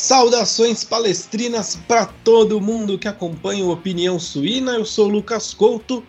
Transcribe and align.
Saudações 0.00 0.84
palestrinas 0.84 1.76
para 1.88 2.06
todo 2.06 2.60
mundo 2.60 2.96
que 2.96 3.08
acompanha 3.08 3.64
o 3.64 3.72
Opinião 3.72 4.16
Suína. 4.16 4.74
Eu 4.74 4.84
sou 4.84 5.08
Lucas 5.08 5.52
Couto 5.52 6.06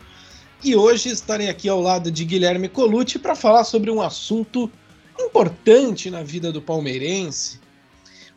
e 0.64 0.76
hoje 0.76 1.10
estarei 1.10 1.50
aqui 1.50 1.68
ao 1.68 1.82
lado 1.82 2.12
de 2.12 2.23
Guilherme 2.23 2.70
Colucci 2.70 3.18
para 3.18 3.36
falar 3.36 3.64
sobre 3.64 3.90
um 3.90 4.00
assunto 4.00 4.72
importante 5.20 6.12
na 6.12 6.22
vida 6.22 6.52
do 6.52 6.62
palmeirense. 6.62 7.60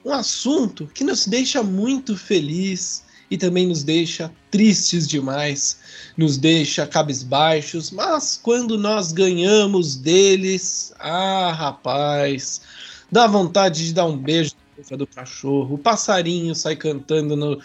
Um 0.02 0.10
assunto 0.10 0.86
que 0.86 1.04
nos 1.04 1.26
deixa 1.26 1.62
muito 1.62 2.16
feliz 2.16 3.04
e 3.30 3.36
também 3.36 3.66
nos 3.66 3.84
deixa 3.84 4.32
tristes 4.50 5.06
demais, 5.06 5.78
nos 6.16 6.38
deixa 6.38 6.86
cabisbaixos, 6.86 7.90
mas 7.90 8.40
quando 8.42 8.78
nós 8.78 9.12
ganhamos 9.12 9.96
deles, 9.96 10.94
ah, 10.98 11.52
rapaz, 11.52 12.62
dá 13.10 13.26
vontade 13.26 13.84
de 13.84 13.92
dar 13.92 14.06
um 14.06 14.16
beijo 14.16 14.61
do 14.90 15.06
cachorro, 15.06 15.74
o 15.74 15.78
passarinho 15.78 16.54
sai 16.54 16.76
cantando 16.76 17.36
no, 17.36 17.60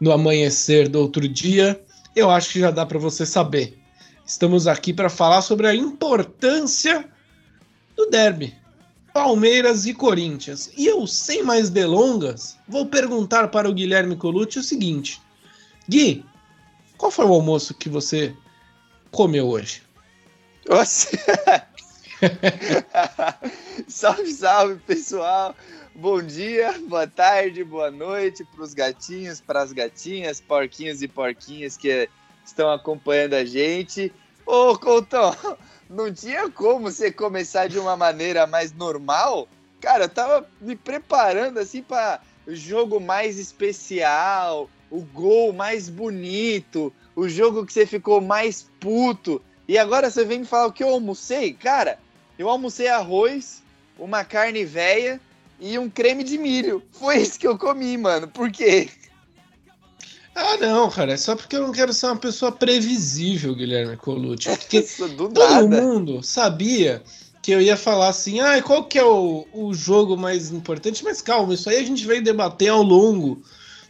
no 0.00 0.12
amanhecer 0.12 0.88
do 0.88 1.00
outro 1.00 1.28
dia, 1.28 1.80
eu 2.14 2.30
acho 2.30 2.52
que 2.52 2.60
já 2.60 2.70
dá 2.70 2.84
para 2.84 2.98
você 2.98 3.24
saber. 3.24 3.78
Estamos 4.26 4.66
aqui 4.66 4.92
para 4.92 5.10
falar 5.10 5.42
sobre 5.42 5.66
a 5.66 5.74
importância 5.74 7.08
do 7.96 8.06
derby. 8.06 8.54
Palmeiras 9.12 9.84
e 9.84 9.92
Corinthians. 9.92 10.70
E 10.76 10.86
eu, 10.86 11.06
sem 11.06 11.42
mais 11.42 11.68
delongas, 11.68 12.56
vou 12.66 12.86
perguntar 12.86 13.48
para 13.48 13.68
o 13.68 13.74
Guilherme 13.74 14.16
Colucci 14.16 14.58
o 14.58 14.62
seguinte: 14.62 15.20
Gui, 15.88 16.24
qual 16.96 17.10
foi 17.10 17.26
o 17.26 17.32
almoço 17.32 17.74
que 17.74 17.88
você 17.88 18.34
comeu 19.10 19.48
hoje? 19.48 19.82
Nossa! 20.68 21.10
salve, 23.88 24.32
salve, 24.32 24.76
pessoal! 24.86 25.56
Bom 25.92 26.22
dia, 26.22 26.72
boa 26.88 27.06
tarde, 27.06 27.64
boa 27.64 27.90
noite 27.90 28.44
para 28.44 28.62
os 28.62 28.72
gatinhos, 28.72 29.40
para 29.40 29.60
as 29.60 29.72
gatinhas, 29.72 30.40
porquinhos 30.40 31.02
e 31.02 31.08
porquinhas 31.08 31.76
que 31.76 32.08
estão 32.44 32.70
acompanhando 32.70 33.34
a 33.34 33.44
gente. 33.44 34.12
Ô, 34.46 34.78
Coutão, 34.78 35.36
não 35.90 36.12
tinha 36.14 36.48
como 36.48 36.90
você 36.90 37.10
começar 37.10 37.68
de 37.68 37.78
uma 37.78 37.96
maneira 37.96 38.46
mais 38.46 38.72
normal? 38.72 39.48
Cara, 39.80 40.04
eu 40.04 40.08
tava 40.08 40.48
me 40.60 40.76
preparando 40.76 41.58
assim 41.58 41.82
para 41.82 42.20
o 42.46 42.54
jogo 42.54 43.00
mais 43.00 43.36
especial, 43.36 44.70
o 44.88 45.00
gol 45.00 45.52
mais 45.52 45.88
bonito, 45.88 46.92
o 47.16 47.28
jogo 47.28 47.66
que 47.66 47.72
você 47.72 47.84
ficou 47.84 48.20
mais 48.20 48.70
puto. 48.78 49.42
E 49.66 49.76
agora 49.76 50.08
você 50.08 50.24
vem 50.24 50.40
me 50.40 50.46
falar 50.46 50.66
o 50.66 50.72
que 50.72 50.84
eu 50.84 50.88
almocei? 50.88 51.52
Cara, 51.52 51.98
eu 52.38 52.48
almocei 52.48 52.88
arroz, 52.88 53.62
uma 53.98 54.24
carne 54.24 54.64
velha 54.64 55.20
e 55.60 55.78
um 55.78 55.88
creme 55.88 56.24
de 56.24 56.38
milho. 56.38 56.82
Foi 56.92 57.18
isso 57.18 57.38
que 57.38 57.46
eu 57.46 57.58
comi, 57.58 57.96
mano. 57.96 58.28
Por 58.28 58.50
quê? 58.50 58.88
Ah, 60.34 60.56
não, 60.56 60.90
cara. 60.90 61.12
É 61.12 61.16
só 61.16 61.36
porque 61.36 61.56
eu 61.56 61.62
não 61.62 61.72
quero 61.72 61.92
ser 61.92 62.06
uma 62.06 62.16
pessoa 62.16 62.50
previsível, 62.50 63.54
Guilherme 63.54 63.96
Colucci. 63.96 64.48
Porque 64.48 64.82
todo 65.16 65.38
nada. 65.38 65.66
mundo 65.66 66.22
sabia 66.22 67.02
que 67.42 67.50
eu 67.50 67.60
ia 67.60 67.76
falar 67.76 68.08
assim, 68.08 68.40
ah, 68.40 68.62
qual 68.62 68.84
que 68.84 68.98
é 68.98 69.04
o, 69.04 69.46
o 69.52 69.74
jogo 69.74 70.16
mais 70.16 70.50
importante? 70.50 71.02
Mas 71.02 71.20
calma, 71.20 71.54
isso 71.54 71.68
aí 71.68 71.76
a 71.76 71.84
gente 71.84 72.06
vai 72.06 72.20
debater 72.20 72.68
ao 72.68 72.82
longo 72.82 73.42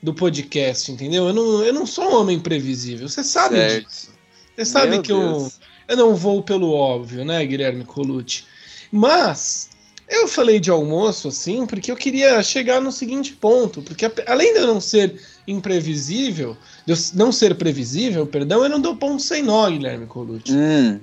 do 0.03 0.13
podcast, 0.13 0.91
entendeu? 0.91 1.29
Eu 1.29 1.35
não, 1.35 1.63
eu 1.63 1.73
não 1.73 1.87
sou 1.87 2.05
um 2.05 2.17
homem 2.17 2.41
previsível, 2.41 3.09
você 3.09 3.23
sabe 3.23 3.57
certo. 3.57 3.89
disso. 3.89 4.11
Você 4.57 4.65
sabe 4.65 4.91
Meu 4.93 5.03
que 5.03 5.13
eu, 5.13 5.53
eu 5.89 5.97
não 5.97 6.15
vou 6.15 6.43
pelo 6.43 6.73
óbvio, 6.73 7.25
né, 7.25 7.45
Guilherme 7.45 7.85
Colucci? 7.85 8.45
Mas 8.91 9.71
eu 10.09 10.29
falei 10.29 10.61
de 10.61 10.71
almoço, 10.71 11.29
assim, 11.29 11.67
porque 11.67 11.91
eu 11.91 11.97
queria 11.97 12.43
chegar 12.43 12.81
no 12.81 12.93
seguinte 12.93 13.33
ponto, 13.33 13.81
porque 13.83 14.11
além 14.27 14.53
de 14.53 14.61
eu 14.61 14.67
não 14.67 14.81
ser 14.81 15.21
imprevisível, 15.47 16.57
de 16.87 16.93
eu 16.93 16.99
não 17.15 17.33
ser 17.33 17.55
previsível, 17.55 18.27
perdão, 18.27 18.63
eu 18.63 18.69
não 18.69 18.81
dou 18.81 18.95
ponto 18.97 19.23
sem 19.23 19.43
nó, 19.43 19.71
Guilherme 19.71 20.07
Colucci. 20.07 20.53
Hum. 20.53 21.01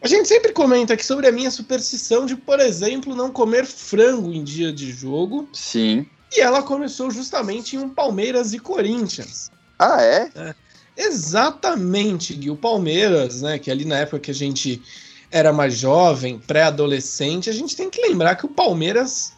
A 0.00 0.08
gente 0.08 0.28
sempre 0.28 0.52
comenta 0.52 0.94
aqui 0.94 1.04
sobre 1.04 1.26
a 1.26 1.32
minha 1.32 1.50
superstição 1.50 2.26
de, 2.26 2.36
por 2.36 2.60
exemplo, 2.60 3.16
não 3.16 3.30
comer 3.30 3.66
frango 3.66 4.32
em 4.32 4.44
dia 4.44 4.72
de 4.72 4.92
jogo. 4.92 5.48
Sim. 5.52 6.06
E 6.32 6.40
ela 6.40 6.62
começou 6.62 7.10
justamente 7.10 7.74
em 7.74 7.80
um 7.80 7.88
Palmeiras 7.88 8.52
e 8.52 8.58
Corinthians. 8.58 9.50
Ah, 9.78 10.00
é? 10.02 10.30
é 10.36 10.54
exatamente, 10.96 12.34
Gui. 12.34 12.50
O 12.50 12.56
Palmeiras, 12.56 13.42
né, 13.42 13.58
que 13.58 13.70
ali 13.70 13.84
na 13.84 13.98
época 13.98 14.20
que 14.20 14.30
a 14.30 14.34
gente 14.34 14.82
era 15.30 15.52
mais 15.52 15.76
jovem, 15.76 16.38
pré-adolescente, 16.38 17.50
a 17.50 17.52
gente 17.52 17.76
tem 17.76 17.90
que 17.90 18.00
lembrar 18.00 18.36
que 18.36 18.46
o 18.46 18.50
Palmeiras 18.50 19.32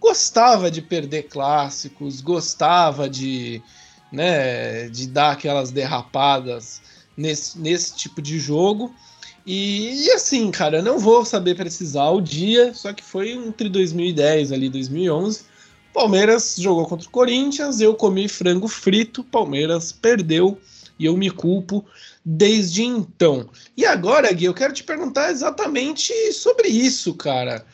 gostava 0.00 0.70
de 0.70 0.82
perder 0.82 1.24
clássicos, 1.24 2.20
gostava 2.20 3.08
de, 3.08 3.62
né, 4.12 4.88
de 4.88 5.06
dar 5.08 5.32
aquelas 5.32 5.70
derrapadas 5.70 6.82
nesse, 7.16 7.58
nesse 7.58 7.96
tipo 7.96 8.20
de 8.20 8.38
jogo. 8.38 8.94
E, 9.46 10.06
e, 10.06 10.10
assim, 10.12 10.50
cara, 10.50 10.82
não 10.82 10.98
vou 10.98 11.24
saber 11.24 11.54
precisar 11.54 12.10
o 12.10 12.20
dia, 12.20 12.72
só 12.74 12.92
que 12.92 13.02
foi 13.02 13.32
entre 13.32 13.68
2010 13.68 14.52
ali 14.52 14.68
2011. 14.68 15.42
Palmeiras 15.92 16.56
jogou 16.58 16.86
contra 16.86 17.06
o 17.06 17.10
Corinthians, 17.10 17.80
eu 17.80 17.94
comi 17.94 18.26
frango 18.26 18.66
frito, 18.66 19.22
Palmeiras 19.22 19.92
perdeu 19.92 20.58
e 20.98 21.06
eu 21.06 21.16
me 21.16 21.30
culpo 21.30 21.84
desde 22.24 22.82
então. 22.82 23.48
E 23.76 23.84
agora, 23.84 24.32
Gui, 24.32 24.44
eu 24.44 24.54
quero 24.54 24.72
te 24.72 24.84
perguntar 24.84 25.30
exatamente 25.30 26.12
sobre 26.32 26.68
isso, 26.68 27.14
cara. 27.14 27.64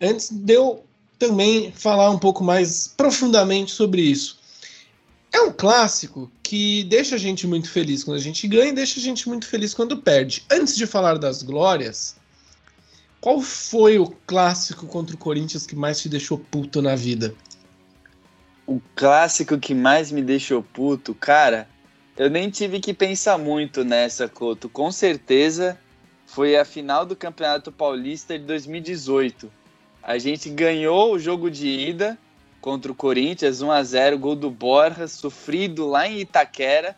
Antes 0.00 0.30
de 0.30 0.54
eu 0.54 0.84
também 1.18 1.70
falar 1.72 2.10
um 2.10 2.18
pouco 2.18 2.42
mais 2.42 2.88
profundamente 2.88 3.70
sobre 3.70 4.00
isso. 4.00 4.40
É 5.32 5.40
um 5.42 5.52
clássico 5.52 6.30
que 6.42 6.82
deixa 6.84 7.14
a 7.14 7.18
gente 7.18 7.46
muito 7.46 7.70
feliz 7.70 8.02
quando 8.02 8.16
a 8.16 8.22
gente 8.22 8.48
ganha 8.48 8.70
e 8.70 8.74
deixa 8.74 8.98
a 8.98 9.02
gente 9.02 9.28
muito 9.28 9.46
feliz 9.46 9.72
quando 9.72 9.98
perde. 9.98 10.44
Antes 10.50 10.74
de 10.74 10.86
falar 10.86 11.18
das 11.18 11.42
glórias, 11.42 12.16
qual 13.20 13.40
foi 13.40 13.98
o 13.98 14.08
clássico 14.26 14.86
contra 14.86 15.14
o 15.14 15.18
Corinthians 15.18 15.66
que 15.66 15.76
mais 15.76 16.00
te 16.00 16.08
deixou 16.08 16.38
puto 16.38 16.80
na 16.80 16.96
vida? 16.96 17.34
O 18.66 18.80
clássico 18.96 19.58
que 19.58 19.74
mais 19.74 20.10
me 20.10 20.22
deixou 20.22 20.62
puto, 20.62 21.14
cara, 21.14 21.68
eu 22.20 22.28
nem 22.28 22.50
tive 22.50 22.80
que 22.80 22.92
pensar 22.92 23.38
muito 23.38 23.82
nessa, 23.82 24.28
Couto. 24.28 24.68
Com 24.68 24.92
certeza 24.92 25.80
foi 26.26 26.54
a 26.54 26.66
final 26.66 27.06
do 27.06 27.16
Campeonato 27.16 27.72
Paulista 27.72 28.38
de 28.38 28.44
2018. 28.44 29.50
A 30.02 30.18
gente 30.18 30.50
ganhou 30.50 31.14
o 31.14 31.18
jogo 31.18 31.50
de 31.50 31.66
ida 31.66 32.18
contra 32.60 32.92
o 32.92 32.94
Corinthians, 32.94 33.62
1 33.62 33.70
a 33.70 33.82
0 33.82 34.18
gol 34.18 34.36
do 34.36 34.50
Borja, 34.50 35.08
sofrido 35.08 35.86
lá 35.86 36.06
em 36.06 36.18
Itaquera. 36.20 36.94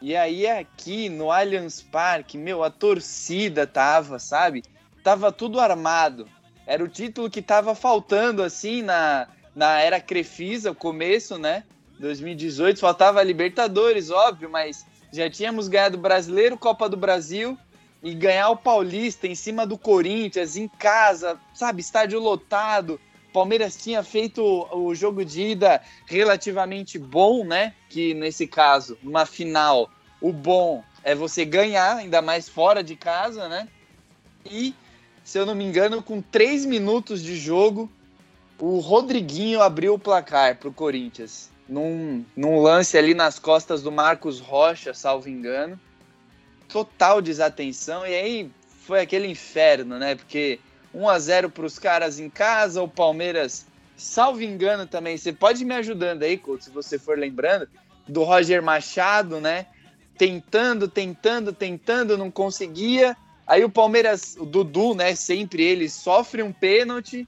E 0.00 0.14
aí 0.14 0.46
aqui 0.46 1.08
no 1.08 1.32
Allianz 1.32 1.82
Parque, 1.82 2.38
meu, 2.38 2.62
a 2.62 2.70
torcida 2.70 3.66
tava, 3.66 4.20
sabe? 4.20 4.62
Tava 5.02 5.32
tudo 5.32 5.58
armado. 5.58 6.28
Era 6.64 6.84
o 6.84 6.88
título 6.88 7.28
que 7.28 7.42
tava 7.42 7.74
faltando 7.74 8.44
assim 8.44 8.82
na, 8.82 9.26
na 9.52 9.80
era 9.80 10.00
Crefisa, 10.00 10.70
o 10.70 10.76
começo, 10.76 11.36
né? 11.38 11.64
2018 11.98 12.78
faltava 12.78 13.20
a 13.20 13.24
Libertadores, 13.24 14.10
óbvio, 14.10 14.48
mas 14.48 14.86
já 15.12 15.28
tínhamos 15.28 15.68
ganhado 15.68 15.98
Brasileiro, 15.98 16.56
Copa 16.56 16.88
do 16.88 16.96
Brasil 16.96 17.58
e 18.02 18.14
ganhar 18.14 18.50
o 18.50 18.56
Paulista 18.56 19.26
em 19.26 19.34
cima 19.34 19.66
do 19.66 19.76
Corinthians, 19.76 20.56
em 20.56 20.68
casa, 20.68 21.38
sabe, 21.52 21.80
estádio 21.80 22.20
lotado. 22.20 23.00
Palmeiras 23.32 23.76
tinha 23.76 24.02
feito 24.02 24.42
o 24.72 24.94
jogo 24.94 25.24
de 25.24 25.42
ida 25.42 25.82
relativamente 26.06 26.98
bom, 26.98 27.44
né? 27.44 27.74
Que 27.88 28.14
nesse 28.14 28.46
caso, 28.46 28.96
numa 29.02 29.26
final, 29.26 29.90
o 30.20 30.32
bom 30.32 30.82
é 31.02 31.14
você 31.14 31.44
ganhar, 31.44 31.96
ainda 31.96 32.22
mais 32.22 32.48
fora 32.48 32.82
de 32.82 32.96
casa, 32.96 33.48
né? 33.48 33.68
E, 34.46 34.74
se 35.24 35.38
eu 35.38 35.44
não 35.44 35.54
me 35.54 35.64
engano, 35.64 36.02
com 36.02 36.22
três 36.22 36.64
minutos 36.64 37.22
de 37.22 37.36
jogo, 37.36 37.90
o 38.58 38.78
Rodriguinho 38.78 39.60
abriu 39.60 39.94
o 39.94 39.98
placar 39.98 40.56
para 40.56 40.68
o 40.68 40.72
Corinthians 40.72 41.50
num, 41.68 42.24
num 42.34 42.60
lance 42.60 42.96
ali 42.96 43.14
nas 43.14 43.38
costas 43.38 43.82
do 43.82 43.92
Marcos 43.92 44.40
Rocha, 44.40 44.94
salvo 44.94 45.28
engano. 45.28 45.78
Total 46.68 47.20
desatenção, 47.20 48.06
e 48.06 48.14
aí 48.14 48.50
foi 48.86 49.00
aquele 49.00 49.26
inferno, 49.26 49.98
né? 49.98 50.14
Porque 50.14 50.58
1 50.94 51.08
a 51.08 51.18
0 51.18 51.50
para 51.50 51.66
os 51.66 51.78
caras 51.78 52.18
em 52.18 52.30
casa, 52.30 52.82
o 52.82 52.88
Palmeiras, 52.88 53.66
salvo 53.96 54.42
engano 54.42 54.86
também, 54.86 55.16
você 55.16 55.32
pode 55.32 55.64
me 55.64 55.74
ajudando 55.74 56.22
aí, 56.22 56.36
Couto, 56.36 56.64
se 56.64 56.70
você 56.70 56.98
for 56.98 57.18
lembrando, 57.18 57.68
do 58.06 58.22
Roger 58.22 58.62
Machado, 58.62 59.40
né? 59.40 59.66
Tentando, 60.16 60.88
tentando, 60.88 61.52
tentando, 61.52 62.16
não 62.16 62.30
conseguia. 62.30 63.16
Aí 63.46 63.64
o 63.64 63.70
Palmeiras, 63.70 64.36
o 64.38 64.44
Dudu, 64.44 64.94
né? 64.94 65.14
Sempre 65.14 65.62
ele 65.62 65.88
sofre 65.88 66.42
um 66.42 66.52
pênalti 66.52 67.26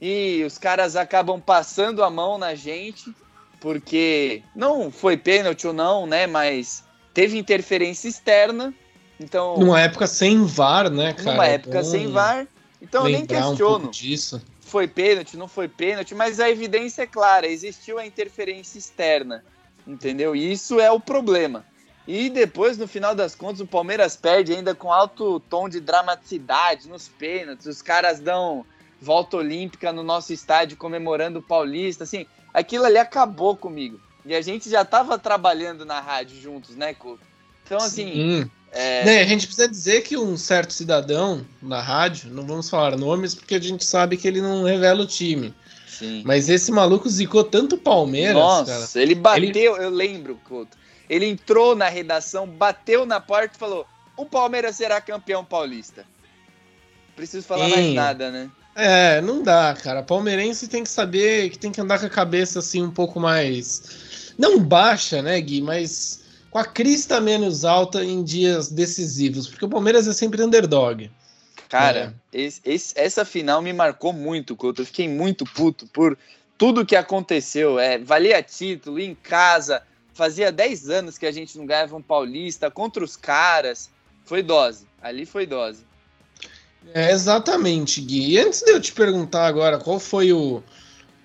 e 0.00 0.42
os 0.44 0.58
caras 0.58 0.96
acabam 0.96 1.40
passando 1.40 2.02
a 2.02 2.10
mão 2.10 2.36
na 2.36 2.54
gente 2.54 3.14
porque 3.62 4.42
não 4.56 4.90
foi 4.90 5.16
pênalti 5.16 5.68
ou 5.68 5.72
não, 5.72 6.04
né? 6.04 6.26
Mas 6.26 6.82
teve 7.14 7.38
interferência 7.38 8.08
externa. 8.08 8.74
Então, 9.20 9.56
numa 9.56 9.80
época 9.80 10.08
sem 10.08 10.44
VAR, 10.44 10.90
né, 10.90 11.14
cara? 11.14 11.30
Numa 11.30 11.46
época 11.46 11.84
sem 11.84 12.08
VAR. 12.08 12.48
Então 12.80 13.06
eu 13.06 13.12
nem 13.12 13.24
questiono. 13.24 13.86
Um 13.86 13.90
disso. 13.90 14.42
foi 14.60 14.88
pênalti, 14.88 15.36
não 15.36 15.46
foi 15.46 15.68
pênalti, 15.68 16.12
mas 16.12 16.40
a 16.40 16.50
evidência 16.50 17.02
é 17.02 17.06
clara, 17.06 17.46
existiu 17.46 18.00
a 18.00 18.04
interferência 18.04 18.76
externa, 18.76 19.44
entendeu? 19.86 20.34
E 20.34 20.50
isso 20.50 20.80
é 20.80 20.90
o 20.90 20.98
problema. 20.98 21.64
E 22.08 22.28
depois, 22.28 22.76
no 22.76 22.88
final 22.88 23.14
das 23.14 23.36
contas, 23.36 23.60
o 23.60 23.66
Palmeiras 23.66 24.16
perde 24.16 24.52
ainda 24.52 24.74
com 24.74 24.92
alto 24.92 25.38
tom 25.38 25.68
de 25.68 25.78
dramaticidade 25.78 26.88
nos 26.88 27.06
pênaltis. 27.06 27.66
Os 27.66 27.80
caras 27.80 28.18
dão 28.18 28.66
volta 29.00 29.36
olímpica 29.36 29.92
no 29.92 30.02
nosso 30.02 30.32
estádio 30.32 30.76
comemorando 30.76 31.38
o 31.38 31.42
Paulista. 31.42 32.02
Assim, 32.02 32.26
aquilo 32.52 32.84
ali 32.84 32.98
acabou 32.98 33.56
comigo. 33.56 34.00
E 34.24 34.34
a 34.34 34.40
gente 34.40 34.70
já 34.70 34.82
estava 34.82 35.18
trabalhando 35.18 35.84
na 35.84 36.00
rádio 36.00 36.40
juntos, 36.40 36.76
né, 36.76 36.94
Couto? 36.94 37.22
Então, 37.64 37.78
assim. 37.78 38.48
É... 38.70 39.04
Né, 39.04 39.20
a 39.20 39.26
gente 39.26 39.46
precisa 39.46 39.68
dizer 39.68 40.02
que 40.02 40.16
um 40.16 40.36
certo 40.36 40.72
cidadão 40.72 41.44
na 41.60 41.80
rádio, 41.80 42.30
não 42.30 42.46
vamos 42.46 42.70
falar 42.70 42.96
nomes, 42.96 43.34
porque 43.34 43.54
a 43.54 43.60
gente 43.60 43.84
sabe 43.84 44.16
que 44.16 44.26
ele 44.26 44.40
não 44.40 44.64
revela 44.64 45.02
o 45.02 45.06
time. 45.06 45.54
Sim. 45.86 46.22
Mas 46.24 46.48
esse 46.48 46.72
maluco 46.72 47.08
zicou 47.08 47.44
tanto 47.44 47.76
Palmeiras. 47.76 48.34
Nossa, 48.34 48.72
cara. 48.72 49.02
ele 49.02 49.14
bateu, 49.14 49.76
ele... 49.76 49.84
eu 49.84 49.90
lembro, 49.90 50.40
Couto. 50.48 50.76
Ele 51.08 51.26
entrou 51.26 51.76
na 51.76 51.88
redação, 51.88 52.46
bateu 52.46 53.04
na 53.04 53.20
porta 53.20 53.54
e 53.54 53.58
falou: 53.58 53.86
o 54.16 54.24
Palmeiras 54.24 54.76
será 54.76 55.00
campeão 55.00 55.44
paulista. 55.44 56.06
Preciso 57.14 57.46
falar 57.46 57.66
Sim. 57.66 57.74
mais 57.74 57.94
nada, 57.94 58.30
né? 58.30 58.50
É, 58.74 59.20
não 59.20 59.42
dá, 59.42 59.74
cara. 59.74 60.02
Palmeirense 60.02 60.68
tem 60.68 60.82
que 60.82 60.90
saber 60.90 61.50
que 61.50 61.58
tem 61.58 61.70
que 61.70 61.80
andar 61.80 61.98
com 61.98 62.06
a 62.06 62.10
cabeça 62.10 62.58
assim 62.58 62.82
um 62.82 62.90
pouco 62.90 63.20
mais. 63.20 64.34
Não 64.38 64.58
baixa, 64.58 65.20
né, 65.20 65.40
Gui? 65.40 65.60
Mas 65.60 66.22
com 66.50 66.58
a 66.58 66.64
crista 66.64 67.20
menos 67.20 67.64
alta 67.64 68.04
em 68.04 68.22
dias 68.22 68.70
decisivos. 68.70 69.48
Porque 69.48 69.64
o 69.64 69.68
Palmeiras 69.68 70.08
é 70.08 70.12
sempre 70.12 70.42
underdog. 70.42 71.10
Cara, 71.68 72.14
é. 72.32 72.40
esse, 72.40 72.60
esse, 72.64 72.94
essa 72.96 73.24
final 73.24 73.62
me 73.62 73.72
marcou 73.72 74.12
muito, 74.12 74.56
Couto. 74.56 74.82
Eu 74.82 74.86
fiquei 74.86 75.08
muito 75.08 75.44
puto 75.44 75.86
por 75.86 76.18
tudo 76.58 76.84
que 76.84 76.96
aconteceu. 76.96 77.78
É, 77.78 77.98
valia 77.98 78.42
título 78.42 78.98
em 78.98 79.14
casa. 79.14 79.82
Fazia 80.14 80.52
10 80.52 80.90
anos 80.90 81.16
que 81.16 81.24
a 81.24 81.32
gente 81.32 81.56
não 81.56 81.64
ganhava 81.64 81.96
um 81.96 82.02
paulista 82.02 82.70
contra 82.70 83.02
os 83.02 83.16
caras. 83.16 83.90
Foi 84.24 84.42
dose. 84.42 84.86
Ali 85.00 85.24
foi 85.24 85.46
dose. 85.46 85.84
É, 86.94 87.10
exatamente, 87.10 88.00
Gui. 88.00 88.32
E 88.32 88.38
antes 88.38 88.62
de 88.62 88.70
eu 88.70 88.80
te 88.80 88.92
perguntar 88.92 89.46
agora 89.46 89.78
qual 89.78 89.98
foi 89.98 90.32
o, 90.32 90.62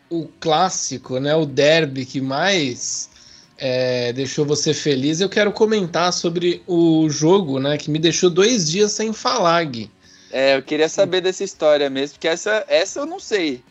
o 0.09 0.27
clássico, 0.39 1.19
né, 1.19 1.35
o 1.35 1.45
derby 1.45 2.05
que 2.05 2.21
mais 2.21 3.09
é, 3.57 4.13
deixou 4.13 4.45
você 4.45 4.73
feliz, 4.73 5.19
eu 5.19 5.29
quero 5.29 5.51
comentar 5.51 6.13
sobre 6.13 6.61
o 6.65 7.09
jogo, 7.09 7.59
né, 7.59 7.77
que 7.77 7.91
me 7.91 7.99
deixou 7.99 8.29
dois 8.29 8.69
dias 8.69 8.91
sem 8.91 9.11
falar, 9.11 9.63
Gui. 9.65 9.91
É, 10.31 10.57
eu 10.57 10.61
queria 10.61 10.89
saber 10.89 11.21
dessa 11.21 11.43
história 11.43 11.89
mesmo, 11.89 12.15
porque 12.15 12.27
essa, 12.27 12.65
essa 12.67 12.99
eu 12.99 13.05
não 13.05 13.19
sei. 13.19 13.63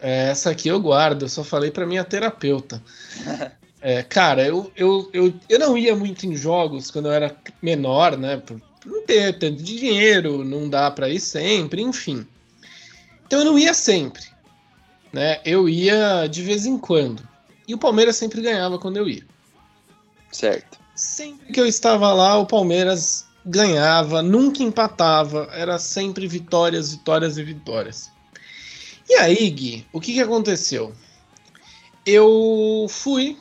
É, 0.00 0.28
essa 0.30 0.50
aqui 0.50 0.68
eu 0.68 0.80
guardo, 0.80 1.22
eu 1.22 1.28
só 1.28 1.42
falei 1.42 1.70
para 1.70 1.86
minha 1.86 2.04
terapeuta. 2.04 2.82
é, 3.80 4.02
cara, 4.02 4.46
eu, 4.46 4.70
eu, 4.76 5.10
eu, 5.12 5.34
eu 5.48 5.58
não 5.58 5.76
ia 5.76 5.96
muito 5.96 6.26
em 6.26 6.36
jogos 6.36 6.90
quando 6.90 7.06
eu 7.06 7.12
era 7.12 7.34
menor, 7.60 8.16
né, 8.16 8.36
por 8.36 8.60
não 8.84 9.04
ter 9.04 9.38
tanto 9.38 9.62
dinheiro, 9.62 10.44
não 10.44 10.68
dá 10.68 10.90
para 10.90 11.08
ir 11.08 11.20
sempre, 11.20 11.82
enfim. 11.82 12.26
Então 13.26 13.40
eu 13.40 13.44
não 13.44 13.58
ia 13.58 13.72
sempre, 13.72 14.22
né? 15.12 15.40
Eu 15.44 15.68
ia 15.68 16.26
de 16.26 16.42
vez 16.42 16.66
em 16.66 16.78
quando. 16.78 17.26
E 17.66 17.74
o 17.74 17.78
Palmeiras 17.78 18.16
sempre 18.16 18.42
ganhava 18.42 18.78
quando 18.78 18.98
eu 18.98 19.08
ia. 19.08 19.26
Certo. 20.30 20.78
Sempre 20.94 21.52
que 21.52 21.60
eu 21.60 21.66
estava 21.66 22.12
lá, 22.12 22.38
o 22.38 22.46
Palmeiras 22.46 23.26
ganhava, 23.44 24.22
nunca 24.22 24.62
empatava, 24.62 25.48
era 25.52 25.78
sempre 25.78 26.26
vitórias, 26.26 26.92
vitórias 26.92 27.38
e 27.38 27.42
vitórias. 27.42 28.10
E 29.08 29.14
aí, 29.14 29.50
Gui, 29.50 29.86
o 29.92 30.00
que, 30.00 30.14
que 30.14 30.20
aconteceu? 30.20 30.94
Eu 32.06 32.86
fui 32.88 33.36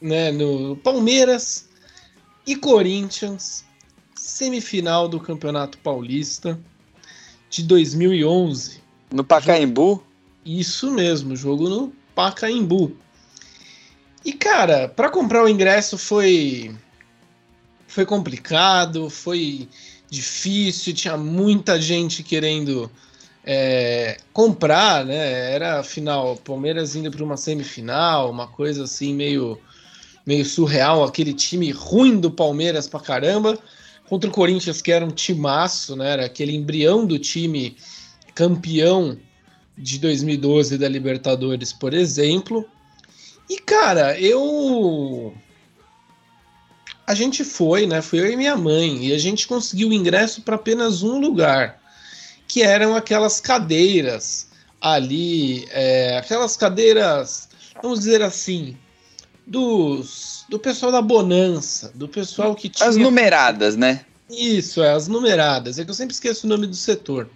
né, 0.00 0.30
no 0.32 0.76
Palmeiras 0.76 1.68
e 2.46 2.56
Corinthians 2.56 3.65
semifinal 4.16 5.08
do 5.08 5.20
Campeonato 5.20 5.78
Paulista 5.78 6.58
de 7.48 7.62
2011. 7.62 8.80
No 9.12 9.22
Pacaembu? 9.22 10.02
Isso 10.44 10.90
mesmo, 10.90 11.36
jogo 11.36 11.68
no 11.68 11.92
Pacaembu. 12.14 12.96
E 14.24 14.32
cara, 14.32 14.88
para 14.88 15.08
comprar 15.08 15.44
o 15.44 15.48
ingresso 15.48 15.96
foi 15.96 16.74
foi 17.86 18.04
complicado, 18.04 19.08
foi 19.08 19.68
difícil, 20.10 20.92
tinha 20.92 21.16
muita 21.16 21.80
gente 21.80 22.22
querendo 22.22 22.90
é, 23.44 24.18
comprar, 24.32 25.04
né? 25.04 25.52
Era 25.52 25.82
final, 25.82 26.36
Palmeiras 26.36 26.96
indo 26.96 27.10
para 27.10 27.24
uma 27.24 27.36
semifinal, 27.36 28.30
uma 28.30 28.48
coisa 28.48 28.84
assim 28.84 29.14
meio 29.14 29.58
meio 30.26 30.44
surreal, 30.44 31.04
aquele 31.04 31.32
time 31.32 31.70
ruim 31.70 32.18
do 32.18 32.32
Palmeiras 32.32 32.88
pra 32.88 32.98
caramba 32.98 33.56
contra 34.08 34.28
o 34.30 34.32
Corinthians, 34.32 34.80
que 34.80 34.92
era 34.92 35.04
um 35.04 35.10
timaço, 35.10 35.96
né? 35.96 36.10
Era 36.12 36.26
aquele 36.26 36.54
embrião 36.54 37.06
do 37.06 37.18
time 37.18 37.76
campeão 38.34 39.18
de 39.76 39.98
2012 39.98 40.78
da 40.78 40.88
Libertadores, 40.88 41.72
por 41.72 41.92
exemplo. 41.92 42.64
E, 43.48 43.58
cara, 43.58 44.18
eu. 44.18 45.34
A 47.06 47.14
gente 47.14 47.44
foi, 47.44 47.86
né? 47.86 48.02
Fui 48.02 48.18
eu 48.18 48.30
e 48.30 48.36
minha 48.36 48.56
mãe, 48.56 49.06
e 49.06 49.12
a 49.12 49.18
gente 49.18 49.46
conseguiu 49.46 49.92
ingresso 49.92 50.42
para 50.42 50.56
apenas 50.56 51.02
um 51.02 51.20
lugar, 51.20 51.80
que 52.48 52.62
eram 52.62 52.96
aquelas 52.96 53.40
cadeiras 53.40 54.48
ali, 54.80 55.66
é, 55.70 56.18
aquelas 56.18 56.56
cadeiras, 56.56 57.48
vamos 57.80 58.00
dizer 58.00 58.22
assim, 58.22 58.76
dos 59.46 60.44
do 60.48 60.58
pessoal 60.58 60.90
da 60.90 61.00
Bonança, 61.00 61.92
do 61.94 62.08
pessoal 62.08 62.54
que 62.54 62.68
tinha. 62.68 62.88
As 62.88 62.96
numeradas, 62.96 63.76
né? 63.76 64.04
Isso, 64.28 64.82
é, 64.82 64.92
as 64.92 65.06
numeradas. 65.06 65.78
É 65.78 65.84
que 65.84 65.90
eu 65.90 65.94
sempre 65.94 66.14
esqueço 66.14 66.46
o 66.46 66.50
nome 66.50 66.66
do 66.66 66.74
setor. 66.74 67.28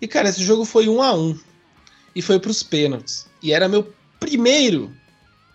E, 0.00 0.06
cara, 0.06 0.28
esse 0.28 0.42
jogo 0.42 0.64
foi 0.64 0.88
um 0.88 1.02
a 1.02 1.14
um. 1.14 1.38
E 2.14 2.22
foi 2.22 2.38
para 2.38 2.50
os 2.50 2.62
pênaltis. 2.62 3.26
E 3.42 3.52
era 3.52 3.68
meu 3.68 3.92
primeiro 4.18 4.92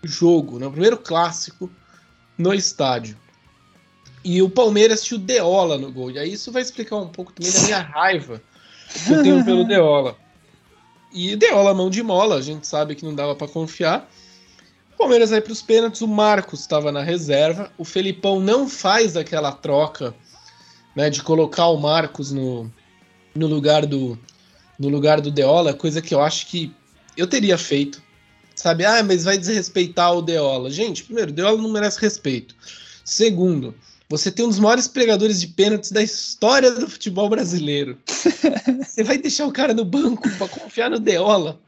jogo, 0.02 0.58
meu 0.58 0.70
primeiro 0.70 0.96
clássico 0.96 1.70
no 2.38 2.54
estádio. 2.54 3.16
E 4.24 4.40
o 4.40 4.48
Palmeiras 4.48 5.04
tinha 5.04 5.18
o 5.18 5.22
Deola 5.22 5.76
no 5.76 5.92
gol. 5.92 6.10
E 6.10 6.18
aí 6.18 6.32
isso 6.32 6.50
vai 6.50 6.62
explicar 6.62 6.96
um 6.96 7.08
pouco 7.08 7.32
também 7.32 7.52
da 7.52 7.60
minha 7.60 7.80
raiva 7.80 8.42
que 9.06 9.12
eu 9.12 9.22
tenho 9.22 9.44
pelo 9.44 9.64
Deola. 9.68 10.16
E 11.12 11.36
Deola 11.36 11.74
mão 11.74 11.90
de 11.90 12.02
mola, 12.02 12.36
a 12.36 12.42
gente 12.42 12.66
sabe 12.66 12.94
que 12.94 13.04
não 13.04 13.14
dava 13.14 13.34
para 13.34 13.46
confiar. 13.46 14.10
O 14.94 14.96
Palmeiras 14.96 15.30
vai 15.30 15.40
para 15.40 15.52
os 15.52 15.60
pênaltis, 15.60 16.00
o 16.02 16.08
Marcos 16.08 16.60
estava 16.60 16.92
na 16.92 17.02
reserva, 17.02 17.70
o 17.76 17.84
Felipão 17.84 18.38
não 18.38 18.68
faz 18.68 19.16
aquela 19.16 19.50
troca 19.50 20.14
né, 20.94 21.10
de 21.10 21.20
colocar 21.20 21.66
o 21.66 21.76
Marcos 21.76 22.30
no, 22.30 22.70
no 23.34 23.46
lugar 23.48 23.84
do 23.84 24.18
no 24.78 24.88
lugar 24.88 25.20
do 25.20 25.30
Deola, 25.30 25.72
coisa 25.72 26.02
que 26.02 26.14
eu 26.14 26.20
acho 26.20 26.46
que 26.46 26.72
eu 27.16 27.26
teria 27.26 27.56
feito. 27.56 28.02
Sabe, 28.54 28.84
ah, 28.84 29.02
mas 29.02 29.24
vai 29.24 29.36
desrespeitar 29.36 30.16
o 30.16 30.22
Deola. 30.22 30.70
Gente, 30.70 31.04
primeiro, 31.04 31.30
o 31.30 31.34
Deola 31.34 31.60
não 31.60 31.70
merece 31.70 32.00
respeito. 32.00 32.54
Segundo, 33.04 33.74
você 34.08 34.30
tem 34.30 34.44
um 34.44 34.48
dos 34.48 34.58
maiores 34.58 34.86
pregadores 34.86 35.40
de 35.40 35.48
pênaltis 35.48 35.90
da 35.90 36.02
história 36.02 36.70
do 36.70 36.88
futebol 36.88 37.28
brasileiro. 37.28 37.98
você 38.06 39.02
vai 39.02 39.18
deixar 39.18 39.46
o 39.46 39.52
cara 39.52 39.74
no 39.74 39.84
banco 39.84 40.28
para 40.38 40.48
confiar 40.48 40.90
no 40.90 41.00
Deola? 41.00 41.60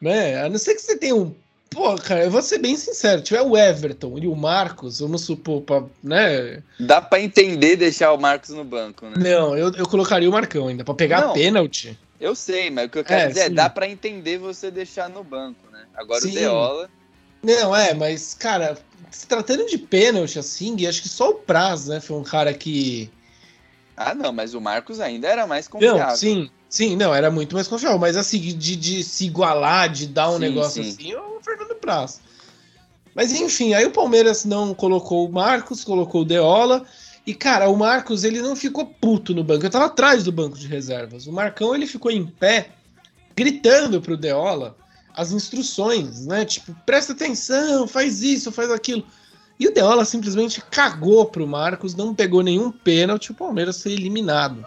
Né? 0.00 0.42
A 0.42 0.48
não 0.48 0.58
ser 0.58 0.74
que 0.74 0.82
você 0.82 0.96
tenha 0.96 1.14
um 1.14 1.34
Pô, 1.76 1.94
cara, 1.96 2.24
eu 2.24 2.30
vou 2.30 2.40
ser 2.40 2.56
bem 2.56 2.74
sincero. 2.74 3.20
Tiver 3.20 3.42
o 3.42 3.54
Everton 3.54 4.18
e 4.18 4.26
o 4.26 4.34
Marcos, 4.34 5.00
vamos 5.00 5.20
supor, 5.20 5.60
pra, 5.60 5.82
né? 6.02 6.62
Dá 6.80 7.02
pra 7.02 7.20
entender 7.20 7.76
deixar 7.76 8.14
o 8.14 8.18
Marcos 8.18 8.48
no 8.48 8.64
banco, 8.64 9.04
né? 9.04 9.12
Não, 9.18 9.54
eu, 9.54 9.70
eu 9.74 9.86
colocaria 9.86 10.26
o 10.26 10.32
Marcão 10.32 10.68
ainda, 10.68 10.82
pra 10.82 10.94
pegar 10.94 11.20
Não, 11.20 11.34
pênalti. 11.34 11.96
Eu 12.18 12.34
sei, 12.34 12.70
mas 12.70 12.86
o 12.86 12.88
que 12.88 12.98
eu 13.00 13.04
quero 13.04 13.20
é, 13.20 13.28
dizer 13.28 13.40
sim. 13.40 13.46
é, 13.48 13.50
dá 13.50 13.68
pra 13.68 13.86
entender 13.86 14.38
você 14.38 14.70
deixar 14.70 15.10
no 15.10 15.22
banco, 15.22 15.70
né? 15.70 15.84
Agora 15.94 16.22
sim. 16.22 16.30
o 16.30 16.32
Deola. 16.32 16.90
Não, 17.42 17.76
é, 17.76 17.92
mas, 17.92 18.32
cara, 18.32 18.78
se 19.10 19.26
tratando 19.26 19.66
de 19.66 19.76
pênalti, 19.76 20.38
assim, 20.38 20.86
acho 20.86 21.02
que 21.02 21.10
só 21.10 21.28
o 21.28 21.34
Praz, 21.34 21.88
né? 21.88 22.00
Foi 22.00 22.16
um 22.16 22.24
cara 22.24 22.54
que. 22.54 23.10
Ah, 23.94 24.14
não, 24.14 24.32
mas 24.32 24.54
o 24.54 24.62
Marcos 24.62 24.98
ainda 24.98 25.28
era 25.28 25.46
mais 25.46 25.68
confiável. 25.68 26.06
Não, 26.06 26.16
sim, 26.16 26.50
sim, 26.68 26.96
não, 26.96 27.14
era 27.14 27.30
muito 27.30 27.54
mais 27.54 27.68
confiável. 27.68 27.98
Mas 27.98 28.16
assim, 28.16 28.38
de, 28.38 28.76
de 28.76 29.02
se 29.02 29.26
igualar, 29.26 29.88
de 29.90 30.06
dar 30.06 30.30
um 30.30 30.34
sim, 30.34 30.40
negócio 30.40 30.82
sim. 30.82 30.90
assim, 30.90 31.10
eu 31.10 31.40
Fernando 31.42 31.74
Praz. 31.76 32.20
Mas 33.14 33.32
enfim, 33.32 33.72
aí 33.72 33.86
o 33.86 33.90
Palmeiras 33.90 34.44
não 34.44 34.74
colocou 34.74 35.26
o 35.26 35.32
Marcos, 35.32 35.84
colocou 35.84 36.22
o 36.22 36.24
Deola. 36.24 36.84
E, 37.26 37.34
cara, 37.34 37.68
o 37.68 37.76
Marcos, 37.76 38.22
ele 38.22 38.40
não 38.40 38.54
ficou 38.54 38.86
puto 38.86 39.34
no 39.34 39.42
banco. 39.42 39.66
Eu 39.66 39.70
tava 39.70 39.86
atrás 39.86 40.22
do 40.22 40.30
banco 40.30 40.56
de 40.56 40.68
reservas. 40.68 41.26
O 41.26 41.32
Marcão, 41.32 41.74
ele 41.74 41.86
ficou 41.86 42.10
em 42.10 42.24
pé, 42.26 42.70
gritando 43.34 44.00
pro 44.00 44.16
Deola 44.16 44.76
as 45.16 45.32
instruções, 45.32 46.26
né? 46.26 46.44
Tipo, 46.44 46.76
presta 46.84 47.14
atenção, 47.14 47.88
faz 47.88 48.22
isso, 48.22 48.52
faz 48.52 48.70
aquilo. 48.70 49.04
E 49.58 49.66
o 49.66 49.72
Deola 49.72 50.04
simplesmente 50.04 50.62
cagou 50.70 51.24
pro 51.24 51.46
Marcos, 51.46 51.94
não 51.94 52.14
pegou 52.14 52.42
nenhum 52.42 52.70
pênalti, 52.70 53.32
o 53.32 53.34
Palmeiras 53.34 53.82
foi 53.82 53.92
eliminado. 53.92 54.64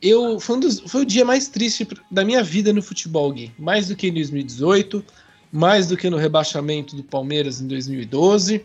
Eu 0.00 0.38
foi, 0.38 0.56
um 0.56 0.60
dos, 0.60 0.80
foi 0.80 1.02
o 1.02 1.06
dia 1.06 1.24
mais 1.24 1.48
triste 1.48 1.86
da 2.10 2.24
minha 2.24 2.42
vida 2.42 2.72
no 2.72 2.82
futebol, 2.82 3.32
Gui. 3.32 3.52
Mais 3.58 3.88
do 3.88 3.96
que 3.96 4.08
em 4.08 4.12
2018, 4.12 5.04
mais 5.52 5.88
do 5.88 5.96
que 5.96 6.08
no 6.08 6.16
rebaixamento 6.16 6.94
do 6.94 7.02
Palmeiras 7.02 7.60
em 7.60 7.66
2012. 7.66 8.64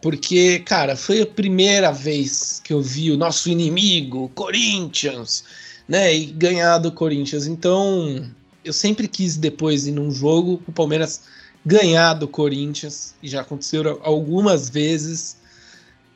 Porque, 0.00 0.60
cara, 0.60 0.94
foi 0.94 1.22
a 1.22 1.26
primeira 1.26 1.90
vez 1.90 2.60
que 2.62 2.72
eu 2.72 2.80
vi 2.80 3.10
o 3.10 3.16
nosso 3.16 3.48
inimigo, 3.48 4.30
Corinthians, 4.34 5.42
né, 5.88 6.14
e 6.14 6.26
ganhar 6.26 6.78
do 6.78 6.92
Corinthians. 6.92 7.46
Então, 7.48 8.24
eu 8.64 8.72
sempre 8.72 9.08
quis 9.08 9.36
depois 9.36 9.88
ir 9.88 9.92
num 9.92 10.12
jogo 10.12 10.62
o 10.68 10.72
Palmeiras 10.72 11.22
ganhar 11.66 12.14
do 12.14 12.28
Corinthians, 12.28 13.14
e 13.22 13.28
já 13.28 13.40
aconteceu 13.40 14.00
algumas 14.02 14.70
vezes. 14.70 15.36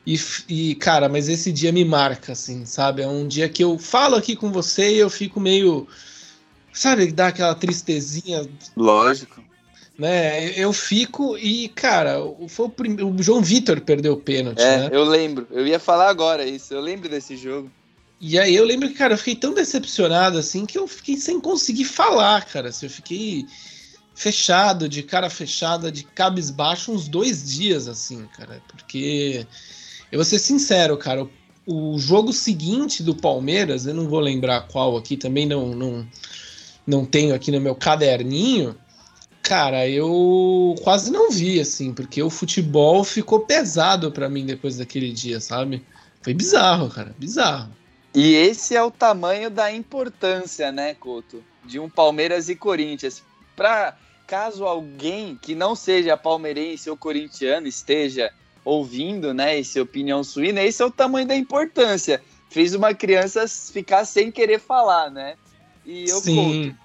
E, 0.05 0.19
e, 0.49 0.75
cara, 0.75 1.07
mas 1.07 1.29
esse 1.29 1.51
dia 1.51 1.71
me 1.71 1.85
marca, 1.85 2.33
assim, 2.33 2.65
sabe? 2.65 3.01
É 3.01 3.07
um 3.07 3.27
dia 3.27 3.47
que 3.47 3.63
eu 3.63 3.79
falo 3.79 4.15
aqui 4.15 4.35
com 4.35 4.51
você 4.51 4.95
e 4.95 4.99
eu 4.99 5.09
fico 5.09 5.39
meio. 5.39 5.87
Sabe, 6.73 7.11
dá 7.11 7.27
aquela 7.27 7.55
tristezinha. 7.55 8.47
Lógico. 8.75 9.41
Né? 9.97 10.51
Eu 10.59 10.73
fico 10.73 11.37
e, 11.37 11.69
cara, 11.69 12.17
foi 12.49 12.65
o, 12.65 12.69
prim... 12.69 12.97
o 13.01 13.21
João 13.21 13.41
Vitor 13.41 13.79
perdeu 13.79 14.13
o 14.13 14.17
pênalti. 14.17 14.61
É, 14.61 14.77
né? 14.77 14.89
eu 14.91 15.03
lembro. 15.03 15.47
Eu 15.51 15.65
ia 15.65 15.79
falar 15.79 16.09
agora 16.09 16.45
isso. 16.45 16.73
Eu 16.73 16.81
lembro 16.81 17.07
desse 17.07 17.37
jogo. 17.37 17.71
E 18.19 18.39
aí 18.39 18.55
eu 18.55 18.65
lembro 18.65 18.89
que, 18.89 18.95
cara, 18.95 19.13
eu 19.13 19.17
fiquei 19.17 19.35
tão 19.35 19.53
decepcionado 19.53 20.37
assim 20.37 20.65
que 20.65 20.77
eu 20.77 20.87
fiquei 20.87 21.15
sem 21.15 21.39
conseguir 21.39 21.85
falar, 21.85 22.43
cara. 22.45 22.69
Assim, 22.69 22.87
eu 22.87 22.89
fiquei 22.89 23.45
fechado, 24.15 24.89
de 24.89 25.03
cara 25.03 25.29
fechada, 25.29 25.91
de 25.91 26.03
cabisbaixo 26.03 26.91
uns 26.91 27.07
dois 27.07 27.49
dias, 27.49 27.87
assim, 27.87 28.27
cara. 28.35 28.61
Porque 28.67 29.45
eu 30.13 30.19
vou 30.19 30.23
ser 30.23 30.37
sincero, 30.37 30.95
cara, 30.95 31.27
o, 31.65 31.97
jogo 31.97 32.31
seguinte 32.31 33.01
do 33.01 33.15
Palmeiras, 33.15 33.87
eu 33.87 33.95
não 33.95 34.07
vou 34.07 34.19
lembrar 34.19 34.67
qual 34.67 34.95
aqui, 34.95 35.17
também 35.17 35.47
não, 35.47 35.69
não, 35.73 36.07
não 36.85 37.03
tenho 37.03 37.33
aqui 37.33 37.49
no 37.49 37.59
meu 37.59 37.73
caderninho. 37.73 38.77
Cara, 39.41 39.89
eu 39.89 40.75
quase 40.83 41.11
não 41.11 41.31
vi, 41.31 41.59
assim, 41.59 41.91
porque 41.91 42.21
o 42.21 42.29
futebol 42.29 43.03
ficou 43.03 43.39
pesado 43.39 44.11
para 44.11 44.29
mim 44.29 44.45
depois 44.45 44.77
daquele 44.77 45.11
dia, 45.11 45.39
sabe? 45.39 45.83
Foi 46.21 46.31
bizarro, 46.31 46.89
cara, 46.91 47.15
bizarro. 47.17 47.71
E 48.13 48.35
esse 48.35 48.75
é 48.75 48.83
o 48.83 48.91
tamanho 48.91 49.49
da 49.49 49.73
importância, 49.73 50.71
né, 50.71 50.93
Couto? 50.93 51.43
De 51.65 51.79
um 51.79 51.89
Palmeiras 51.89 52.49
e 52.49 52.55
Corinthians. 52.55 53.23
Para 53.55 53.97
caso 54.27 54.63
alguém 54.63 55.39
que 55.41 55.55
não 55.55 55.75
seja 55.75 56.15
palmeirense 56.15 56.87
ou 56.87 56.95
corintiano 56.95 57.65
esteja 57.65 58.31
ouvindo, 58.65 59.33
né, 59.33 59.57
esse 59.59 59.79
opinião 59.79 60.23
suína, 60.23 60.61
esse 60.61 60.81
é 60.81 60.85
o 60.85 60.91
tamanho 60.91 61.27
da 61.27 61.35
importância. 61.35 62.21
Fez 62.49 62.73
uma 62.73 62.93
criança 62.93 63.47
ficar 63.47 64.05
sem 64.05 64.31
querer 64.31 64.59
falar, 64.59 65.09
né? 65.09 65.35
E 65.85 66.07
eu 66.07 66.19
Sim. 66.19 66.35
conto. 66.35 66.83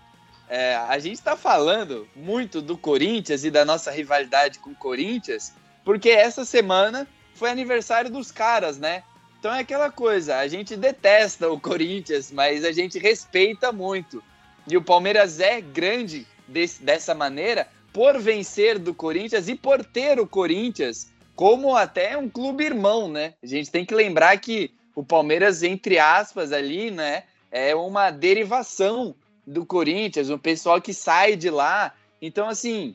É, 0.49 0.77
a 0.77 0.99
gente 0.99 1.17
está 1.17 1.37
falando 1.37 2.09
muito 2.17 2.63
do 2.63 2.77
Corinthians 2.77 3.45
e 3.45 3.51
da 3.51 3.65
nossa 3.65 3.91
rivalidade 3.91 4.59
com 4.61 4.71
o 4.71 4.75
Corinthians, 4.75 5.53
porque 5.85 6.09
essa 6.09 6.45
semana 6.45 7.07
foi 7.35 7.51
aniversário 7.51 8.11
dos 8.11 8.33
caras, 8.33 8.79
né? 8.79 9.03
Então 9.39 9.55
é 9.55 9.61
aquela 9.61 9.91
coisa, 9.91 10.39
a 10.39 10.49
gente 10.49 10.75
detesta 10.77 11.49
o 11.49 11.61
Corinthians, 11.61 12.33
mas 12.33 12.65
a 12.65 12.73
gente 12.73 12.99
respeita 12.99 13.71
muito. 13.71 14.23
E 14.67 14.77
o 14.77 14.83
Palmeiras 14.83 15.39
é 15.39 15.61
grande 15.61 16.27
desse, 16.47 16.83
dessa 16.83 17.15
maneira 17.15 17.69
por 17.93 18.19
vencer 18.19 18.79
do 18.79 18.95
Corinthians 18.95 19.49
e 19.49 19.55
por 19.55 19.85
ter 19.85 20.19
o 20.19 20.27
Corinthians 20.27 21.09
como 21.39 21.77
até 21.77 22.19
um 22.19 22.29
clube 22.29 22.65
irmão, 22.65 23.09
né? 23.09 23.35
A 23.41 23.47
gente 23.47 23.71
tem 23.71 23.85
que 23.85 23.95
lembrar 23.95 24.37
que 24.39 24.73
o 24.93 25.05
Palmeiras, 25.05 25.63
entre 25.63 25.97
aspas, 25.97 26.51
ali, 26.51 26.91
né, 26.91 27.23
é 27.49 27.77
uma 27.77 28.11
derivação 28.11 29.15
do 29.47 29.65
Corinthians, 29.65 30.31
um 30.31 30.37
pessoal 30.37 30.81
que 30.81 30.93
sai 30.93 31.37
de 31.37 31.49
lá. 31.49 31.95
Então, 32.21 32.49
assim, 32.49 32.93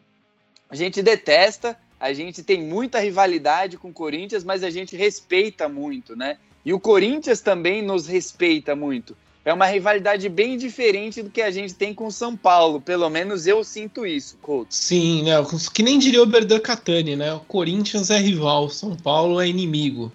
a 0.70 0.76
gente 0.76 1.02
detesta, 1.02 1.80
a 1.98 2.12
gente 2.12 2.44
tem 2.44 2.62
muita 2.62 3.00
rivalidade 3.00 3.78
com 3.78 3.92
o 3.92 3.94
Corinthians, 3.94 4.44
mas 4.44 4.62
a 4.62 4.70
gente 4.70 4.94
respeita 4.98 5.70
muito, 5.70 6.14
né? 6.14 6.38
E 6.66 6.74
o 6.74 6.82
Corinthians 6.82 7.40
também 7.40 7.82
nos 7.82 8.08
respeita 8.08 8.76
muito 8.76 9.16
é 9.46 9.54
uma 9.54 9.66
rivalidade 9.66 10.28
bem 10.30 10.58
diferente 10.58 11.22
do 11.22 11.30
que 11.30 11.42
a 11.42 11.52
gente 11.52 11.74
tem 11.74 11.94
com 11.94 12.08
o 12.08 12.12
São 12.12 12.36
Paulo. 12.36 12.80
Pelo 12.80 13.10
menos 13.10 13.46
eu 13.46 13.64
sinto 13.64 14.06
isso, 14.06 14.38
Couto. 14.42 14.74
Sim, 14.74 15.24
né? 15.24 15.34
Que 15.74 15.84
nem 15.84 16.00
diria 16.00 16.24
o 16.24 16.26
Berdan 16.26 16.60
Catani, 16.60 17.16
né? 17.16 17.34
O 17.34 17.42
Corinthians 17.42 18.10
é 18.10 18.18
rival, 18.18 18.70
São 18.70 18.96
Paulo 18.96 19.42
é 19.42 19.48
inimigo. 19.48 20.12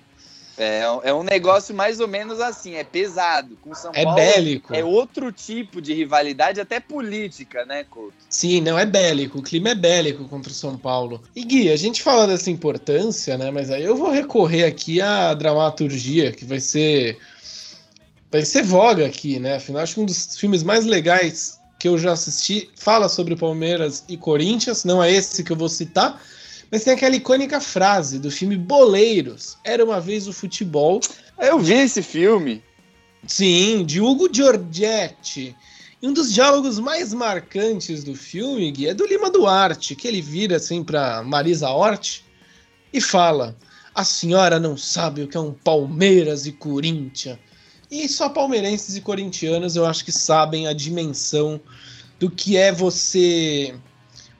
É, 0.60 0.80
é 1.04 1.14
um 1.14 1.22
negócio 1.22 1.72
mais 1.72 2.00
ou 2.00 2.08
menos 2.08 2.40
assim, 2.40 2.74
é 2.74 2.82
pesado. 2.82 3.56
Com 3.62 3.72
São 3.74 3.92
é 3.94 4.02
Paulo 4.02 4.16
bélico. 4.16 4.74
É 4.74 4.82
outro 4.82 5.30
tipo 5.30 5.80
de 5.80 5.94
rivalidade, 5.94 6.60
até 6.60 6.80
política, 6.80 7.64
né, 7.64 7.84
Couto? 7.84 8.14
Sim, 8.28 8.60
não 8.60 8.76
é 8.76 8.84
bélico. 8.84 9.38
O 9.38 9.42
clima 9.42 9.68
é 9.68 9.74
bélico 9.74 10.24
contra 10.24 10.50
o 10.50 10.54
São 10.54 10.76
Paulo. 10.76 11.22
E 11.36 11.44
Gui, 11.44 11.70
a 11.70 11.76
gente 11.76 12.02
fala 12.02 12.26
dessa 12.26 12.50
importância, 12.50 13.38
né? 13.38 13.52
Mas 13.52 13.70
aí 13.70 13.84
eu 13.84 13.94
vou 13.94 14.10
recorrer 14.10 14.64
aqui 14.64 15.00
à 15.00 15.32
dramaturgia, 15.32 16.32
que 16.32 16.44
vai 16.44 16.58
ser 16.58 17.18
vai 18.30 18.44
ser 18.44 18.62
voga 18.62 19.06
aqui, 19.06 19.38
né? 19.38 19.56
Afinal, 19.56 19.82
acho 19.82 19.94
que 19.94 20.00
um 20.00 20.06
dos 20.06 20.36
filmes 20.36 20.62
mais 20.62 20.84
legais 20.84 21.58
que 21.78 21.88
eu 21.88 21.96
já 21.96 22.12
assisti 22.12 22.70
fala 22.76 23.08
sobre 23.08 23.36
Palmeiras 23.36 24.04
e 24.08 24.16
Corinthians, 24.16 24.84
não 24.84 25.02
é 25.02 25.10
esse 25.12 25.44
que 25.44 25.52
eu 25.52 25.56
vou 25.56 25.68
citar, 25.68 26.20
mas 26.70 26.84
tem 26.84 26.92
aquela 26.92 27.16
icônica 27.16 27.60
frase 27.60 28.18
do 28.18 28.30
filme 28.30 28.56
Boleiros, 28.56 29.56
Era 29.64 29.84
uma 29.84 30.00
vez 30.00 30.28
o 30.28 30.32
futebol. 30.32 31.00
Eu 31.38 31.58
vi 31.58 31.74
esse 31.74 32.02
filme. 32.02 32.62
Sim, 33.26 33.84
de 33.84 34.00
Hugo 34.00 34.28
Giorgetti. 34.32 35.56
E 36.00 36.06
um 36.06 36.12
dos 36.12 36.32
diálogos 36.32 36.78
mais 36.78 37.12
marcantes 37.12 38.04
do 38.04 38.14
filme, 38.14 38.70
Gui, 38.70 38.88
é 38.88 38.94
do 38.94 39.06
Lima 39.06 39.30
Duarte, 39.30 39.96
que 39.96 40.06
ele 40.06 40.20
vira 40.20 40.56
assim 40.56 40.84
para 40.84 41.22
Marisa 41.22 41.70
Hort 41.70 42.20
e 42.92 43.00
fala: 43.00 43.56
A 43.94 44.04
senhora 44.04 44.60
não 44.60 44.76
sabe 44.76 45.22
o 45.22 45.28
que 45.28 45.36
é 45.36 45.40
um 45.40 45.52
Palmeiras 45.52 46.46
e 46.46 46.52
Corinthians. 46.52 47.38
E 47.90 48.08
só 48.08 48.28
palmeirenses 48.28 48.96
e 48.96 49.00
corintianos 49.00 49.76
eu 49.76 49.86
acho 49.86 50.04
que 50.04 50.12
sabem 50.12 50.66
a 50.66 50.72
dimensão 50.72 51.60
do 52.18 52.30
que 52.30 52.56
é 52.56 52.70
você 52.70 53.74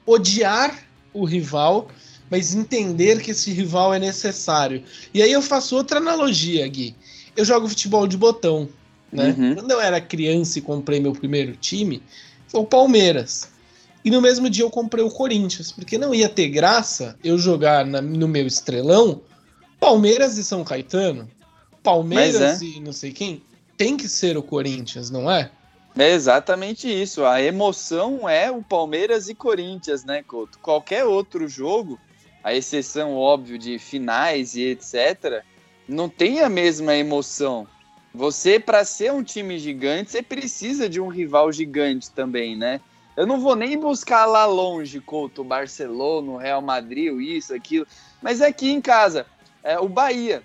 odiar 0.05 0.77
o 1.13 1.25
rival, 1.25 1.87
mas 2.29 2.53
entender 2.53 3.21
que 3.21 3.31
esse 3.31 3.51
rival 3.51 3.93
é 3.93 3.99
necessário. 3.99 4.83
E 5.13 5.21
aí 5.21 5.31
eu 5.31 5.41
faço 5.41 5.75
outra 5.75 5.97
analogia, 5.97 6.67
Gui. 6.67 6.95
Eu 7.35 7.43
jogo 7.43 7.67
futebol 7.67 8.05
de 8.05 8.17
botão, 8.17 8.69
né? 9.11 9.35
Uhum. 9.37 9.55
Quando 9.55 9.71
eu 9.71 9.81
era 9.81 9.99
criança 9.99 10.59
e 10.59 10.61
comprei 10.61 10.99
meu 10.99 11.13
primeiro 11.13 11.55
time, 11.55 12.03
foi 12.47 12.61
o 12.61 12.65
Palmeiras. 12.65 13.49
E 14.03 14.11
no 14.11 14.21
mesmo 14.21 14.49
dia 14.49 14.63
eu 14.63 14.69
comprei 14.69 15.03
o 15.03 15.09
Corinthians, 15.09 15.71
porque 15.71 15.97
não 15.97 16.13
ia 16.13 16.29
ter 16.29 16.49
graça 16.49 17.17
eu 17.23 17.37
jogar 17.37 17.85
na, 17.85 18.01
no 18.01 18.27
meu 18.27 18.45
estrelão 18.45 19.21
Palmeiras 19.79 20.37
e 20.37 20.43
São 20.43 20.63
Caetano. 20.63 21.29
Palmeiras 21.83 22.61
é. 22.61 22.65
e 22.65 22.79
não 22.79 22.93
sei 22.93 23.11
quem, 23.11 23.41
tem 23.77 23.95
que 23.95 24.07
ser 24.07 24.37
o 24.37 24.43
Corinthians, 24.43 25.09
não 25.09 25.29
é? 25.29 25.51
É 25.97 26.11
exatamente 26.11 26.87
isso. 26.87 27.25
A 27.25 27.41
emoção 27.41 28.27
é 28.27 28.51
o 28.51 28.61
Palmeiras 28.61 29.27
e 29.27 29.35
Corinthians, 29.35 30.03
né, 30.03 30.23
Couto? 30.23 30.59
Qualquer 30.59 31.05
outro 31.05 31.47
jogo, 31.47 31.99
a 32.43 32.53
exceção, 32.53 33.15
óbvio, 33.15 33.57
de 33.57 33.79
finais 33.79 34.55
e 34.55 34.63
etc., 34.63 35.43
não 35.87 36.07
tem 36.07 36.41
a 36.41 36.49
mesma 36.49 36.95
emoção. 36.95 37.67
Você, 38.13 38.59
para 38.59 38.85
ser 38.85 39.11
um 39.11 39.23
time 39.23 39.57
gigante, 39.57 40.11
você 40.11 40.21
precisa 40.21 40.87
de 40.87 41.01
um 41.01 41.07
rival 41.07 41.51
gigante 41.51 42.11
também, 42.11 42.55
né? 42.55 42.79
Eu 43.17 43.27
não 43.27 43.39
vou 43.39 43.55
nem 43.55 43.77
buscar 43.77 44.25
lá 44.25 44.45
longe, 44.45 45.01
Couto, 45.01 45.43
Barcelona, 45.43 46.31
o 46.31 46.37
Real 46.37 46.61
Madrid, 46.61 47.13
isso, 47.19 47.53
aquilo. 47.53 47.85
Mas 48.21 48.41
aqui 48.41 48.69
em 48.69 48.79
casa, 48.79 49.25
é, 49.63 49.77
o 49.79 49.89
Bahia. 49.89 50.41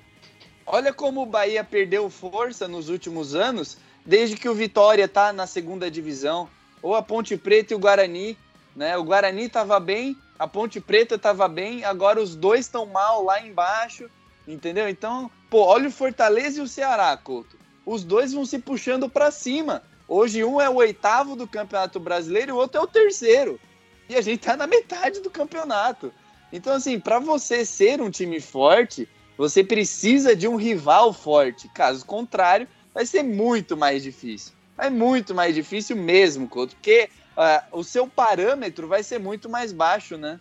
Olha 0.67 0.93
como 0.93 1.23
o 1.23 1.27
Bahia 1.27 1.63
perdeu 1.63 2.09
força 2.09 2.67
nos 2.67 2.89
últimos 2.89 3.35
anos, 3.35 3.77
desde 4.05 4.37
que 4.37 4.49
o 4.49 4.55
Vitória 4.55 5.07
tá 5.07 5.33
na 5.33 5.47
segunda 5.47 5.91
divisão, 5.91 6.49
ou 6.83 6.95
a 6.95 7.03
Ponte 7.03 7.37
Preta 7.37 7.75
e 7.75 7.77
o 7.77 7.79
Guarani, 7.79 8.37
né? 8.75 8.97
O 8.97 9.05
Guarani 9.05 9.45
estava 9.45 9.79
bem, 9.79 10.17
a 10.39 10.49
Ponte 10.49 10.81
Preta 10.81 11.17
estava 11.17 11.47
bem, 11.49 11.85
agora 11.85 12.21
os 12.21 12.35
dois 12.35 12.61
estão 12.61 12.87
mal 12.87 13.23
lá 13.25 13.41
embaixo, 13.41 14.11
entendeu? 14.49 14.89
Então, 14.89 15.31
pô, 15.51 15.65
olha 15.65 15.89
o 15.89 15.93
Fortaleza 15.93 16.59
e 16.59 16.63
o 16.63 16.69
Ceará, 16.69 17.17
Couto. 17.17 17.59
Os 17.85 18.03
dois 18.03 18.33
vão 18.33 18.47
se 18.47 18.59
puxando 18.59 19.09
para 19.09 19.31
cima. 19.31 19.83
Hoje 20.09 20.45
um 20.45 20.61
é 20.61 20.69
o 20.69 20.77
oitavo 20.77 21.37
do 21.37 21.47
Campeonato 21.47 22.01
Brasileiro 22.01 22.51
e 22.51 22.53
o 22.53 22.57
outro 22.57 22.81
é 22.81 22.83
o 22.83 22.87
terceiro. 22.87 23.61
E 24.09 24.17
a 24.17 24.21
gente 24.21 24.41
tá 24.41 24.57
na 24.57 24.67
metade 24.67 25.21
do 25.21 25.31
campeonato. 25.31 26.13
Então, 26.53 26.75
assim, 26.75 26.99
para 26.99 27.19
você 27.19 27.65
ser 27.65 28.01
um 28.01 28.11
time 28.11 28.41
forte, 28.41 29.09
você 29.37 29.65
precisa 29.65 30.35
de 30.35 30.47
um 30.47 30.57
rival 30.57 31.13
forte. 31.13 31.69
Caso 31.75 32.05
contrário, 32.05 32.69
vai 32.93 33.05
ser 33.07 33.23
muito 33.23 33.77
mais 33.77 34.03
difícil. 34.03 34.53
É 34.79 34.91
muito 34.91 35.35
mais 35.35 35.55
difícil 35.55 35.97
mesmo, 35.97 36.49
Couto, 36.49 36.75
porque 36.75 37.09
uh, 37.37 37.79
o 37.79 37.85
seu 37.85 38.07
parâmetro 38.07 38.89
vai 38.89 39.03
ser 39.03 39.19
muito 39.19 39.49
mais 39.49 39.73
baixo, 39.73 40.17
né? 40.17 40.41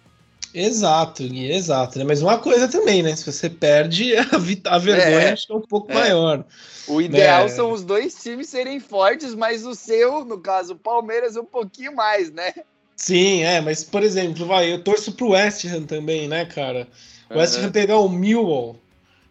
Exato, 0.53 1.23
Gui, 1.23 1.51
exato. 1.51 1.97
Né? 1.97 2.05
Mas 2.05 2.21
uma 2.21 2.37
coisa 2.37 2.67
também, 2.67 3.01
né? 3.01 3.15
Se 3.15 3.31
você 3.31 3.49
perde, 3.49 4.15
a, 4.17 4.75
a 4.75 4.77
vergonha 4.77 5.29
é, 5.29 5.35
é 5.49 5.53
um 5.53 5.61
pouco 5.61 5.91
é. 5.91 5.95
maior. 5.95 6.45
O 6.87 7.01
ideal 7.01 7.43
né? 7.43 7.49
são 7.49 7.71
os 7.71 7.83
dois 7.83 8.13
times 8.21 8.49
serem 8.49 8.79
fortes, 8.79 9.33
mas 9.33 9.65
o 9.65 9.73
seu, 9.73 10.23
no 10.23 10.39
caso, 10.39 10.73
o 10.73 10.77
Palmeiras, 10.77 11.35
um 11.35 11.45
pouquinho 11.45 11.95
mais, 11.95 12.31
né? 12.31 12.53
Sim, 12.95 13.43
é, 13.43 13.59
mas 13.61 13.83
por 13.83 14.03
exemplo, 14.03 14.45
vai, 14.45 14.71
eu 14.71 14.83
torço 14.83 15.13
pro 15.13 15.29
West 15.29 15.65
Ham 15.65 15.83
também, 15.83 16.27
né, 16.27 16.45
cara? 16.45 16.87
O 17.29 17.39
West 17.39 17.57
Ham 17.57 17.71
pegar 17.71 17.97
o 17.97 18.07
Millwall 18.07 18.79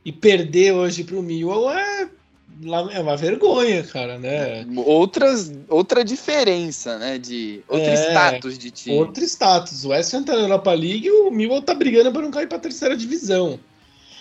e 0.04 0.12
perder 0.12 0.73
hoje 0.73 1.04
pro 1.04 1.23
Millwall 1.23 1.71
é 1.73 2.09
é 2.92 3.00
uma 3.00 3.16
vergonha, 3.16 3.82
cara, 3.82 4.18
né? 4.18 4.64
Outras, 4.76 5.50
outra 5.68 6.04
diferença, 6.04 6.99
né? 6.99 7.18
De 7.18 7.61
outro 7.66 7.88
é, 7.88 7.94
status 7.94 8.59
de 8.59 8.71
time. 8.71 8.97
Outro 8.97 9.25
status. 9.25 9.85
O 9.85 9.88
West 9.88 10.12
Ham 10.14 10.23
tá 10.23 10.35
na 10.35 10.42
Europa 10.42 10.73
League 10.73 11.06
e 11.06 11.11
o 11.11 11.30
Millwall 11.30 11.62
tá 11.62 11.75
brigando 11.75 12.12
para 12.12 12.23
não 12.23 12.30
cair 12.30 12.47
para 12.47 12.59
terceira 12.59 12.97
divisão, 12.97 13.59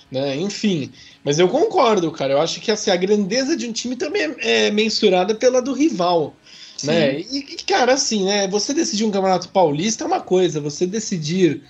né? 0.10 0.36
Enfim, 0.38 0.92
mas 1.24 1.38
eu 1.38 1.48
concordo, 1.50 2.12
cara. 2.12 2.34
Eu 2.34 2.42
acho 2.42 2.62
que 2.62 2.72
assim, 2.72 2.90
a 2.90 2.96
grandeza 2.96 3.56
de 3.56 3.68
um 3.68 3.72
time 3.72 3.96
também 3.96 4.24
é, 4.40 4.68
é 4.68 4.72
mensurada 4.72 5.36
pela 5.36 5.62
do 5.62 5.74
rival. 5.74 6.34
Sim. 6.78 6.88
Né? 6.88 7.20
E, 7.20 7.42
cara, 7.68 7.94
assim, 7.94 8.26
né? 8.26 8.48
Você 8.48 8.74
decidir 8.74 9.04
um 9.04 9.12
campeonato 9.12 9.50
paulista 9.50 10.04
é 10.04 10.08
uma 10.08 10.22
coisa, 10.22 10.60
você 10.60 10.88
decidir 10.88 11.62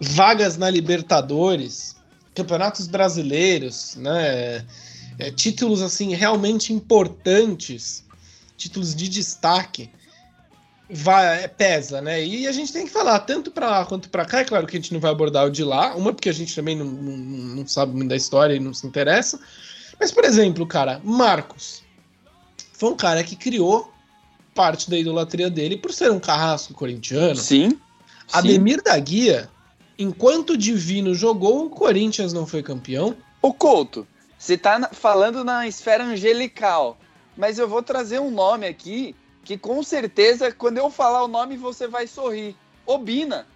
vagas 0.00 0.56
na 0.56 0.70
Libertadores, 0.70 1.95
campeonatos 2.36 2.86
brasileiros, 2.86 3.96
né? 3.96 4.64
é, 5.18 5.30
títulos 5.30 5.82
assim 5.82 6.14
realmente 6.14 6.72
importantes, 6.72 8.04
títulos 8.56 8.94
de 8.94 9.08
destaque, 9.08 9.90
vai, 10.88 11.44
é, 11.44 11.48
pesa, 11.48 12.00
né? 12.00 12.24
E 12.24 12.46
a 12.46 12.52
gente 12.52 12.72
tem 12.72 12.86
que 12.86 12.92
falar 12.92 13.20
tanto 13.20 13.50
para 13.50 13.68
lá 13.68 13.86
quanto 13.86 14.08
para 14.08 14.24
cá. 14.24 14.40
É 14.40 14.44
claro 14.44 14.66
que 14.66 14.76
a 14.76 14.80
gente 14.80 14.92
não 14.92 15.00
vai 15.00 15.10
abordar 15.10 15.46
o 15.46 15.50
de 15.50 15.64
lá, 15.64 15.94
uma 15.96 16.12
porque 16.12 16.28
a 16.28 16.34
gente 16.34 16.54
também 16.54 16.76
não, 16.76 16.84
não, 16.84 17.16
não 17.16 17.66
sabe 17.66 17.94
muito 17.94 18.08
da 18.08 18.16
história 18.16 18.54
e 18.54 18.60
não 18.60 18.74
se 18.74 18.86
interessa. 18.86 19.38
Mas, 19.98 20.12
por 20.12 20.24
exemplo, 20.24 20.66
cara, 20.66 21.00
Marcos 21.02 21.82
foi 22.72 22.90
um 22.90 22.96
cara 22.96 23.24
que 23.24 23.34
criou 23.34 23.90
parte 24.54 24.90
da 24.90 24.98
idolatria 24.98 25.50
dele 25.50 25.76
por 25.76 25.92
ser 25.92 26.10
um 26.10 26.20
carrasco 26.20 26.74
corintiano. 26.74 27.36
Sim. 27.36 27.78
Ademir 28.32 28.78
sim. 28.78 28.84
da 28.84 28.98
Guia, 28.98 29.50
enquanto 29.98 30.50
o 30.50 30.56
Divino 30.56 31.14
jogou, 31.14 31.66
o 31.66 31.70
Corinthians 31.70 32.32
não 32.32 32.46
foi 32.46 32.62
campeão. 32.62 33.16
O 33.40 33.52
Couto, 33.52 34.06
você 34.38 34.56
tá 34.56 34.90
falando 34.92 35.44
na 35.44 35.66
esfera 35.66 36.04
angelical, 36.04 36.98
mas 37.36 37.58
eu 37.58 37.68
vou 37.68 37.82
trazer 37.82 38.20
um 38.20 38.30
nome 38.30 38.66
aqui 38.66 39.14
que 39.44 39.56
com 39.56 39.82
certeza, 39.82 40.50
quando 40.50 40.78
eu 40.78 40.90
falar 40.90 41.22
o 41.22 41.28
nome, 41.28 41.56
você 41.56 41.86
vai 41.86 42.06
sorrir. 42.06 42.56
Obina. 42.84 43.46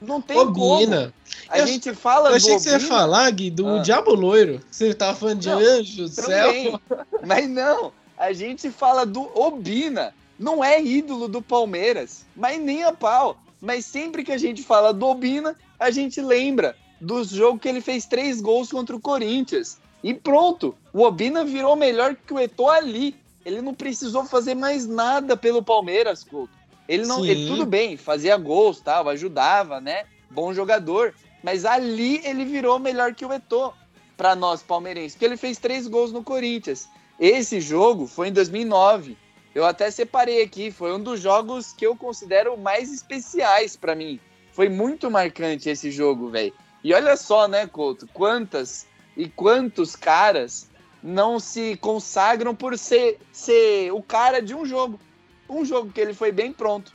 Não 0.00 0.20
tem 0.20 0.36
Obina. 0.36 0.56
como. 0.56 1.12
A 1.48 1.58
eu, 1.60 1.66
gente 1.66 1.94
fala 1.94 2.30
eu 2.30 2.36
achei 2.36 2.54
que 2.54 2.60
você 2.60 2.70
ia 2.70 2.80
falar, 2.80 3.30
Gui, 3.30 3.50
do 3.50 3.76
ah. 3.76 3.78
Diabo 3.78 4.12
Loiro. 4.12 4.60
Você 4.70 4.92
tava 4.92 5.16
falando 5.16 5.38
de 5.38 5.48
não, 5.48 5.58
anjo 5.58 6.02
do 6.02 6.08
céu. 6.08 6.80
Mas 7.24 7.48
não, 7.48 7.92
a 8.18 8.32
gente 8.32 8.70
fala 8.70 9.06
do 9.06 9.30
Obina. 9.38 10.12
Não 10.38 10.62
é 10.62 10.82
ídolo 10.82 11.28
do 11.28 11.40
Palmeiras, 11.40 12.26
mas 12.36 12.60
nem 12.60 12.84
a 12.84 12.92
pau. 12.92 13.38
Mas 13.60 13.84
sempre 13.84 14.24
que 14.24 14.32
a 14.32 14.38
gente 14.38 14.62
fala 14.62 14.92
do 14.92 15.06
Obina, 15.06 15.56
a 15.78 15.90
gente 15.90 16.20
lembra 16.20 16.76
do 17.00 17.22
jogo 17.24 17.58
que 17.58 17.68
ele 17.68 17.80
fez 17.80 18.06
três 18.06 18.40
gols 18.40 18.70
contra 18.70 18.94
o 18.94 19.00
Corinthians. 19.00 19.78
E 20.02 20.14
pronto, 20.14 20.74
o 20.92 21.02
Obina 21.02 21.44
virou 21.44 21.76
melhor 21.76 22.14
que 22.14 22.32
o 22.32 22.40
Eto'o 22.40 22.70
ali. 22.70 23.14
Ele 23.44 23.60
não 23.62 23.74
precisou 23.74 24.24
fazer 24.24 24.54
mais 24.54 24.86
nada 24.86 25.36
pelo 25.36 25.62
Palmeiras, 25.62 26.24
Couto. 26.24 26.56
Ele 26.88 27.04
não, 27.04 27.24
ele, 27.24 27.46
tudo 27.48 27.66
bem, 27.66 27.96
fazia 27.96 28.36
gols, 28.36 28.80
tal, 28.80 29.08
ajudava, 29.08 29.80
né? 29.80 30.04
Bom 30.30 30.54
jogador, 30.54 31.14
mas 31.42 31.64
ali 31.64 32.20
ele 32.24 32.44
virou 32.44 32.78
melhor 32.78 33.14
que 33.14 33.24
o 33.24 33.32
Eto'o 33.32 33.72
para 34.16 34.34
nós 34.34 34.62
palmeirenses, 34.62 35.12
porque 35.12 35.24
ele 35.24 35.36
fez 35.36 35.58
três 35.58 35.86
gols 35.86 36.12
no 36.12 36.22
Corinthians. 36.22 36.88
Esse 37.18 37.60
jogo 37.60 38.06
foi 38.06 38.28
em 38.28 38.32
2009. 38.32 39.16
Eu 39.56 39.64
até 39.64 39.90
separei 39.90 40.42
aqui, 40.42 40.70
foi 40.70 40.92
um 40.92 41.02
dos 41.02 41.18
jogos 41.18 41.72
que 41.72 41.86
eu 41.86 41.96
considero 41.96 42.58
mais 42.58 42.92
especiais 42.92 43.74
para 43.74 43.94
mim. 43.94 44.20
Foi 44.52 44.68
muito 44.68 45.10
marcante 45.10 45.70
esse 45.70 45.90
jogo, 45.90 46.28
velho. 46.28 46.52
E 46.84 46.92
olha 46.92 47.16
só, 47.16 47.48
né, 47.48 47.66
Couto, 47.66 48.06
quantas 48.12 48.86
e 49.16 49.30
quantos 49.30 49.96
caras 49.96 50.68
não 51.02 51.40
se 51.40 51.74
consagram 51.78 52.54
por 52.54 52.76
ser, 52.76 53.18
ser 53.32 53.90
o 53.94 54.02
cara 54.02 54.42
de 54.42 54.54
um 54.54 54.66
jogo. 54.66 55.00
Um 55.48 55.64
jogo 55.64 55.90
que 55.90 56.02
ele 56.02 56.12
foi 56.12 56.30
bem 56.30 56.52
pronto. 56.52 56.92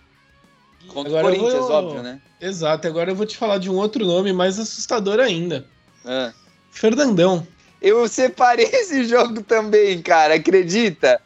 Contra 0.88 1.18
agora 1.18 1.34
o 1.34 1.40
Corinthians, 1.40 1.66
vou... 1.66 1.72
óbvio, 1.72 2.04
né? 2.04 2.22
Exato, 2.40 2.88
agora 2.88 3.10
eu 3.10 3.16
vou 3.16 3.26
te 3.26 3.38
falar 3.38 3.58
de 3.58 3.72
um 3.72 3.76
outro 3.78 4.06
nome 4.06 4.32
mais 4.34 4.60
assustador 4.60 5.20
ainda. 5.20 5.66
É. 6.06 6.32
Fernandão. 6.70 7.48
Eu 7.82 8.08
separei 8.08 8.68
esse 8.72 9.04
jogo 9.06 9.42
também, 9.42 10.00
cara, 10.04 10.36
acredita? 10.36 11.20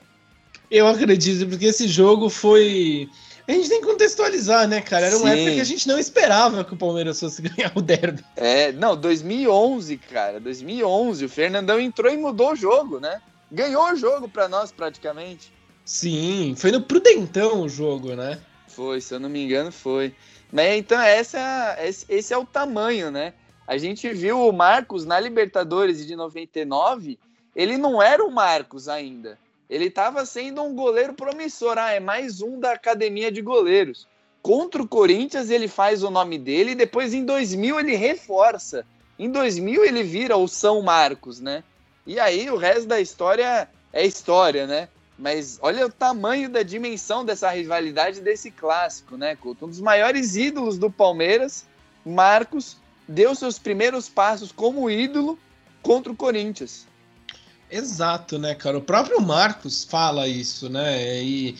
Eu 0.69 0.87
acredito, 0.87 1.47
porque 1.47 1.65
esse 1.65 1.87
jogo 1.87 2.29
foi 2.29 3.09
a 3.47 3.51
gente 3.51 3.69
tem 3.69 3.79
que 3.79 3.85
contextualizar, 3.85 4.67
né, 4.67 4.81
cara? 4.81 5.05
Era 5.05 5.17
uma 5.17 5.29
Sim. 5.29 5.37
época 5.37 5.55
que 5.55 5.61
a 5.61 5.65
gente 5.65 5.87
não 5.87 5.99
esperava 5.99 6.63
que 6.63 6.73
o 6.73 6.77
Palmeiras 6.77 7.19
fosse 7.19 7.41
ganhar 7.43 7.71
o 7.75 7.81
derby. 7.81 8.23
É, 8.35 8.71
não, 8.71 8.97
2011, 8.97 9.97
cara, 9.97 10.39
2011. 10.39 11.25
O 11.25 11.29
Fernandão 11.29 11.79
entrou 11.79 12.11
e 12.11 12.17
mudou 12.17 12.53
o 12.53 12.55
jogo, 12.55 12.99
né? 12.99 13.21
Ganhou 13.51 13.91
o 13.91 13.95
jogo 13.95 14.27
para 14.27 14.49
nós 14.49 14.71
praticamente. 14.71 15.53
Sim, 15.83 16.55
foi 16.57 16.71
no 16.71 16.81
Prudentão 16.81 17.61
o 17.61 17.69
jogo, 17.69 18.15
né? 18.15 18.39
Foi, 18.67 18.99
se 18.99 19.13
eu 19.13 19.19
não 19.19 19.29
me 19.29 19.43
engano, 19.43 19.71
foi. 19.71 20.13
Mas 20.51 20.79
então 20.79 20.99
essa, 20.99 21.77
esse 22.09 22.33
é 22.33 22.37
o 22.37 22.45
tamanho, 22.45 23.11
né? 23.11 23.33
A 23.67 23.77
gente 23.77 24.11
viu 24.11 24.41
o 24.41 24.51
Marcos 24.51 25.05
na 25.05 25.19
Libertadores 25.19 26.05
de 26.05 26.15
99, 26.15 27.19
ele 27.55 27.77
não 27.77 28.01
era 28.01 28.23
o 28.23 28.31
Marcos 28.31 28.87
ainda. 28.87 29.37
Ele 29.69 29.85
estava 29.85 30.25
sendo 30.25 30.61
um 30.61 30.73
goleiro 30.73 31.13
promissor. 31.13 31.77
Ah, 31.77 31.91
é 31.91 31.99
mais 31.99 32.41
um 32.41 32.59
da 32.59 32.73
academia 32.73 33.31
de 33.31 33.41
goleiros. 33.41 34.07
Contra 34.41 34.81
o 34.81 34.87
Corinthians, 34.87 35.49
ele 35.49 35.67
faz 35.67 36.03
o 36.03 36.11
nome 36.11 36.37
dele 36.37 36.71
e 36.71 36.75
depois 36.75 37.13
em 37.13 37.25
2000 37.25 37.79
ele 37.79 37.95
reforça. 37.95 38.85
Em 39.17 39.29
2000 39.29 39.83
ele 39.83 40.03
vira 40.03 40.37
o 40.37 40.47
São 40.47 40.81
Marcos, 40.81 41.39
né? 41.39 41.63
E 42.05 42.19
aí 42.19 42.49
o 42.49 42.57
resto 42.57 42.85
da 42.85 43.01
história 43.01 43.67
é 43.91 44.05
história, 44.05 44.67
né? 44.67 44.87
Mas 45.17 45.57
olha 45.61 45.85
o 45.85 45.91
tamanho 45.91 46.49
da 46.49 46.61
dimensão 46.61 47.23
dessa 47.23 47.49
rivalidade 47.49 48.19
desse 48.21 48.51
clássico, 48.51 49.17
né, 49.17 49.35
Couto? 49.35 49.65
Um 49.65 49.69
dos 49.69 49.79
maiores 49.79 50.35
ídolos 50.35 50.77
do 50.77 50.91
Palmeiras, 50.91 51.65
Marcos, 52.05 52.77
deu 53.07 53.33
seus 53.33 53.57
primeiros 53.57 54.09
passos 54.09 54.51
como 54.51 54.89
ídolo 54.89 55.39
contra 55.81 56.11
o 56.11 56.15
Corinthians. 56.15 56.85
Exato, 57.75 58.39
né, 58.39 58.55
cara? 58.55 58.77
O 58.77 58.81
próprio 58.81 59.21
Marcos 59.21 59.83
fala 59.83 60.29
isso, 60.29 60.69
né? 60.69 61.21
E, 61.21 61.57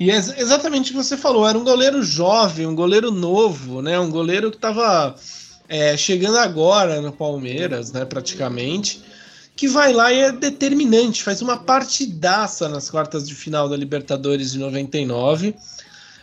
e 0.00 0.10
é 0.10 0.16
exatamente 0.16 0.90
o 0.90 0.94
que 0.94 1.04
você 1.04 1.14
falou, 1.14 1.46
era 1.46 1.58
um 1.58 1.64
goleiro 1.64 2.02
jovem, 2.02 2.66
um 2.66 2.74
goleiro 2.74 3.10
novo, 3.10 3.82
né? 3.82 4.00
Um 4.00 4.10
goleiro 4.10 4.50
que 4.50 4.56
estava 4.56 5.14
é, 5.68 5.94
chegando 5.94 6.38
agora 6.38 7.02
no 7.02 7.12
Palmeiras, 7.12 7.92
né, 7.92 8.06
praticamente, 8.06 9.02
que 9.54 9.68
vai 9.68 9.92
lá 9.92 10.10
e 10.10 10.20
é 10.20 10.32
determinante, 10.32 11.22
faz 11.22 11.42
uma 11.42 11.58
partidaça 11.58 12.66
nas 12.66 12.88
quartas 12.88 13.28
de 13.28 13.34
final 13.34 13.68
da 13.68 13.76
Libertadores 13.76 14.52
de 14.52 14.58
99, 14.58 15.54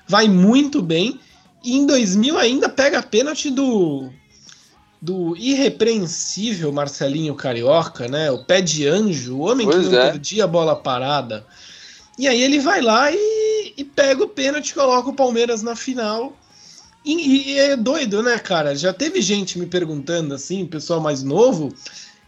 vai 0.07 0.27
muito 0.27 0.81
bem, 0.81 1.19
e 1.63 1.77
em 1.77 1.85
2000 1.85 2.37
ainda 2.39 2.67
pega 2.67 2.97
a 2.97 3.03
pênalti 3.03 3.51
do 3.51 4.09
do 5.05 5.37
irrepreensível 5.37 6.71
Marcelinho 6.71 7.35
Carioca, 7.35 8.07
né? 8.07 8.31
O 8.31 8.43
pé 8.43 8.59
de 8.59 8.87
anjo, 8.87 9.35
o 9.35 9.41
homem 9.41 9.67
pois 9.67 9.85
que 9.85 9.93
não 9.93 10.01
é. 10.01 10.11
perdia 10.11 10.45
a 10.45 10.47
bola 10.47 10.75
parada. 10.75 11.45
E 12.17 12.27
aí 12.27 12.41
ele 12.41 12.59
vai 12.59 12.81
lá 12.81 13.11
e, 13.11 13.73
e 13.77 13.83
pega 13.83 14.23
o 14.23 14.27
pênalti, 14.27 14.73
coloca 14.73 15.09
o 15.09 15.13
Palmeiras 15.13 15.61
na 15.61 15.75
final. 15.75 16.35
E, 17.05 17.51
e, 17.51 17.59
é 17.59 17.75
doido, 17.75 18.23
né, 18.23 18.39
cara? 18.39 18.75
Já 18.75 18.91
teve 18.91 19.21
gente 19.21 19.59
me 19.59 19.67
perguntando 19.67 20.33
assim, 20.33 20.65
pessoal 20.65 20.99
mais 20.99 21.21
novo, 21.21 21.71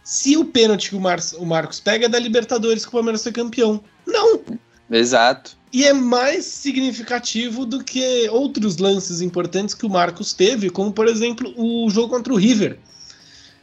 se 0.04 0.36
o 0.36 0.44
pênalti 0.44 0.90
que 0.90 0.96
o, 0.96 1.00
Mar 1.00 1.18
o 1.36 1.44
Marcos 1.44 1.80
pega 1.80 2.06
é 2.06 2.08
da 2.08 2.18
Libertadores 2.20 2.84
que 2.84 2.90
o 2.90 2.92
Palmeiras 2.92 3.24
foi 3.24 3.32
campeão. 3.32 3.82
Não! 4.06 4.40
Exato. 4.88 5.57
E 5.72 5.84
é 5.84 5.92
mais 5.92 6.44
significativo 6.44 7.66
do 7.66 7.84
que 7.84 8.28
outros 8.30 8.78
lances 8.78 9.20
importantes 9.20 9.74
que 9.74 9.84
o 9.84 9.90
Marcos 9.90 10.32
teve, 10.32 10.70
como 10.70 10.92
por 10.92 11.06
exemplo 11.06 11.52
o 11.56 11.90
jogo 11.90 12.08
contra 12.08 12.32
o 12.32 12.36
River 12.36 12.78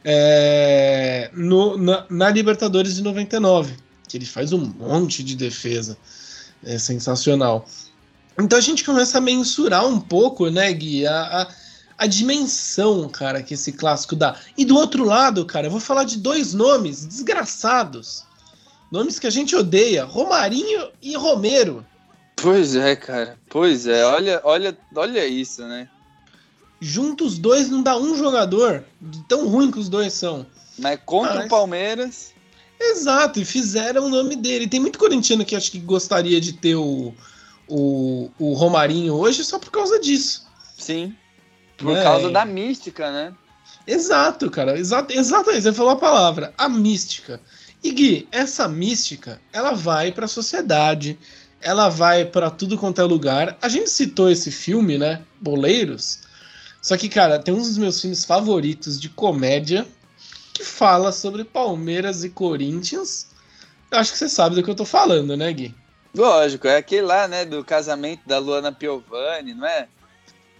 é, 0.08 1.32
no, 1.34 1.78
na, 1.78 2.06
na, 2.08 2.30
Libertadores 2.30 2.96
de 2.96 3.02
99, 3.02 3.74
que 4.08 4.15
ele 4.15 4.26
faz 4.26 4.54
um 4.54 4.60
monte 4.60 5.24
de 5.24 5.36
defesa. 5.36 5.98
É 6.63 6.78
sensacional. 6.78 7.68
Então 8.39 8.58
a 8.58 8.62
gente 8.62 8.84
começa 8.84 9.18
a 9.18 9.22
mensurar 9.22 9.86
um 9.88 10.00
pouco, 10.00 10.50
né, 10.50 10.72
Gui, 10.74 11.08
a, 11.08 11.41
a, 11.41 11.48
a 11.98 12.08
dimensão, 12.08 13.10
cara, 13.10 13.41
que 13.41 13.56
esse 13.56 13.72
clássico 13.72 14.15
dá. 14.15 14.36
E 14.56 14.63
do 14.63 14.76
outro 14.76 15.04
lado, 15.04 15.44
cara, 15.46 15.68
eu 15.68 15.72
vou 15.72 15.80
falar 15.80 16.04
de 16.04 16.18
dois 16.18 16.54
nomes 16.54 17.06
desgraçados. 17.06 18.24
Nomes 18.91 19.18
que 19.18 19.28
a 19.28 19.32
gente 19.32 19.56
odeia: 19.56 20.06
Romarinho 20.06 20.89
e 21.02 21.15
Romero. 21.15 21.84
Pois 22.45 22.75
é, 22.75 22.95
cara. 22.95 23.39
Pois 23.49 23.88
é. 23.88 24.05
Olha, 24.05 24.39
olha, 24.43 24.77
olha 24.95 25.25
isso, 25.25 25.63
né? 25.63 25.89
Juntos 26.79 27.34
os 27.34 27.39
dois 27.39 27.71
não 27.71 27.81
dá 27.81 27.97
um 27.97 28.15
jogador, 28.15 28.84
tão 29.27 29.47
ruim 29.47 29.71
que 29.71 29.79
os 29.79 29.89
dois 29.89 30.13
são. 30.13 30.45
Mas 30.77 30.99
contra 31.03 31.38
Mas... 31.38 31.45
o 31.47 31.49
Palmeiras. 31.49 32.34
Exato, 32.79 33.39
e 33.39 33.45
fizeram 33.45 34.05
o 34.05 34.10
nome 34.10 34.36
dele. 34.36 34.67
Tem 34.67 34.79
muito 34.79 34.99
corintiano 34.99 35.43
que 35.43 35.55
acho 35.55 35.71
que 35.71 35.79
gostaria 35.79 36.39
de 36.39 36.53
ter 36.53 36.75
o, 36.75 37.15
o, 37.67 38.29
o 38.38 38.53
Romarinho 38.53 39.15
hoje 39.15 39.43
só 39.43 39.58
por 39.58 39.71
causa 39.71 39.99
disso. 39.99 40.45
Sim. 40.77 41.15
Por 41.75 41.97
é. 41.97 42.03
causa 42.03 42.29
da 42.29 42.45
mística, 42.45 43.12
né? 43.12 43.34
Exato, 43.88 44.51
cara. 44.51 44.77
Exato, 44.77 45.12
exatamente. 45.12 45.63
Você 45.63 45.73
falou 45.73 45.93
a 45.93 45.97
palavra, 45.97 46.53
a 46.60 46.69
mística. 46.69 47.41
E 47.84 47.91
Gui, 47.91 48.27
essa 48.31 48.67
mística, 48.67 49.41
ela 49.51 49.71
vai 49.71 50.12
para 50.12 50.25
a 50.25 50.27
sociedade, 50.27 51.17
ela 51.65 51.89
vai 51.89 52.23
para 52.23 52.51
tudo 52.51 52.78
quanto 52.78 53.01
é 53.01 53.04
lugar. 53.04 53.58
A 53.60 53.67
gente 53.67 53.89
citou 53.89 54.30
esse 54.30 54.51
filme, 54.51 54.99
né? 54.99 55.23
Boleiros. 55.41 56.19
Só 56.80 56.95
que, 56.95 57.10
cara, 57.10 57.39
tem 57.39 57.51
um 57.51 57.58
dos 57.58 57.75
meus 57.80 57.99
filmes 57.99 58.23
favoritos 58.23 59.01
de 59.01 59.10
comédia 59.10 59.84
que 60.54 60.63
fala 60.63 61.12
sobre 61.12 61.43
Palmeiras 61.43 62.23
e 62.23 62.30
Corinthians. 62.30 63.28
Eu 63.89 63.97
acho 63.97 64.12
que 64.12 64.19
você 64.19 64.30
sabe 64.30 64.56
do 64.56 64.62
que 64.62 64.69
eu 64.69 64.75
tô 64.75 64.86
falando, 64.86 65.36
né, 65.36 65.51
Gui? 65.51 65.73
Lógico, 66.15 66.67
é 66.67 66.78
aquele 66.78 67.01
lá, 67.01 67.28
né, 67.28 67.43
do 67.43 67.65
casamento 67.65 68.21
da 68.28 68.38
Luana 68.38 68.71
Piovani, 68.71 69.56
não 69.56 69.65
é? 69.65 69.88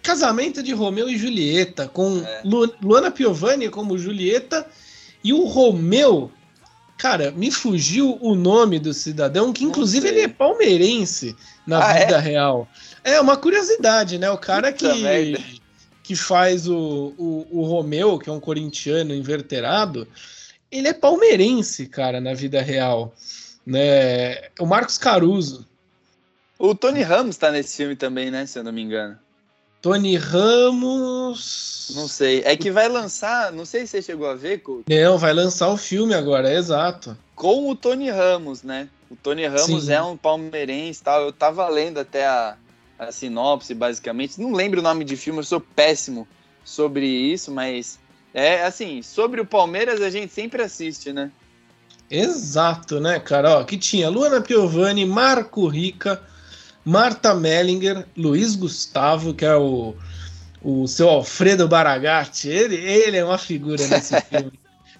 Casamento 0.02 0.60
de 0.60 0.72
Romeu 0.72 1.08
e 1.08 1.16
Julieta, 1.16 1.86
com 1.86 2.18
é. 2.18 2.42
Lu 2.44 2.68
Luana 2.82 3.12
Piovani 3.12 3.68
como 3.68 3.96
Julieta 3.96 4.66
e 5.22 5.32
o 5.32 5.44
Romeu. 5.44 6.32
Cara, 6.98 7.30
me 7.30 7.50
fugiu 7.50 8.18
o 8.20 8.34
nome 8.34 8.78
do 8.78 8.94
cidadão, 8.94 9.52
que 9.52 9.64
inclusive 9.64 10.08
ele 10.08 10.20
é 10.20 10.28
palmeirense 10.28 11.36
na 11.66 11.84
ah, 11.84 11.92
vida 11.92 12.16
é? 12.16 12.20
real. 12.20 12.68
É 13.04 13.20
uma 13.20 13.36
curiosidade, 13.36 14.18
né? 14.18 14.30
O 14.30 14.38
cara 14.38 14.72
Puta 14.72 14.94
que. 14.94 15.02
Merda 15.02 15.40
que 16.06 16.14
faz 16.14 16.68
o, 16.68 17.12
o, 17.18 17.46
o 17.50 17.64
Romeu, 17.64 18.16
que 18.16 18.30
é 18.30 18.32
um 18.32 18.38
corintiano 18.38 19.12
inverterado, 19.12 20.06
ele 20.70 20.86
é 20.86 20.92
palmeirense, 20.92 21.88
cara, 21.88 22.20
na 22.20 22.32
vida 22.32 22.62
real. 22.62 23.12
Né? 23.66 24.36
O 24.60 24.64
Marcos 24.64 24.96
Caruso. 24.96 25.66
O 26.56 26.76
Tony 26.76 27.02
Ramos 27.02 27.36
tá 27.36 27.50
nesse 27.50 27.78
filme 27.78 27.96
também, 27.96 28.30
né? 28.30 28.46
Se 28.46 28.56
eu 28.56 28.62
não 28.62 28.72
me 28.72 28.82
engano. 28.82 29.18
Tony 29.80 30.16
Ramos. 30.16 31.92
Não 31.94 32.08
sei. 32.08 32.42
É 32.44 32.56
que 32.56 32.70
vai 32.70 32.88
lançar. 32.88 33.52
Não 33.52 33.64
sei 33.64 33.82
se 33.82 33.88
você 33.88 34.02
chegou 34.02 34.28
a 34.28 34.34
ver, 34.34 34.58
Couto. 34.58 34.84
Não, 34.88 35.18
vai 35.18 35.32
lançar 35.32 35.68
o 35.68 35.76
filme 35.76 36.14
agora, 36.14 36.50
é 36.50 36.56
exato. 36.56 37.16
Com 37.34 37.70
o 37.70 37.76
Tony 37.76 38.10
Ramos, 38.10 38.62
né? 38.62 38.88
O 39.10 39.16
Tony 39.16 39.46
Ramos 39.46 39.84
Sim. 39.84 39.92
é 39.92 40.02
um 40.02 40.16
palmeirense 40.16 41.02
tal. 41.02 41.22
Eu 41.22 41.32
tava 41.32 41.68
lendo 41.68 41.98
até 41.98 42.26
a, 42.26 42.56
a 42.98 43.12
sinopse, 43.12 43.74
basicamente. 43.74 44.40
Não 44.40 44.52
lembro 44.52 44.80
o 44.80 44.82
nome 44.82 45.04
de 45.04 45.16
filme, 45.16 45.40
eu 45.40 45.44
sou 45.44 45.60
péssimo 45.60 46.26
sobre 46.64 47.06
isso, 47.06 47.52
mas 47.52 47.98
é 48.34 48.64
assim, 48.64 49.00
sobre 49.02 49.40
o 49.40 49.46
Palmeiras 49.46 50.02
a 50.02 50.10
gente 50.10 50.32
sempre 50.32 50.62
assiste, 50.62 51.12
né? 51.12 51.30
Exato, 52.10 53.00
né, 53.00 53.18
cara? 53.18 53.60
Ó, 53.60 53.64
que 53.64 53.76
tinha 53.76 54.08
Luana 54.08 54.40
Piovani, 54.40 55.04
Marco 55.04 55.66
Rica, 55.66 56.22
Marta 56.86 57.34
Mellinger, 57.34 58.06
Luiz 58.16 58.54
Gustavo, 58.54 59.34
que 59.34 59.44
é 59.44 59.56
o, 59.56 59.96
o 60.62 60.86
seu 60.86 61.08
Alfredo 61.08 61.66
Baragatti. 61.66 62.48
Ele, 62.48 62.76
ele 62.76 63.16
é 63.16 63.24
uma 63.24 63.38
figura 63.38 63.84
nesse 63.88 64.14
filme. 64.30 64.52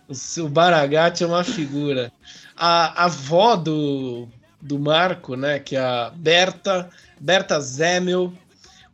O 0.09 0.15
seu 0.15 0.49
Baragatti 0.49 1.23
é 1.23 1.27
uma 1.29 1.45
figura. 1.45 2.13
A, 2.57 3.03
a 3.03 3.05
avó 3.05 3.55
do, 3.55 4.27
do 4.61 4.81
Marco, 4.81 5.37
né, 5.37 5.61
que 5.61 5.77
é 5.77 5.81
a 5.81 6.11
Berta, 6.13 6.91
Berta 7.21 7.61
Zemel, 7.61 8.33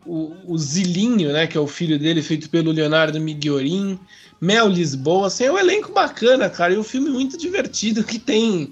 o, 0.05 0.37
o 0.47 0.59
Zilinho, 0.59 1.33
né, 1.33 1.47
que 1.47 1.57
é 1.57 1.61
o 1.61 1.67
filho 1.67 1.99
dele, 1.99 2.21
feito 2.21 2.51
pelo 2.51 2.73
Leonardo 2.73 3.19
Miguelin, 3.19 3.99
Mel 4.39 4.69
Lisboa, 4.69 5.29
assim, 5.29 5.45
é 5.45 5.53
um 5.53 5.59
elenco 5.59 5.93
bacana, 5.93 6.51
cara, 6.51 6.75
e 6.75 6.79
um 6.79 6.85
filme 6.85 7.09
muito 7.09 7.39
divertido 7.39 8.05
que 8.05 8.19
tem 8.19 8.71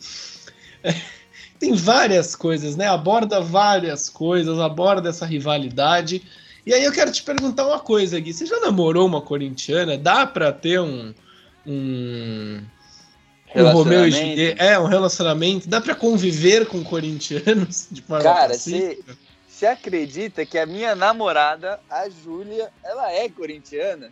tem 1.60 1.74
várias 1.74 2.34
coisas, 2.34 2.74
né? 2.74 2.88
Aborda 2.88 3.38
várias 3.38 4.08
coisas, 4.08 4.58
aborda 4.58 5.10
essa 5.10 5.26
rivalidade. 5.26 6.22
E 6.64 6.72
aí 6.72 6.82
eu 6.82 6.90
quero 6.90 7.12
te 7.12 7.22
perguntar 7.22 7.66
uma 7.66 7.78
coisa, 7.78 8.18
Gui, 8.18 8.32
você 8.32 8.46
já 8.46 8.58
namorou 8.60 9.06
uma 9.06 9.20
corintiana? 9.20 9.98
Dá 9.98 10.26
para 10.26 10.50
ter 10.52 10.80
um 10.80 11.14
um 11.66 12.62
um 13.54 13.70
Romeu 13.72 14.06
e 14.06 14.10
Julieta, 14.10 14.62
é 14.62 14.78
um 14.78 14.86
relacionamento, 14.86 15.68
dá 15.68 15.80
para 15.80 15.94
conviver 15.94 16.66
com 16.66 16.82
corintianos 16.82 17.88
de 17.92 18.00
forma 18.00 18.24
Cara? 18.24 18.54
Você 18.54 19.66
acredita 19.66 20.46
que 20.46 20.56
a 20.56 20.64
minha 20.64 20.94
namorada, 20.94 21.78
a 21.90 22.08
Júlia, 22.08 22.70
ela 22.82 23.12
é 23.12 23.28
corintiana? 23.28 24.10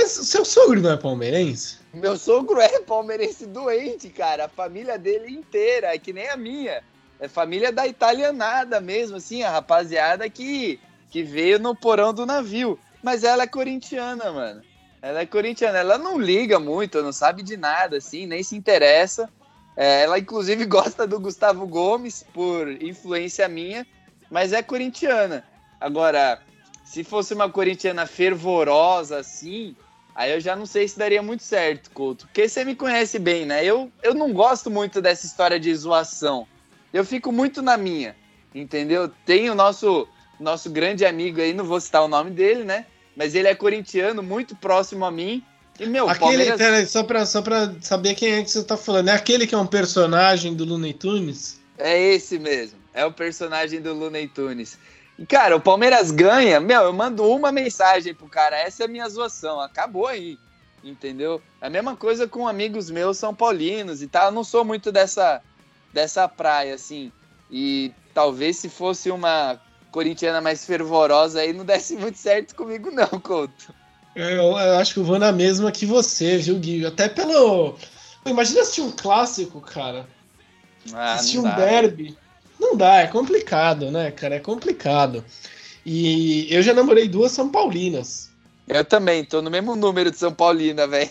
Mas 0.00 0.12
seu 0.12 0.44
sogro 0.44 0.80
não 0.80 0.92
é 0.92 0.96
palmeirense? 0.96 1.78
Meu 1.92 2.16
sogro 2.16 2.60
é 2.60 2.78
palmeirense 2.78 3.44
doente, 3.44 4.08
cara. 4.08 4.44
A 4.44 4.48
família 4.48 4.96
dele 4.96 5.28
inteira, 5.28 5.92
é 5.92 5.98
que 5.98 6.12
nem 6.12 6.28
a 6.28 6.36
minha. 6.36 6.84
É 7.18 7.26
família 7.26 7.72
da 7.72 7.84
italianada 7.84 8.80
mesmo, 8.80 9.16
assim, 9.16 9.42
a 9.42 9.50
rapaziada 9.50 10.30
que, 10.30 10.78
que 11.10 11.24
veio 11.24 11.58
no 11.58 11.74
porão 11.74 12.14
do 12.14 12.24
navio. 12.24 12.78
Mas 13.02 13.24
ela 13.24 13.42
é 13.42 13.46
corintiana, 13.48 14.30
mano. 14.30 14.62
Ela 15.02 15.22
é 15.22 15.26
corintiana. 15.26 15.78
Ela 15.78 15.98
não 15.98 16.16
liga 16.16 16.60
muito, 16.60 17.02
não 17.02 17.12
sabe 17.12 17.42
de 17.42 17.56
nada, 17.56 17.96
assim, 17.96 18.24
nem 18.24 18.44
se 18.44 18.54
interessa. 18.54 19.28
É, 19.76 20.04
ela, 20.04 20.16
inclusive, 20.16 20.62
gosta 20.64 21.08
do 21.08 21.18
Gustavo 21.18 21.66
Gomes 21.66 22.24
por 22.32 22.70
influência 22.80 23.48
minha, 23.48 23.84
mas 24.30 24.52
é 24.52 24.62
corintiana. 24.62 25.42
Agora, 25.80 26.40
se 26.84 27.02
fosse 27.02 27.34
uma 27.34 27.50
corintiana 27.50 28.06
fervorosa 28.06 29.18
assim, 29.18 29.74
aí 30.18 30.32
eu 30.32 30.40
já 30.40 30.56
não 30.56 30.66
sei 30.66 30.88
se 30.88 30.98
daria 30.98 31.22
muito 31.22 31.44
certo, 31.44 31.92
Couto. 31.92 32.26
Porque 32.26 32.48
você 32.48 32.64
me 32.64 32.74
conhece 32.74 33.20
bem, 33.20 33.46
né? 33.46 33.64
Eu, 33.64 33.90
eu 34.02 34.12
não 34.12 34.32
gosto 34.32 34.68
muito 34.68 35.00
dessa 35.00 35.24
história 35.24 35.60
de 35.60 35.72
zoação. 35.72 36.44
Eu 36.92 37.04
fico 37.04 37.30
muito 37.30 37.62
na 37.62 37.76
minha, 37.76 38.16
entendeu? 38.52 39.08
Tem 39.24 39.48
o 39.48 39.54
nosso, 39.54 40.08
nosso 40.40 40.70
grande 40.70 41.06
amigo 41.06 41.40
aí, 41.40 41.54
não 41.54 41.64
vou 41.64 41.80
citar 41.80 42.02
o 42.02 42.08
nome 42.08 42.32
dele, 42.32 42.64
né? 42.64 42.84
Mas 43.16 43.36
ele 43.36 43.46
é 43.46 43.54
corintiano, 43.54 44.20
muito 44.20 44.56
próximo 44.56 45.04
a 45.04 45.10
mim. 45.10 45.40
E, 45.78 45.86
meu, 45.86 46.08
aquele, 46.08 46.50
Palmeiras... 46.50 46.90
só 46.90 47.04
pra, 47.04 47.24
só 47.24 47.40
pra 47.40 47.72
saber 47.80 48.16
quem 48.16 48.32
é 48.32 48.42
que 48.42 48.50
você 48.50 48.64
tá 48.64 48.76
falando. 48.76 49.10
É 49.10 49.12
aquele 49.12 49.46
que 49.46 49.54
é 49.54 49.58
um 49.58 49.66
personagem 49.66 50.52
do 50.52 50.64
Looney 50.64 50.94
Tunes? 50.94 51.60
É 51.76 51.96
esse 51.96 52.40
mesmo. 52.40 52.76
É 52.92 53.06
o 53.06 53.12
personagem 53.12 53.80
do 53.80 53.94
Looney 53.94 54.26
Tunes. 54.26 54.76
E, 55.18 55.26
cara, 55.26 55.56
o 55.56 55.60
Palmeiras 55.60 56.10
ganha, 56.10 56.60
meu, 56.60 56.82
eu 56.82 56.92
mando 56.92 57.24
uma 57.24 57.50
mensagem 57.50 58.14
pro 58.14 58.28
cara, 58.28 58.56
essa 58.56 58.84
é 58.84 58.86
a 58.86 58.88
minha 58.88 59.08
zoação, 59.08 59.60
acabou 59.60 60.06
aí, 60.06 60.38
entendeu? 60.84 61.42
É 61.60 61.66
a 61.66 61.70
mesma 61.70 61.96
coisa 61.96 62.28
com 62.28 62.46
amigos 62.46 62.88
meus 62.88 63.18
são 63.18 63.34
paulinos 63.34 64.00
e 64.00 64.06
tal, 64.06 64.26
eu 64.26 64.32
não 64.32 64.44
sou 64.44 64.64
muito 64.64 64.92
dessa, 64.92 65.42
dessa 65.92 66.28
praia, 66.28 66.74
assim, 66.74 67.10
e 67.50 67.92
talvez 68.14 68.58
se 68.58 68.68
fosse 68.68 69.10
uma 69.10 69.60
corintiana 69.90 70.40
mais 70.40 70.64
fervorosa 70.64 71.40
aí 71.40 71.52
não 71.52 71.64
desse 71.64 71.96
muito 71.96 72.18
certo 72.18 72.54
comigo 72.54 72.90
não, 72.90 73.08
Couto. 73.20 73.74
É, 74.14 74.34
eu, 74.34 74.58
eu, 74.58 74.78
acho 74.78 74.94
que 74.94 75.00
eu 75.00 75.04
vou 75.04 75.18
na 75.18 75.32
mesma 75.32 75.70
que 75.70 75.86
você, 75.86 76.38
viu, 76.38 76.58
Gui? 76.58 76.84
Até 76.84 77.08
pelo. 77.08 77.76
Imagina 78.26 78.62
assistir 78.62 78.80
um 78.80 78.90
clássico, 78.90 79.60
cara. 79.60 80.08
Ah, 80.92 81.14
assistir 81.14 81.38
um 81.38 81.54
derby. 81.54 82.16
Não 82.68 82.76
dá, 82.76 83.00
é 83.00 83.06
complicado, 83.06 83.90
né, 83.90 84.10
cara? 84.10 84.34
É 84.34 84.40
complicado. 84.40 85.24
E 85.86 86.46
eu 86.54 86.62
já 86.62 86.74
namorei 86.74 87.08
duas 87.08 87.32
São 87.32 87.48
Paulinas. 87.48 88.28
Eu 88.68 88.84
também, 88.84 89.24
tô 89.24 89.40
no 89.40 89.50
mesmo 89.50 89.74
número 89.74 90.10
de 90.10 90.18
São 90.18 90.32
Paulina, 90.32 90.86
velho. 90.86 91.10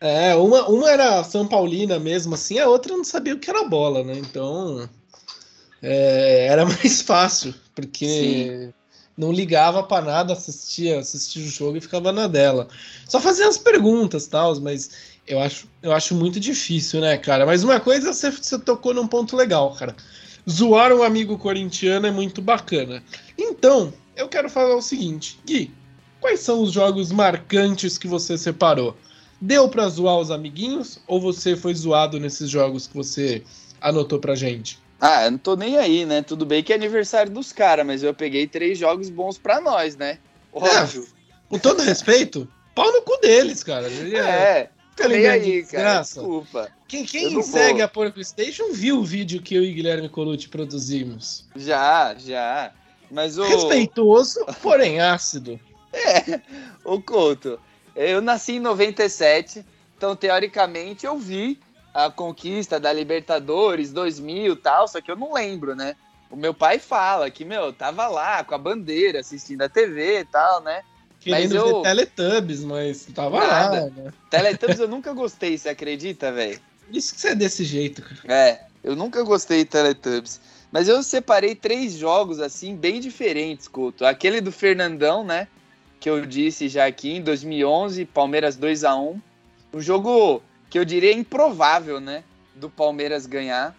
É, 0.00 0.34
uma, 0.36 0.68
uma 0.68 0.88
era 0.88 1.24
São 1.24 1.46
Paulina 1.46 1.98
mesmo, 1.98 2.34
assim, 2.34 2.58
a 2.60 2.68
outra 2.68 2.96
não 2.96 3.04
sabia 3.04 3.34
o 3.34 3.38
que 3.38 3.50
era 3.50 3.64
bola, 3.64 4.04
né? 4.04 4.14
Então. 4.16 4.88
É, 5.82 6.46
era 6.46 6.64
mais 6.66 7.02
fácil, 7.02 7.52
porque. 7.74 8.06
Sim 8.06 8.72
não 9.16 9.32
ligava 9.32 9.82
para 9.82 10.04
nada, 10.04 10.32
assistia, 10.32 10.98
assistia 10.98 11.42
o 11.42 11.48
jogo 11.48 11.76
e 11.76 11.80
ficava 11.80 12.12
na 12.12 12.26
dela. 12.26 12.68
Só 13.06 13.20
fazia 13.20 13.48
as 13.48 13.58
perguntas, 13.58 14.26
tal, 14.26 14.58
mas 14.60 14.90
eu 15.26 15.40
acho, 15.40 15.68
eu 15.82 15.92
acho 15.92 16.14
muito 16.14 16.40
difícil, 16.40 17.00
né, 17.00 17.16
cara? 17.18 17.44
Mas 17.46 17.62
uma 17.62 17.78
coisa 17.78 18.12
você, 18.12 18.30
você 18.30 18.58
tocou 18.58 18.94
num 18.94 19.06
ponto 19.06 19.36
legal, 19.36 19.74
cara. 19.74 19.94
Zoar 20.48 20.92
um 20.92 21.02
amigo 21.02 21.38
corintiano 21.38 22.06
é 22.06 22.10
muito 22.10 22.42
bacana. 22.42 23.02
Então, 23.38 23.92
eu 24.16 24.28
quero 24.28 24.50
falar 24.50 24.74
o 24.76 24.82
seguinte, 24.82 25.38
Gui, 25.46 25.72
quais 26.20 26.40
são 26.40 26.62
os 26.62 26.72
jogos 26.72 27.12
marcantes 27.12 27.96
que 27.96 28.08
você 28.08 28.36
separou? 28.36 28.96
Deu 29.40 29.68
para 29.68 29.88
zoar 29.88 30.18
os 30.18 30.30
amiguinhos 30.30 31.00
ou 31.06 31.20
você 31.20 31.56
foi 31.56 31.74
zoado 31.74 32.18
nesses 32.20 32.48
jogos 32.48 32.86
que 32.86 32.94
você 32.94 33.42
anotou 33.80 34.18
pra 34.18 34.34
gente? 34.34 34.78
Ah, 35.00 35.24
eu 35.24 35.32
não 35.32 35.38
tô 35.38 35.56
nem 35.56 35.78
aí, 35.78 36.06
né? 36.06 36.22
Tudo 36.22 36.46
bem 36.46 36.62
que 36.62 36.72
é 36.72 36.76
aniversário 36.76 37.32
dos 37.32 37.52
caras, 37.52 37.84
mas 37.84 38.04
eu 38.04 38.14
peguei 38.14 38.46
três 38.46 38.78
jogos 38.78 39.10
bons 39.10 39.36
pra 39.36 39.60
nós, 39.60 39.96
né? 39.96 40.18
Óbvio. 40.52 41.02
É, 41.02 41.22
com 41.48 41.58
todo 41.58 41.82
respeito, 41.82 42.46
pau 42.72 42.90
no 42.92 43.02
cu 43.02 43.18
deles, 43.20 43.64
cara. 43.64 43.88
É, 44.14 44.68
é 45.00 45.08
nem 45.08 45.26
aí, 45.26 45.64
cara. 45.64 46.02
Desculpa. 46.02 46.70
Quem, 46.92 47.06
quem 47.06 47.42
segue 47.42 47.78
vou. 47.78 47.84
a 47.84 47.88
Porco 47.88 48.22
Station 48.22 48.70
viu 48.70 48.98
o 48.98 49.02
vídeo 49.02 49.40
que 49.40 49.54
eu 49.54 49.62
e 49.62 49.72
Guilherme 49.72 50.10
Colucci 50.10 50.46
produzimos. 50.46 51.46
Já, 51.56 52.14
já. 52.18 52.70
Mas 53.10 53.38
o... 53.38 53.44
Respeitoso, 53.44 54.44
porém 54.60 55.00
ácido. 55.00 55.58
É, 55.90 56.38
o 56.84 57.00
Couto, 57.00 57.58
eu 57.96 58.20
nasci 58.20 58.56
em 58.56 58.60
97, 58.60 59.64
então 59.96 60.14
teoricamente 60.14 61.06
eu 61.06 61.16
vi 61.16 61.58
a 61.94 62.10
conquista 62.10 62.78
da 62.78 62.92
Libertadores 62.92 63.90
2000 63.90 64.52
e 64.52 64.56
tal, 64.56 64.86
só 64.86 65.00
que 65.00 65.10
eu 65.10 65.16
não 65.16 65.32
lembro, 65.32 65.74
né? 65.74 65.96
O 66.30 66.36
meu 66.36 66.52
pai 66.52 66.78
fala 66.78 67.30
que, 67.30 67.42
meu, 67.42 67.72
tava 67.72 68.06
lá 68.06 68.44
com 68.44 68.54
a 68.54 68.58
bandeira, 68.58 69.20
assistindo 69.20 69.62
a 69.62 69.68
TV 69.68 70.20
e 70.20 70.24
tal, 70.26 70.62
né? 70.62 70.82
Querendo 71.20 71.42
mas 71.42 71.52
eu... 71.54 71.76
ver 71.76 71.82
Teletubbies, 71.82 72.64
mas 72.64 73.06
tava 73.14 73.38
Nada. 73.38 73.84
lá, 73.84 73.90
né? 73.90 74.12
Teletubbies 74.28 74.80
eu 74.80 74.88
nunca 74.88 75.14
gostei, 75.14 75.56
você 75.56 75.70
acredita, 75.70 76.30
velho? 76.30 76.60
Isso 76.92 77.14
que 77.14 77.20
você 77.20 77.28
é 77.28 77.34
desse 77.34 77.64
jeito, 77.64 78.02
cara. 78.02 78.20
É, 78.32 78.60
eu 78.84 78.94
nunca 78.94 79.22
gostei 79.22 79.58
de 79.58 79.64
Teletubbies. 79.66 80.40
Mas 80.70 80.88
eu 80.88 81.02
separei 81.02 81.54
três 81.54 81.92
jogos, 81.92 82.40
assim, 82.40 82.74
bem 82.74 82.98
diferentes, 82.98 83.68
Couto. 83.68 84.06
Aquele 84.06 84.40
do 84.40 84.50
Fernandão, 84.50 85.22
né? 85.22 85.46
Que 86.00 86.08
eu 86.08 86.24
disse 86.24 86.68
já 86.68 86.86
aqui 86.86 87.12
em 87.12 87.22
2011, 87.22 88.06
Palmeiras 88.06 88.56
2 88.56 88.84
a 88.84 88.96
1 88.96 89.20
Um 89.74 89.80
jogo 89.80 90.42
que 90.70 90.78
eu 90.78 90.84
diria 90.84 91.12
improvável, 91.12 92.00
né? 92.00 92.24
Do 92.54 92.70
Palmeiras 92.70 93.26
ganhar. 93.26 93.76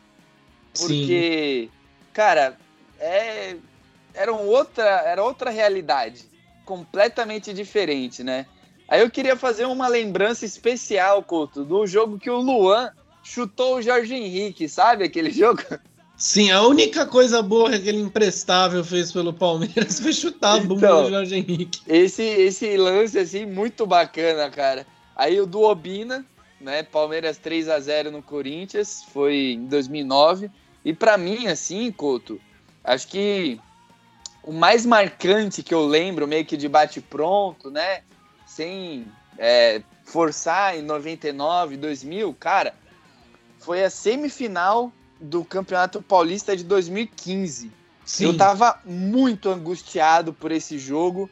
Porque, 0.78 1.70
Sim. 1.70 1.72
cara, 2.14 2.58
é, 3.00 3.56
era, 4.14 4.32
outra, 4.32 4.84
era 4.84 5.24
outra 5.24 5.50
realidade. 5.50 6.26
Completamente 6.64 7.52
diferente, 7.54 8.24
né? 8.24 8.46
Aí 8.88 9.02
eu 9.02 9.10
queria 9.10 9.36
fazer 9.36 9.66
uma 9.66 9.88
lembrança 9.88 10.46
especial, 10.46 11.24
Couto, 11.24 11.64
do 11.64 11.88
jogo 11.88 12.20
que 12.20 12.30
o 12.30 12.38
Luan 12.38 12.92
chutou 13.24 13.78
o 13.78 13.82
Jorge 13.82 14.14
Henrique, 14.14 14.68
sabe 14.68 15.06
aquele 15.06 15.32
jogo? 15.32 15.62
Sim, 16.16 16.52
a 16.52 16.62
única 16.62 17.06
coisa 17.06 17.42
boa 17.42 17.70
que 17.70 17.76
aquele 17.78 18.00
imprestável 18.00 18.84
fez 18.84 19.12
pelo 19.12 19.34
Palmeiras 19.34 20.00
foi 20.02 20.14
chutar 20.14 20.58
a 20.58 20.60
bunda 20.60 20.86
então, 20.86 21.04
do 21.04 21.10
Jorge 21.10 21.36
Henrique. 21.36 21.82
Esse, 21.88 22.24
esse 22.24 22.78
lance, 22.78 23.18
assim, 23.18 23.46
muito 23.46 23.86
bacana, 23.86 24.50
cara. 24.50 24.86
Aí 25.16 25.40
o 25.40 25.46
do 25.46 25.62
Obina, 25.62 26.26
né? 26.62 26.84
Palmeiras 26.84 27.38
3 27.38 27.68
a 27.70 27.80
0 27.80 28.12
no 28.12 28.22
Corinthians, 28.22 29.04
foi 29.12 29.54
em 29.54 29.66
2009. 29.66 30.52
E 30.86 30.94
para 30.94 31.18
mim, 31.18 31.48
assim, 31.48 31.92
Couto, 31.92 32.40
acho 32.84 33.08
que 33.08 33.60
o 34.44 34.52
mais 34.52 34.86
marcante 34.86 35.64
que 35.64 35.74
eu 35.74 35.86
lembro, 35.86 36.28
meio 36.28 36.46
que 36.46 36.58
de 36.58 36.68
bate-pronto, 36.68 37.72
né? 37.72 38.02
Sem 38.46 39.06
é, 39.38 39.82
forçar 40.06 40.78
em 40.78 40.82
99, 40.82 41.78
2000, 41.78 42.34
cara, 42.36 42.74
foi 43.64 43.84
a 43.84 43.90
semifinal 43.90 44.92
do 45.20 45.44
Campeonato 45.46 46.02
Paulista 46.02 46.56
de 46.56 46.64
2015. 46.64 47.72
Sim. 48.06 48.26
Eu 48.26 48.38
tava 48.38 48.78
muito 48.86 49.50
angustiado 49.50 50.34
por 50.34 50.52
esse 50.52 50.78
jogo. 50.78 51.30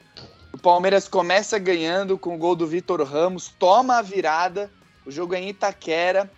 O 0.54 0.58
Palmeiras 0.58 1.08
começa 1.08 1.60
ganhando 1.60 2.18
com 2.18 2.36
o 2.36 2.38
gol 2.38 2.56
do 2.56 2.66
Vitor 2.66 3.04
Ramos, 3.04 3.52
toma 3.60 3.98
a 3.98 4.02
virada, 4.02 4.72
o 5.06 5.12
jogo 5.12 5.36
é 5.36 5.42
em 5.42 5.50
Itaquera. 5.50 6.32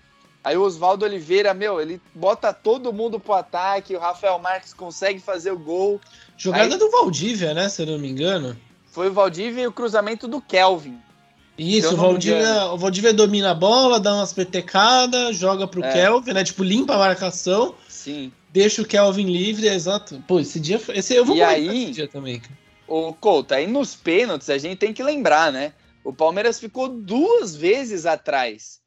Aí 0.44 0.58
o 0.58 0.64
Oswaldo 0.64 1.06
Oliveira, 1.06 1.54
meu, 1.54 1.80
ele 1.80 2.02
bota 2.14 2.52
todo 2.52 2.92
mundo 2.92 3.20
pro 3.20 3.34
ataque, 3.34 3.96
o 3.96 4.00
Rafael 4.00 4.38
Marques 4.40 4.74
consegue 4.74 5.20
fazer 5.20 5.52
o 5.52 5.60
gol. 5.60 6.02
Jogada 6.36 6.74
Aí, 6.74 6.80
do 6.80 6.92
Valdívia, 6.92 7.54
né, 7.54 7.70
se 7.70 7.82
eu 7.82 7.86
não 7.86 8.00
me 8.00 8.10
engano. 8.10 8.58
Foi 8.88 9.10
o 9.10 9.14
Valdívia 9.14 9.64
e 9.64 9.68
o 9.68 9.72
cruzamento 9.72 10.28
do 10.28 10.42
Kelvin. 10.42 11.00
Isso, 11.58 11.94
o 11.94 11.98
Valdívia, 11.98 12.66
o 12.72 12.78
Valdívia 12.78 13.14
domina 13.14 13.52
a 13.52 13.54
bola, 13.54 14.00
dá 14.00 14.16
umas 14.16 14.34
petecadas, 14.34 15.38
joga 15.38 15.68
pro 15.68 15.84
é. 15.84 15.94
Kelvin, 15.94 16.34
né? 16.34 16.44
Tipo, 16.44 16.64
limpa 16.64 16.96
a 16.96 16.98
marcação. 16.98 17.76
Sim. 17.88 18.32
Deixa 18.52 18.82
o 18.82 18.86
Kelvin 18.86 19.26
livre, 19.26 19.68
é 19.68 19.74
exato. 19.74 20.24
Pô, 20.28 20.40
esse 20.40 20.60
dia. 20.60 20.82
Esse, 20.90 21.14
eu 21.14 21.26
vou 21.26 21.36
e 21.36 21.44
aí, 21.44 21.68
esse 21.68 21.92
dia 21.92 22.08
também. 22.08 22.42
O 22.88 23.14
Couto, 23.14 23.54
aí 23.54 23.68
nos 23.68 23.96
pênaltis 23.96 24.50
a 24.50 24.58
gente 24.58 24.78
tem 24.78 24.94
que 24.94 25.04
lembrar, 25.04 25.52
né? 25.52 25.74
O 26.04 26.12
Palmeiras 26.12 26.60
ficou 26.60 26.90
duas 26.90 27.56
vezes 27.56 28.06
atrás. 28.06 28.80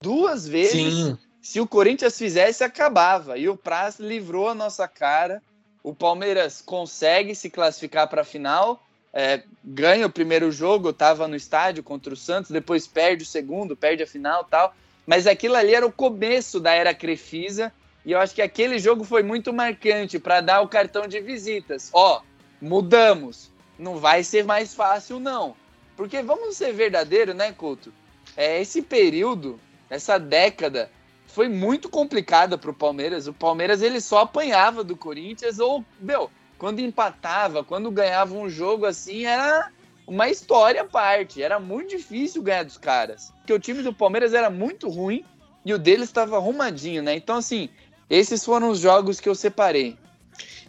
Duas 0.00 0.46
vezes. 0.46 0.94
Sim. 0.94 1.18
Se 1.40 1.60
o 1.60 1.66
Corinthians 1.66 2.16
fizesse, 2.16 2.62
acabava. 2.62 3.36
E 3.36 3.48
o 3.48 3.56
Praz 3.56 3.98
livrou 3.98 4.48
a 4.48 4.54
nossa 4.54 4.86
cara. 4.86 5.42
O 5.82 5.92
Palmeiras 5.92 6.62
consegue 6.64 7.34
se 7.34 7.50
classificar 7.50 8.08
para 8.08 8.22
a 8.22 8.24
final 8.24 8.80
é, 9.12 9.42
ganha 9.62 10.06
o 10.06 10.10
primeiro 10.10 10.50
jogo, 10.50 10.90
estava 10.90 11.28
no 11.28 11.36
estádio 11.36 11.82
contra 11.82 12.14
o 12.14 12.16
Santos, 12.16 12.50
depois 12.50 12.86
perde 12.86 13.24
o 13.24 13.26
segundo, 13.26 13.76
perde 13.76 14.02
a 14.02 14.06
final 14.06 14.44
tal. 14.44 14.74
Mas 15.06 15.26
aquilo 15.26 15.56
ali 15.56 15.74
era 15.74 15.86
o 15.86 15.92
começo 15.92 16.58
da 16.58 16.72
era 16.72 16.94
Crefisa, 16.94 17.72
e 18.04 18.12
eu 18.12 18.18
acho 18.18 18.34
que 18.34 18.42
aquele 18.42 18.78
jogo 18.78 19.04
foi 19.04 19.22
muito 19.22 19.52
marcante 19.52 20.18
para 20.18 20.40
dar 20.40 20.60
o 20.60 20.68
cartão 20.68 21.06
de 21.06 21.20
visitas. 21.20 21.90
Ó, 21.92 22.22
mudamos. 22.60 23.50
Não 23.78 23.98
vai 23.98 24.22
ser 24.22 24.44
mais 24.44 24.74
fácil, 24.74 25.20
não. 25.20 25.56
Porque 25.96 26.22
vamos 26.22 26.56
ser 26.56 26.72
verdadeiro, 26.72 27.34
né, 27.34 27.52
Couto? 27.52 27.92
É, 28.36 28.60
esse 28.60 28.80
período, 28.80 29.58
essa 29.90 30.18
década, 30.18 30.90
foi 31.26 31.48
muito 31.48 31.88
complicada 31.88 32.56
para 32.56 32.70
o 32.70 32.74
Palmeiras. 32.74 33.26
O 33.26 33.32
Palmeiras 33.32 33.82
ele 33.82 34.00
só 34.00 34.20
apanhava 34.20 34.82
do 34.82 34.96
Corinthians 34.96 35.58
ou, 35.58 35.84
meu, 36.00 36.30
quando 36.62 36.78
empatava, 36.78 37.64
quando 37.64 37.90
ganhava 37.90 38.36
um 38.36 38.48
jogo 38.48 38.86
assim, 38.86 39.24
era 39.24 39.68
uma 40.06 40.28
história 40.28 40.82
à 40.82 40.84
parte. 40.84 41.42
Era 41.42 41.58
muito 41.58 41.96
difícil 41.96 42.40
ganhar 42.40 42.62
dos 42.62 42.78
caras. 42.78 43.32
Porque 43.38 43.52
o 43.52 43.58
time 43.58 43.82
do 43.82 43.92
Palmeiras 43.92 44.32
era 44.32 44.48
muito 44.48 44.88
ruim 44.88 45.24
e 45.66 45.74
o 45.74 45.78
deles 45.78 46.04
estava 46.04 46.36
arrumadinho, 46.36 47.02
né? 47.02 47.16
Então, 47.16 47.38
assim, 47.38 47.68
esses 48.08 48.44
foram 48.44 48.70
os 48.70 48.78
jogos 48.78 49.18
que 49.18 49.28
eu 49.28 49.34
separei. 49.34 49.96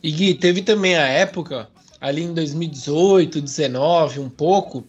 E 0.01 0.10
Gui, 0.10 0.34
teve 0.34 0.63
também 0.63 0.95
a 0.95 1.06
época, 1.06 1.69
ali 2.01 2.23
em 2.23 2.34
2018, 2.34 3.39
19, 3.39 4.19
um 4.19 4.32
pouco, 4.32 4.84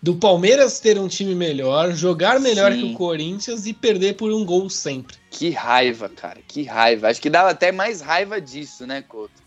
do 0.00 0.14
Palmeiras 0.14 0.78
ter 0.78 0.96
um 0.96 1.08
time 1.08 1.34
melhor, 1.34 1.90
jogar 1.90 2.38
melhor 2.38 2.70
Sim. 2.72 2.78
que 2.78 2.92
o 2.92 2.94
Corinthians 2.94 3.66
e 3.66 3.72
perder 3.72 4.14
por 4.14 4.30
um 4.30 4.44
gol 4.44 4.70
sempre. 4.70 5.16
Que 5.28 5.50
raiva, 5.50 6.08
cara, 6.08 6.38
que 6.46 6.62
raiva. 6.62 7.08
Acho 7.08 7.20
que 7.20 7.28
dava 7.28 7.50
até 7.50 7.72
mais 7.72 8.00
raiva 8.00 8.40
disso, 8.40 8.86
né, 8.86 9.02
Couto? 9.02 9.45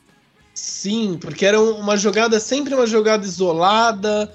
Sim, 0.60 1.18
porque 1.18 1.46
era 1.46 1.60
uma 1.60 1.96
jogada, 1.96 2.38
sempre 2.38 2.76
uma 2.76 2.86
jogada 2.86 3.26
isolada, 3.26 4.30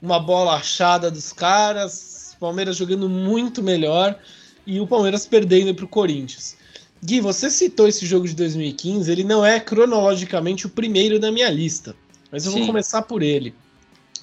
uma 0.00 0.18
bola 0.18 0.54
achada 0.54 1.10
dos 1.10 1.34
caras, 1.34 2.34
Palmeiras 2.40 2.76
jogando 2.76 3.10
muito 3.10 3.62
melhor 3.62 4.18
e 4.66 4.80
o 4.80 4.86
Palmeiras 4.86 5.26
perdendo 5.26 5.74
para 5.74 5.84
o 5.84 5.88
Corinthians. 5.88 6.56
Gui, 7.04 7.20
você 7.20 7.50
citou 7.50 7.86
esse 7.86 8.06
jogo 8.06 8.26
de 8.26 8.34
2015, 8.34 9.12
ele 9.12 9.22
não 9.22 9.44
é 9.44 9.60
cronologicamente 9.60 10.66
o 10.66 10.70
primeiro 10.70 11.20
da 11.20 11.30
minha 11.30 11.50
lista, 11.50 11.94
mas 12.32 12.46
eu 12.46 12.52
Sim. 12.52 12.58
vou 12.58 12.68
começar 12.68 13.02
por 13.02 13.22
ele. 13.22 13.54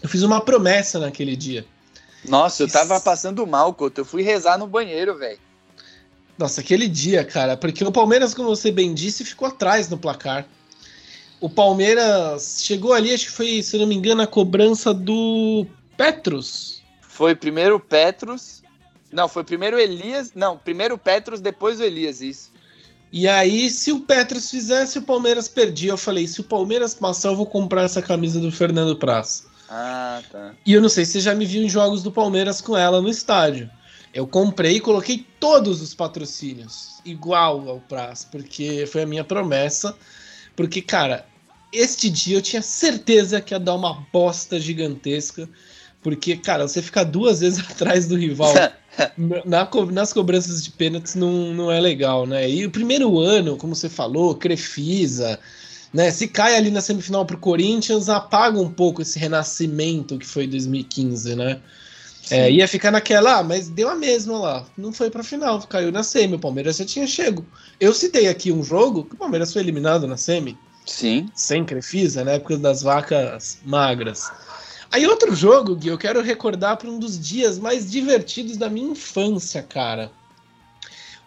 Eu 0.02 0.10
fiz 0.10 0.24
uma 0.24 0.42
promessa 0.42 0.98
naquele 0.98 1.36
dia. 1.36 1.66
Nossa, 2.26 2.64
eu 2.64 2.68
tava 2.68 3.00
passando 3.00 3.46
mal, 3.46 3.74
Couto. 3.76 4.02
Eu 4.02 4.06
fui 4.06 4.24
rezar 4.24 4.58
no 4.58 4.66
banheiro, 4.66 5.18
velho. 5.18 5.40
Nossa, 6.36 6.62
aquele 6.62 6.88
dia, 6.88 7.24
cara, 7.24 7.56
porque 7.56 7.84
o 7.84 7.92
Palmeiras, 7.92 8.34
como 8.34 8.50
você 8.50 8.72
bem 8.72 8.94
disse, 8.94 9.24
ficou 9.24 9.48
atrás 9.48 9.88
no 9.88 10.00
placar 10.00 10.48
o 11.44 11.50
Palmeiras 11.50 12.62
chegou 12.64 12.94
ali, 12.94 13.14
acho 13.14 13.26
que 13.26 13.32
foi, 13.32 13.62
se 13.62 13.78
não 13.78 13.86
me 13.86 13.94
engano, 13.94 14.22
a 14.22 14.28
cobrança 14.28 14.94
do 14.94 15.68
Petros. 15.98 16.82
Foi 17.02 17.36
primeiro 17.36 17.76
o 17.76 17.80
Petros. 17.82 18.64
Não, 19.12 19.28
foi 19.28 19.44
primeiro 19.44 19.76
o 19.76 19.80
Elias. 19.80 20.32
Não, 20.34 20.58
primeiro 20.58 20.96
o 20.96 20.98
Petros, 20.98 21.42
depois 21.42 21.82
o 21.82 21.84
Elias, 21.84 22.22
isso. 22.22 22.50
E 23.12 23.28
aí, 23.28 23.70
se 23.70 23.92
o 23.92 24.00
Petros 24.00 24.50
fizesse, 24.50 25.00
o 25.00 25.02
Palmeiras 25.02 25.50
perdia. 25.50 25.92
Eu 25.92 25.98
falei, 25.98 26.28
se 26.28 26.40
o 26.40 26.46
Palmeiras 26.46 26.94
passar, 26.94 27.32
eu 27.32 27.36
vou 27.36 27.46
comprar 27.46 27.84
essa 27.84 28.02
camisa 28.02 28.40
do 28.40 28.50
Fernando 28.50 28.96
Praz. 28.96 29.46
Ah, 29.68 30.22
tá. 30.32 30.54
E 30.66 30.72
eu 30.72 30.82
não 30.82 30.88
sei 30.88 31.04
se 31.04 31.12
você 31.12 31.20
já 31.20 31.36
me 31.36 31.46
viu 31.46 31.62
em 31.62 31.68
jogos 31.68 32.02
do 32.02 32.12
Palmeiras 32.12 32.62
com 32.62 32.78
ela 32.78 33.02
no 33.02 33.10
estádio. 33.10 33.70
Eu 34.14 34.26
comprei 34.26 34.78
e 34.78 34.80
coloquei 34.80 35.28
todos 35.42 35.82
os 35.82 35.94
patrocínios 35.94 37.02
igual 37.04 37.68
ao 37.68 37.82
Praz, 37.82 38.24
porque 38.24 38.86
foi 38.88 39.02
a 39.02 39.06
minha 39.06 39.26
promessa. 39.26 39.94
Porque, 40.56 40.82
cara, 40.82 41.26
este 41.74 42.10
dia 42.10 42.38
eu 42.38 42.42
tinha 42.42 42.62
certeza 42.62 43.42
que 43.42 43.54
ia 43.54 43.60
dar 43.60 43.76
uma 43.76 44.06
bosta 44.14 44.60
gigantesca. 44.60 45.50
Porque, 46.02 46.36
cara, 46.36 46.68
você 46.68 46.82
ficar 46.82 47.06
duas 47.06 47.40
vezes 47.40 47.60
atrás 47.72 48.08
do 48.08 48.16
rival 48.16 48.54
na, 49.46 49.70
nas 49.92 50.14
cobranças 50.14 50.64
de 50.64 50.70
pênaltis 50.72 51.16
não, 51.16 51.54
não 51.54 51.72
é 51.72 51.80
legal, 51.80 52.28
né? 52.28 52.50
E 52.50 52.66
o 52.66 52.72
primeiro 52.72 53.18
ano, 53.20 53.58
como 53.58 53.74
você 53.74 53.90
falou, 53.90 54.36
Crefisa, 54.36 55.40
né? 55.94 56.12
Se 56.12 56.28
cai 56.28 56.56
ali 56.56 56.70
na 56.70 56.82
semifinal 56.82 57.26
pro 57.26 57.38
Corinthians, 57.38 58.10
apaga 58.10 58.60
um 58.60 58.70
pouco 58.70 59.02
esse 59.02 59.18
renascimento 59.18 60.18
que 60.18 60.26
foi 60.26 60.46
2015, 60.46 61.36
né? 61.36 61.62
É, 62.32 62.50
ia 62.50 62.68
ficar 62.68 62.90
naquela, 62.90 63.40
ah, 63.40 63.44
mas 63.44 63.68
deu 63.68 63.90
a 63.90 63.96
mesma 63.96 64.38
lá. 64.38 64.66
Não 64.78 64.94
foi 64.94 65.10
pra 65.10 65.24
final, 65.24 65.62
caiu 65.68 65.92
na 65.92 66.04
semi. 66.04 66.36
O 66.36 66.40
Palmeiras 66.40 66.78
já 66.78 66.86
tinha 66.86 67.06
chego. 67.06 67.46
Eu 67.80 67.94
citei 67.94 68.28
aqui 68.28 68.52
um 68.52 68.64
jogo 68.64 69.04
que 69.04 69.16
o 69.16 69.18
Palmeiras 69.18 69.52
foi 69.52 69.62
eliminado 69.62 70.08
na 70.08 70.16
semi. 70.16 70.58
Sim. 70.86 71.30
Sem 71.34 71.64
Crefisa, 71.66 72.24
na 72.24 72.32
época 72.32 72.58
das 72.58 72.82
vacas 72.82 73.60
magras. 73.66 74.32
Aí 74.92 75.08
outro 75.08 75.36
jogo, 75.36 75.76
Gui, 75.76 75.88
eu 75.88 75.98
quero 75.98 76.22
recordar 76.22 76.78
para 76.78 76.90
um 76.90 77.00
dos 77.00 77.20
dias 77.20 77.58
mais 77.58 77.90
divertidos 77.90 78.58
da 78.58 78.70
minha 78.70 78.92
infância, 78.92 79.64
cara. 79.64 80.12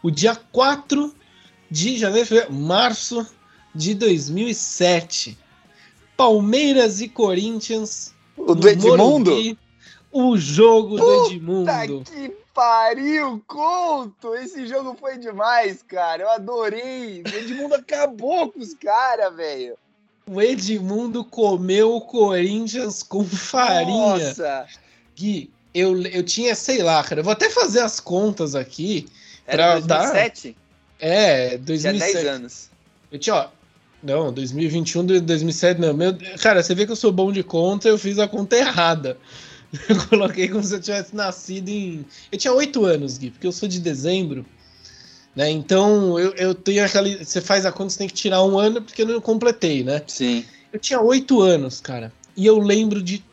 O 0.03 0.11
dia 0.11 0.37
4 0.53 1.12
de 1.71 1.99
janeiro, 1.99 2.29
março 2.53 3.27
de 3.75 3.95
2007. 3.95 5.37
Palmeiras 6.16 7.01
e 7.01 7.09
Corinthians 7.09 8.14
O 8.37 8.55
do 8.55 8.69
Edmundo? 8.69 8.97
Morumbi, 8.97 9.59
o 10.11 10.37
jogo 10.38 10.97
Puta 10.97 11.05
do 11.05 11.27
Edmundo. 11.33 12.05
que 12.05 12.37
pariu, 12.57 13.45
Couto! 13.47 14.35
Esse 14.35 14.66
jogo 14.66 14.97
foi 14.99 15.19
demais, 15.19 15.83
cara. 15.83 16.23
Eu 16.23 16.31
adorei. 16.31 17.23
O 17.23 17.29
Edmundo 17.29 17.75
acabou 17.75 18.51
com 18.51 18.61
os 18.61 18.73
caras, 18.73 19.37
velho. 19.37 19.77
O 20.27 20.40
Edmundo 20.40 21.23
comeu 21.23 21.95
o 21.95 22.01
Corinthians 22.01 23.03
com 23.03 23.23
farinha. 23.25 24.16
Nossa! 24.16 24.66
Gui, 25.14 25.51
eu, 25.75 26.01
eu 26.07 26.23
tinha, 26.23 26.55
sei 26.55 26.83
lá, 26.83 27.05
cara. 27.05 27.21
Eu 27.21 27.25
vou 27.25 27.35
até 27.35 27.51
fazer 27.51 27.81
as 27.81 28.01
contas 28.01 28.55
aqui. 28.55 29.07
Era 29.47 29.79
2007? 29.79 30.53
Dar... 30.53 31.07
É, 31.07 31.59
2007. 31.59 32.11
Tinha 32.11 32.23
10 32.23 32.35
anos. 32.37 32.71
Eu 33.12 33.19
tinha, 33.19 33.37
ó, 33.37 33.49
não, 34.03 34.33
2021, 34.33 35.05
2007, 35.21 35.81
não. 35.81 35.92
Meu, 35.92 36.16
cara, 36.40 36.62
você 36.62 36.75
vê 36.75 36.87
que 36.87 36.92
eu 36.92 36.97
sou 36.97 37.12
bom 37.12 37.31
de 37.31 37.42
conta, 37.42 37.88
eu 37.88 37.99
fiz 37.99 38.19
a 38.19 38.27
conta 38.27 38.57
errada. 38.57 39.19
Eu 39.89 40.09
coloquei 40.09 40.49
como 40.49 40.62
se 40.62 40.75
eu 40.75 40.81
tivesse 40.81 41.15
nascido 41.15 41.69
em. 41.69 42.05
Eu 42.31 42.39
tinha 42.39 42.53
8 42.53 42.85
anos, 42.85 43.19
Gui, 43.19 43.31
porque 43.31 43.47
eu 43.47 43.53
sou 43.53 43.69
de 43.69 43.81
dezembro. 43.81 44.45
Né? 45.35 45.51
Então, 45.51 46.19
eu, 46.19 46.33
eu 46.35 46.55
tenho 46.55 46.85
aquela. 46.85 47.09
Você 47.09 47.41
faz 47.41 47.67
a 47.67 47.73
conta, 47.73 47.91
você 47.91 47.99
tem 47.99 48.09
que 48.09 48.15
tirar 48.15 48.43
um 48.43 48.59
ano, 48.59 48.81
porque 48.81 49.03
eu 49.03 49.07
não 49.07 49.21
completei, 49.21 49.85
né? 49.85 50.03
Sim. 50.07 50.45
Eu 50.73 50.79
tinha 50.79 51.01
8 51.01 51.41
anos, 51.43 51.81
cara. 51.81 52.12
E 52.37 52.47
eu 52.47 52.59
lembro 52.59 53.03
de 53.03 53.25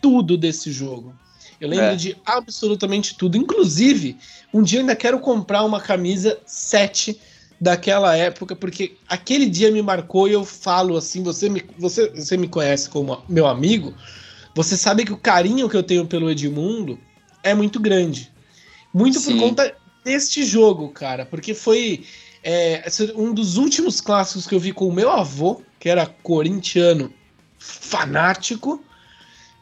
tudo 0.00 0.36
desse 0.36 0.70
jogo. 0.72 1.14
Eu 1.60 1.68
lembro 1.68 1.86
é. 1.86 1.96
de 1.96 2.16
absolutamente 2.24 3.16
tudo. 3.16 3.36
Inclusive, 3.36 4.16
um 4.54 4.62
dia 4.62 4.78
eu 4.78 4.80
ainda 4.82 4.94
quero 4.94 5.18
comprar 5.18 5.64
uma 5.64 5.80
camisa 5.80 6.38
7 6.46 7.18
daquela 7.60 8.16
época, 8.16 8.54
porque 8.54 8.96
aquele 9.08 9.46
dia 9.46 9.70
me 9.70 9.82
marcou 9.82 10.28
e 10.28 10.32
eu 10.32 10.44
falo 10.44 10.96
assim, 10.96 11.22
você 11.22 11.48
me, 11.48 11.64
você, 11.76 12.08
você 12.10 12.36
me 12.36 12.46
conhece 12.46 12.88
como 12.88 13.20
meu 13.28 13.46
amigo, 13.46 13.92
você 14.58 14.76
sabe 14.76 15.04
que 15.04 15.12
o 15.12 15.16
carinho 15.16 15.68
que 15.68 15.76
eu 15.76 15.84
tenho 15.84 16.04
pelo 16.04 16.28
Edmundo 16.28 16.98
é 17.44 17.54
muito 17.54 17.78
grande. 17.78 18.28
Muito 18.92 19.20
Sim. 19.20 19.34
por 19.34 19.50
conta 19.50 19.72
deste 20.04 20.42
jogo, 20.44 20.88
cara, 20.88 21.24
porque 21.24 21.54
foi 21.54 22.04
é, 22.42 22.84
um 23.14 23.32
dos 23.32 23.56
últimos 23.56 24.00
clássicos 24.00 24.48
que 24.48 24.54
eu 24.56 24.58
vi 24.58 24.72
com 24.72 24.88
o 24.88 24.92
meu 24.92 25.12
avô, 25.12 25.62
que 25.78 25.88
era 25.88 26.06
corintiano 26.06 27.14
fanático, 27.56 28.82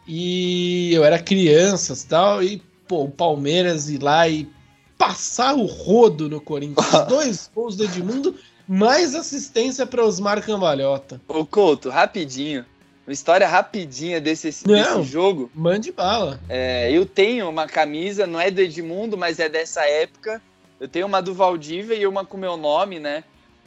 e 0.09 0.94
eu 0.94 1.04
era 1.04 1.18
criança 1.18 1.92
e 1.92 2.09
tal, 2.09 2.42
e 2.42 2.62
pô, 2.88 3.04
o 3.04 3.11
Palmeiras 3.11 3.90
ir 3.90 4.02
lá 4.02 4.26
e 4.26 4.48
passar 4.96 5.54
o 5.54 5.66
rodo 5.66 6.26
no 6.26 6.40
Corinthians. 6.40 6.88
Dois 7.06 7.50
gols 7.54 7.76
do 7.76 7.85
Edmundo, 7.85 8.35
mais 8.66 9.14
assistência 9.14 9.85
para 9.85 10.02
Osmar 10.02 10.42
Cambalhota. 10.42 11.20
Ô 11.28 11.44
Couto, 11.44 11.90
rapidinho. 11.90 12.64
Uma 13.06 13.12
história 13.12 13.46
rapidinha 13.46 14.20
desse, 14.20 14.66
não, 14.66 14.74
desse 14.74 15.02
jogo. 15.10 15.50
Mande 15.54 15.92
bala. 15.92 16.40
É, 16.48 16.90
eu 16.90 17.06
tenho 17.06 17.48
uma 17.48 17.66
camisa, 17.66 18.26
não 18.26 18.40
é 18.40 18.50
do 18.50 18.60
Edmundo, 18.60 19.16
mas 19.16 19.38
é 19.38 19.48
dessa 19.48 19.84
época. 19.84 20.42
Eu 20.80 20.88
tenho 20.88 21.06
uma 21.06 21.22
do 21.22 21.32
Valdívia 21.32 21.94
e 21.94 22.06
uma 22.06 22.24
com 22.24 22.36
meu 22.36 22.56
nome, 22.56 22.98
né? 22.98 23.22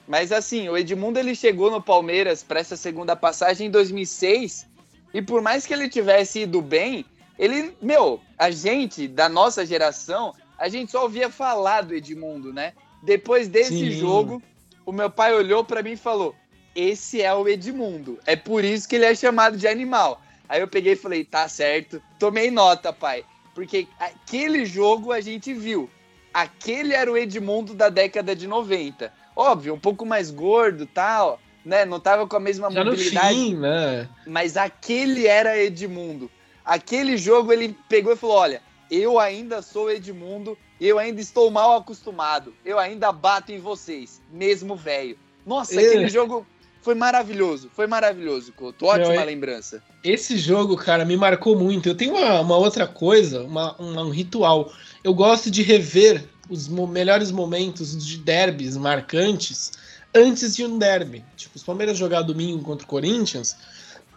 Mas 0.07 0.31
assim, 0.31 0.67
o 0.67 0.77
Edmundo 0.77 1.19
ele 1.19 1.35
chegou 1.35 1.71
no 1.71 1.81
Palmeiras 1.81 2.43
para 2.43 2.59
essa 2.59 2.75
segunda 2.75 3.15
passagem 3.15 3.67
em 3.67 3.71
2006 3.71 4.67
e 5.13 5.21
por 5.21 5.41
mais 5.41 5.65
que 5.65 5.73
ele 5.73 5.87
tivesse 5.87 6.41
ido 6.41 6.61
bem, 6.61 7.05
ele, 7.37 7.73
meu, 7.81 8.19
a 8.37 8.51
gente 8.51 9.07
da 9.07 9.29
nossa 9.29 9.65
geração 9.65 10.33
a 10.57 10.67
gente 10.67 10.91
só 10.91 11.03
ouvia 11.03 11.29
falar 11.29 11.81
do 11.81 11.93
Edmundo, 11.93 12.51
né? 12.51 12.73
Depois 13.01 13.47
desse 13.47 13.79
Sim. 13.79 13.91
jogo, 13.91 14.43
o 14.85 14.91
meu 14.91 15.09
pai 15.09 15.33
olhou 15.33 15.63
para 15.63 15.81
mim 15.81 15.91
e 15.91 15.97
falou: 15.97 16.35
Esse 16.79 17.21
é 17.21 17.33
o 17.33 17.45
Edmundo. 17.45 18.17
É 18.25 18.37
por 18.37 18.63
isso 18.63 18.87
que 18.87 18.95
ele 18.95 19.03
é 19.03 19.13
chamado 19.13 19.57
de 19.57 19.67
animal. 19.67 20.21
Aí 20.47 20.61
eu 20.61 20.67
peguei 20.67 20.93
e 20.93 20.95
falei: 20.95 21.25
Tá 21.25 21.45
certo. 21.49 22.01
Tomei 22.17 22.49
nota, 22.49 22.93
pai. 22.93 23.25
Porque 23.53 23.85
aquele 23.99 24.65
jogo 24.65 25.11
a 25.11 25.19
gente 25.19 25.53
viu. 25.53 25.89
Aquele 26.33 26.93
era 26.93 27.11
o 27.11 27.17
Edmundo 27.17 27.73
da 27.73 27.89
década 27.89 28.33
de 28.33 28.47
90. 28.47 29.11
Óbvio, 29.35 29.73
um 29.73 29.79
pouco 29.79 30.05
mais 30.05 30.31
gordo 30.31 30.85
tal, 30.85 31.41
né? 31.65 31.83
Não 31.83 31.99
tava 31.99 32.25
com 32.25 32.37
a 32.37 32.39
mesma 32.39 32.71
Já 32.71 32.85
mobilidade. 32.85 33.35
Fim, 33.35 33.57
né? 33.57 34.07
Mas 34.25 34.55
aquele 34.55 35.27
era 35.27 35.57
Edmundo. 35.61 36.31
Aquele 36.63 37.17
jogo 37.17 37.51
ele 37.51 37.75
pegou 37.89 38.13
e 38.13 38.15
falou: 38.15 38.37
olha, 38.37 38.61
eu 38.89 39.19
ainda 39.19 39.61
sou 39.61 39.91
Edmundo, 39.91 40.57
eu 40.79 40.97
ainda 40.97 41.19
estou 41.19 41.51
mal 41.51 41.75
acostumado, 41.75 42.53
eu 42.63 42.79
ainda 42.79 43.11
bato 43.11 43.51
em 43.51 43.59
vocês, 43.59 44.21
mesmo 44.31 44.77
velho. 44.77 45.17
Nossa, 45.45 45.73
aquele 45.81 46.07
jogo 46.07 46.47
foi 46.81 46.95
maravilhoso, 46.95 47.69
foi 47.75 47.87
maravilhoso, 47.87 48.53
Couto. 48.53 48.85
Ótima 48.85 49.13
Meu, 49.13 49.25
lembrança. 49.25 49.83
Esse 50.03 50.37
jogo, 50.37 50.77
cara, 50.77 51.03
me 51.03 51.17
marcou 51.17 51.57
muito. 51.57 51.89
Eu 51.89 51.95
tenho 51.95 52.15
uma, 52.15 52.39
uma 52.39 52.57
outra 52.57 52.87
coisa, 52.87 53.43
uma, 53.43 53.79
um 53.81 54.09
ritual. 54.09 54.71
Eu 55.03 55.13
gosto 55.13 55.51
de 55.51 55.61
rever 55.61 56.23
os 56.49 56.67
mo 56.67 56.87
melhores 56.87 57.31
momentos 57.31 58.05
de 58.05 58.17
derbys 58.17 58.75
marcantes 58.77 59.71
antes 60.15 60.55
de 60.55 60.65
um 60.65 60.77
derby. 60.77 61.23
Tipo, 61.35 61.57
os 61.57 61.63
Palmeiras 61.63 61.97
jogar 61.97 62.21
domingo 62.21 62.63
contra 62.63 62.85
o 62.85 62.89
Corinthians, 62.89 63.55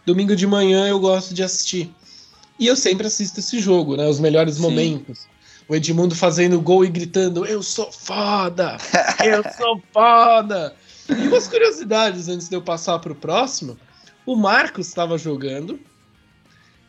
domingo 0.05 0.35
de 0.35 0.47
manhã 0.47 0.87
eu 0.87 0.99
gosto 0.99 1.33
de 1.33 1.43
assistir. 1.43 1.93
E 2.57 2.67
eu 2.67 2.75
sempre 2.75 3.07
assisto 3.07 3.39
esse 3.39 3.59
jogo, 3.59 3.97
né? 3.97 4.07
Os 4.07 4.19
melhores 4.19 4.55
Sim. 4.55 4.61
momentos. 4.61 5.27
O 5.67 5.75
Edmundo 5.75 6.15
fazendo 6.15 6.59
gol 6.59 6.83
e 6.83 6.89
gritando: 6.89 7.45
Eu 7.45 7.63
sou 7.63 7.91
foda! 7.91 8.77
Eu 9.23 9.43
sou 9.57 9.81
foda! 9.93 10.75
E 11.19 11.27
umas 11.27 11.47
curiosidades 11.47 12.27
antes 12.27 12.49
de 12.49 12.55
eu 12.55 12.61
passar 12.61 12.99
para 12.99 13.11
o 13.11 13.15
próximo: 13.15 13.77
o 14.25 14.35
Marcos 14.35 14.87
estava 14.87 15.17
jogando, 15.17 15.79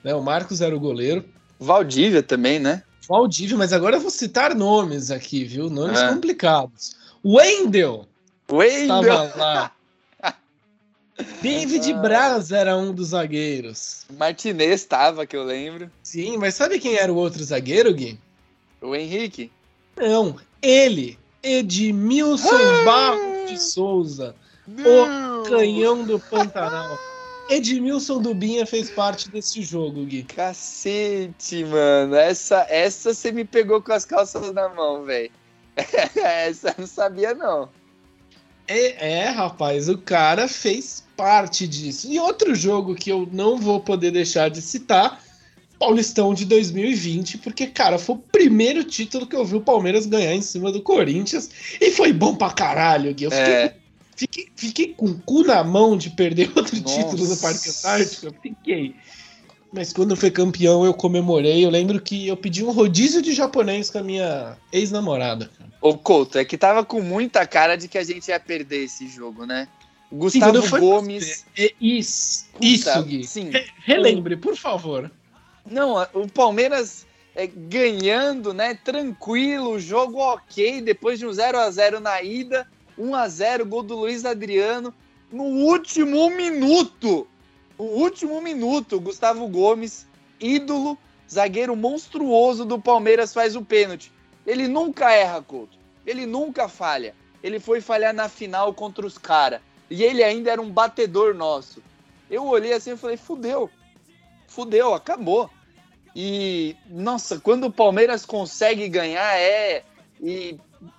né? 0.02 0.14
O 0.14 0.22
Marcos 0.22 0.60
era 0.60 0.74
o 0.74 0.80
goleiro. 0.80 1.24
Valdívia 1.58 2.22
também, 2.22 2.58
né? 2.58 2.82
Valdívia, 3.08 3.56
mas 3.56 3.72
agora 3.72 3.96
eu 3.96 4.00
vou 4.00 4.10
citar 4.10 4.54
nomes 4.54 5.10
aqui, 5.10 5.44
viu? 5.44 5.68
Nomes 5.68 6.00
é. 6.00 6.08
complicados. 6.08 6.96
Wendel! 7.24 8.06
Wendel! 8.50 9.26
Estava 9.26 9.36
lá. 9.36 9.72
David 11.42 11.92
ah. 11.92 11.98
Braz 11.98 12.50
era 12.50 12.76
um 12.76 12.92
dos 12.92 13.08
zagueiros. 13.08 14.06
Martinez 14.16 14.80
estava, 14.80 15.26
que 15.26 15.36
eu 15.36 15.44
lembro. 15.44 15.90
Sim, 16.02 16.36
mas 16.38 16.54
sabe 16.54 16.78
quem 16.78 16.96
era 16.96 17.12
o 17.12 17.16
outro 17.16 17.42
zagueiro, 17.44 17.92
Gui? 17.94 18.18
O 18.80 18.94
Henrique. 18.94 19.50
Não, 19.96 20.36
ele. 20.60 21.18
Edmilson 21.42 22.48
ah. 22.48 22.84
Barros 22.84 23.33
de 23.46 23.62
Souza. 23.62 24.34
Não. 24.66 25.42
O 25.42 25.44
canhão 25.44 26.04
do 26.04 26.18
Pantanal. 26.18 26.98
Edmilson 27.50 28.22
Dubinha 28.22 28.64
fez 28.64 28.90
parte 28.90 29.28
desse 29.28 29.62
jogo, 29.62 30.04
Gui. 30.06 30.22
Cacete, 30.22 31.64
mano. 31.64 32.14
Essa, 32.14 32.66
essa 32.70 33.12
você 33.12 33.30
me 33.30 33.44
pegou 33.44 33.82
com 33.82 33.92
as 33.92 34.04
calças 34.04 34.52
na 34.52 34.68
mão, 34.68 35.04
velho. 35.04 35.30
essa 36.16 36.68
eu 36.68 36.74
não 36.78 36.86
sabia, 36.86 37.34
não. 37.34 37.68
É, 38.66 39.24
é, 39.24 39.28
rapaz, 39.28 39.90
o 39.90 39.98
cara 39.98 40.48
fez 40.48 41.04
parte 41.16 41.68
disso. 41.68 42.10
E 42.10 42.18
outro 42.18 42.54
jogo 42.54 42.94
que 42.94 43.10
eu 43.10 43.28
não 43.30 43.58
vou 43.58 43.80
poder 43.80 44.10
deixar 44.10 44.48
de 44.48 44.62
citar, 44.62 45.22
Paulistão 45.78 46.32
de 46.32 46.44
2020, 46.44 47.38
porque, 47.38 47.66
cara, 47.66 47.98
foi 47.98 48.16
o 48.16 48.18
primeiro 48.18 48.84
título 48.84 49.26
que 49.26 49.36
eu 49.36 49.44
vi 49.44 49.56
o 49.56 49.60
Palmeiras 49.60 50.06
ganhar 50.06 50.34
em 50.34 50.42
cima 50.42 50.70
do 50.70 50.82
Corinthians 50.82 51.50
e 51.80 51.90
foi 51.90 52.12
bom 52.12 52.34
pra 52.34 52.50
caralho, 52.50 53.12
Gui. 53.12 53.24
Eu 53.24 53.30
fiquei, 53.30 53.54
é. 53.54 53.76
fiquei, 54.16 54.48
fiquei, 54.54 54.94
com 54.94 55.06
o 55.06 55.18
cu 55.20 55.42
na 55.42 55.62
mão 55.64 55.96
de 55.96 56.10
perder 56.10 56.50
outro 56.56 56.80
Nossa. 56.80 56.96
título 56.96 57.26
no 57.26 57.36
Parque 57.36 57.68
Antártico. 57.68 58.26
Eu 58.26 58.34
fiquei. 58.40 58.94
Mas 59.72 59.92
quando 59.92 60.16
foi 60.16 60.30
campeão, 60.30 60.84
eu 60.84 60.94
comemorei. 60.94 61.64
Eu 61.64 61.70
lembro 61.70 62.00
que 62.00 62.28
eu 62.28 62.36
pedi 62.36 62.64
um 62.64 62.70
rodízio 62.70 63.20
de 63.20 63.32
japonês 63.32 63.90
com 63.90 63.98
a 63.98 64.02
minha 64.02 64.56
ex-namorada. 64.72 65.50
Ô, 65.80 65.98
Couto, 65.98 66.38
é 66.38 66.44
que 66.44 66.56
tava 66.56 66.84
com 66.84 67.00
muita 67.00 67.44
cara 67.44 67.76
de 67.76 67.88
que 67.88 67.98
a 67.98 68.04
gente 68.04 68.28
ia 68.28 68.38
perder 68.38 68.84
esse 68.84 69.08
jogo, 69.08 69.44
né? 69.44 69.68
Gustavo 70.12 70.62
sim, 70.62 70.78
Gomes. 70.78 71.44
É, 71.58 71.72
isso, 71.80 72.46
Puta, 72.52 72.64
isso, 72.64 73.02
Gui. 73.02 73.24
Sim. 73.24 73.50
Re 73.50 73.66
relembre, 73.84 74.36
por 74.36 74.56
favor. 74.56 75.10
Não, 75.66 75.96
o 76.12 76.28
Palmeiras 76.28 77.06
é, 77.34 77.46
ganhando, 77.46 78.52
né? 78.52 78.74
Tranquilo, 78.74 79.80
jogo 79.80 80.18
ok, 80.18 80.80
depois 80.80 81.18
de 81.18 81.26
um 81.26 81.32
0 81.32 81.58
a 81.58 81.70
0 81.70 82.00
na 82.00 82.22
ida, 82.22 82.68
1 82.98 83.14
a 83.14 83.28
0 83.28 83.66
gol 83.66 83.82
do 83.82 83.96
Luiz 83.96 84.24
Adriano. 84.24 84.94
No 85.32 85.44
último 85.44 86.30
minuto, 86.30 87.26
o 87.76 87.84
último 87.84 88.40
minuto, 88.40 89.00
Gustavo 89.00 89.48
Gomes, 89.48 90.06
ídolo, 90.38 90.96
zagueiro 91.30 91.74
monstruoso 91.74 92.64
do 92.64 92.78
Palmeiras, 92.78 93.34
faz 93.34 93.56
o 93.56 93.62
pênalti. 93.62 94.12
Ele 94.46 94.68
nunca 94.68 95.10
erra, 95.10 95.42
Couto. 95.42 95.76
Ele 96.06 96.26
nunca 96.26 96.68
falha. 96.68 97.14
Ele 97.42 97.58
foi 97.58 97.80
falhar 97.80 98.14
na 98.14 98.28
final 98.28 98.72
contra 98.74 99.04
os 99.04 99.18
caras. 99.18 99.60
E 99.90 100.02
ele 100.02 100.22
ainda 100.22 100.50
era 100.52 100.60
um 100.60 100.70
batedor 100.70 101.34
nosso. 101.34 101.82
Eu 102.30 102.46
olhei 102.46 102.72
assim 102.72 102.92
e 102.92 102.96
falei, 102.96 103.16
fudeu. 103.16 103.70
Fudeu, 104.54 104.94
acabou. 104.94 105.50
E, 106.14 106.76
nossa, 106.88 107.40
quando 107.40 107.64
o 107.64 107.72
Palmeiras 107.72 108.24
consegue 108.24 108.88
ganhar, 108.88 109.36
é. 109.36 109.82
E 110.22 110.56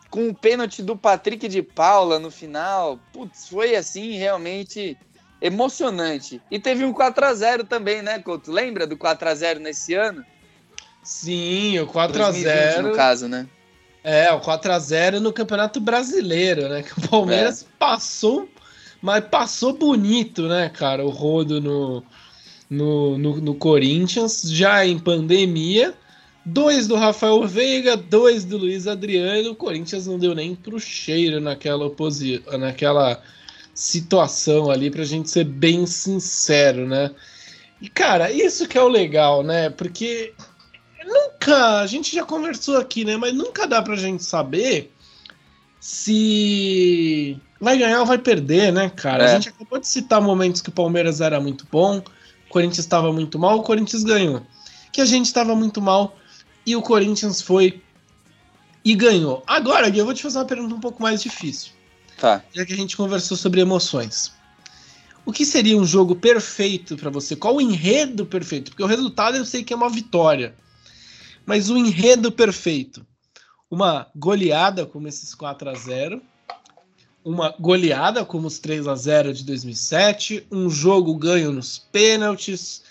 com 0.10 0.30
o 0.30 0.36
pênalti 0.36 0.84
do 0.84 0.96
Patrick 0.96 1.48
de 1.48 1.62
Paula 1.62 2.20
no 2.20 2.30
final, 2.30 3.00
putz, 3.14 3.48
foi 3.48 3.76
assim 3.76 4.14
realmente 4.18 4.98
emocionante. 5.42 6.42
E 6.52 6.60
teve 6.60 6.84
um 6.84 6.94
4 6.94 7.26
a 7.26 7.34
0 7.34 7.64
também, 7.64 8.02
né, 8.02 8.20
Couto? 8.20 8.52
Lembra 8.52 8.86
do 8.86 8.98
4 8.98 9.30
a 9.30 9.36
0 9.36 9.60
nesse 9.60 9.94
ano? 9.94 10.26
Sim, 11.04 11.80
o 11.80 11.88
4 11.88 12.24
a 12.24 12.32
0 12.32 12.90
no 12.90 12.96
caso, 12.96 13.28
né? 13.28 13.48
É, 14.04 14.32
o 14.32 14.40
4 14.40 14.72
a 14.72 14.80
0 14.80 15.20
no 15.20 15.34
Campeonato 15.34 15.80
Brasileiro, 15.80 16.68
né? 16.68 16.84
Que 16.84 17.00
o 17.00 17.10
Palmeiras 17.10 17.64
é. 17.64 17.66
passou, 17.80 18.50
mas 19.02 19.24
passou 19.26 19.74
bonito, 19.74 20.48
né, 20.48 20.70
cara? 20.70 21.06
O 21.06 21.10
rodo 21.10 21.62
no, 21.62 22.04
no, 22.70 23.18
no, 23.18 23.38
no 23.42 23.56
Corinthians, 23.56 24.44
já 24.44 24.86
em 24.86 25.00
pandemia. 25.00 25.94
Dois 26.46 26.88
do 26.88 26.96
Rafael 26.96 27.46
Veiga, 27.48 27.98
dois 27.98 28.46
do 28.46 28.58
Luiz 28.58 28.86
Adriano. 28.86 29.52
O 29.52 29.56
Corinthians 29.56 30.06
não 30.06 30.20
deu 30.20 30.36
nem 30.36 30.56
pro 30.56 30.80
cheiro 30.80 31.42
naquela 31.42 31.86
oposição, 31.86 32.58
naquela 32.58 33.22
situação 33.74 34.70
ali, 34.70 34.92
pra 34.92 35.04
gente 35.04 35.30
ser 35.30 35.44
bem 35.44 35.86
sincero, 35.86 36.88
né? 36.88 37.12
E, 37.82 37.90
cara, 37.90 38.32
isso 38.32 38.68
que 38.68 38.78
é 38.78 38.82
o 38.82 38.88
legal, 38.88 39.44
né? 39.44 39.70
Porque 39.70 40.34
nunca, 41.06 41.82
a 41.82 41.88
gente 41.88 42.16
já 42.16 42.24
conversou 42.24 42.78
aqui, 42.78 43.04
né? 43.04 43.18
Mas 43.18 43.34
nunca 43.34 43.68
dá 43.68 43.82
pra 43.82 43.96
gente 43.96 44.24
saber 44.24 44.92
se 45.80 47.38
vai 47.60 47.78
ganhar 47.78 48.00
ou 48.00 48.06
vai 48.06 48.18
perder, 48.18 48.72
né, 48.72 48.90
cara? 48.90 49.24
É. 49.24 49.28
A 49.28 49.34
gente 49.36 49.50
acabou 49.50 49.80
de 49.80 49.88
citar 49.88 50.22
momentos 50.22 50.62
que 50.62 50.70
o 50.70 50.74
Palmeiras 50.74 51.22
era 51.22 51.40
muito 51.40 51.68
bom, 51.72 52.02
Corinthians 52.56 52.86
estava 52.86 53.12
muito 53.12 53.38
mal, 53.38 53.60
o 53.60 53.64
Corinthians 53.64 54.02
ganhou. 54.06 54.42
Que 54.90 55.02
a 55.02 55.06
gente 55.06 55.26
estava 55.26 55.54
muito 55.54 55.82
mal 55.82 56.18
e 56.66 56.74
o 56.74 56.82
Corinthians 56.82 57.42
foi 57.42 57.82
e 58.82 58.96
ganhou. 58.96 59.44
Agora, 59.46 59.90
Gui, 59.90 60.00
eu 60.00 60.06
vou 60.06 60.14
te 60.14 60.24
fazer 60.24 60.38
uma 60.38 60.46
pergunta 60.46 60.74
um 60.74 60.80
pouco 60.80 61.04
mais 61.04 61.22
difícil. 61.22 61.74
Tá. 62.18 62.42
Já 62.54 62.66
que 62.66 62.72
a 62.72 62.78
gente 62.78 62.96
conversou 62.96 63.36
sobre 63.36 63.60
emoções. 63.60 64.32
O 65.26 65.34
que 65.34 65.46
seria 65.46 65.76
um 65.76 65.84
jogo 65.84 66.16
perfeito 66.16 66.96
para 66.96 67.10
você? 67.10 67.36
Qual 67.36 67.58
o 67.58 67.62
enredo 67.62 68.26
perfeito? 68.26 68.72
Porque 68.72 68.84
o 68.84 68.88
resultado 68.88 69.36
eu 69.36 69.44
sei 69.44 69.62
que 69.62 69.74
é 69.74 69.76
uma 69.76 69.90
vitória. 69.90 70.56
Mas 71.46 71.70
o 71.70 71.78
enredo 71.78 72.32
perfeito. 72.32 73.06
Uma 73.70 74.08
goleada 74.16 74.86
como 74.86 75.10
esses 75.10 75.36
4 75.36 75.70
a 75.70 75.74
0 75.74 76.22
uma 77.26 77.56
goleada 77.60 78.24
como 78.24 78.48
os 78.48 78.60
3 78.60 78.88
a 78.88 78.94
0 78.94 79.34
de 79.34 79.44
2007, 79.44 80.46
um 80.52 80.70
jogo 80.70 81.16
ganho 81.16 81.52
nos 81.52 81.80
pênaltis. 81.80 82.84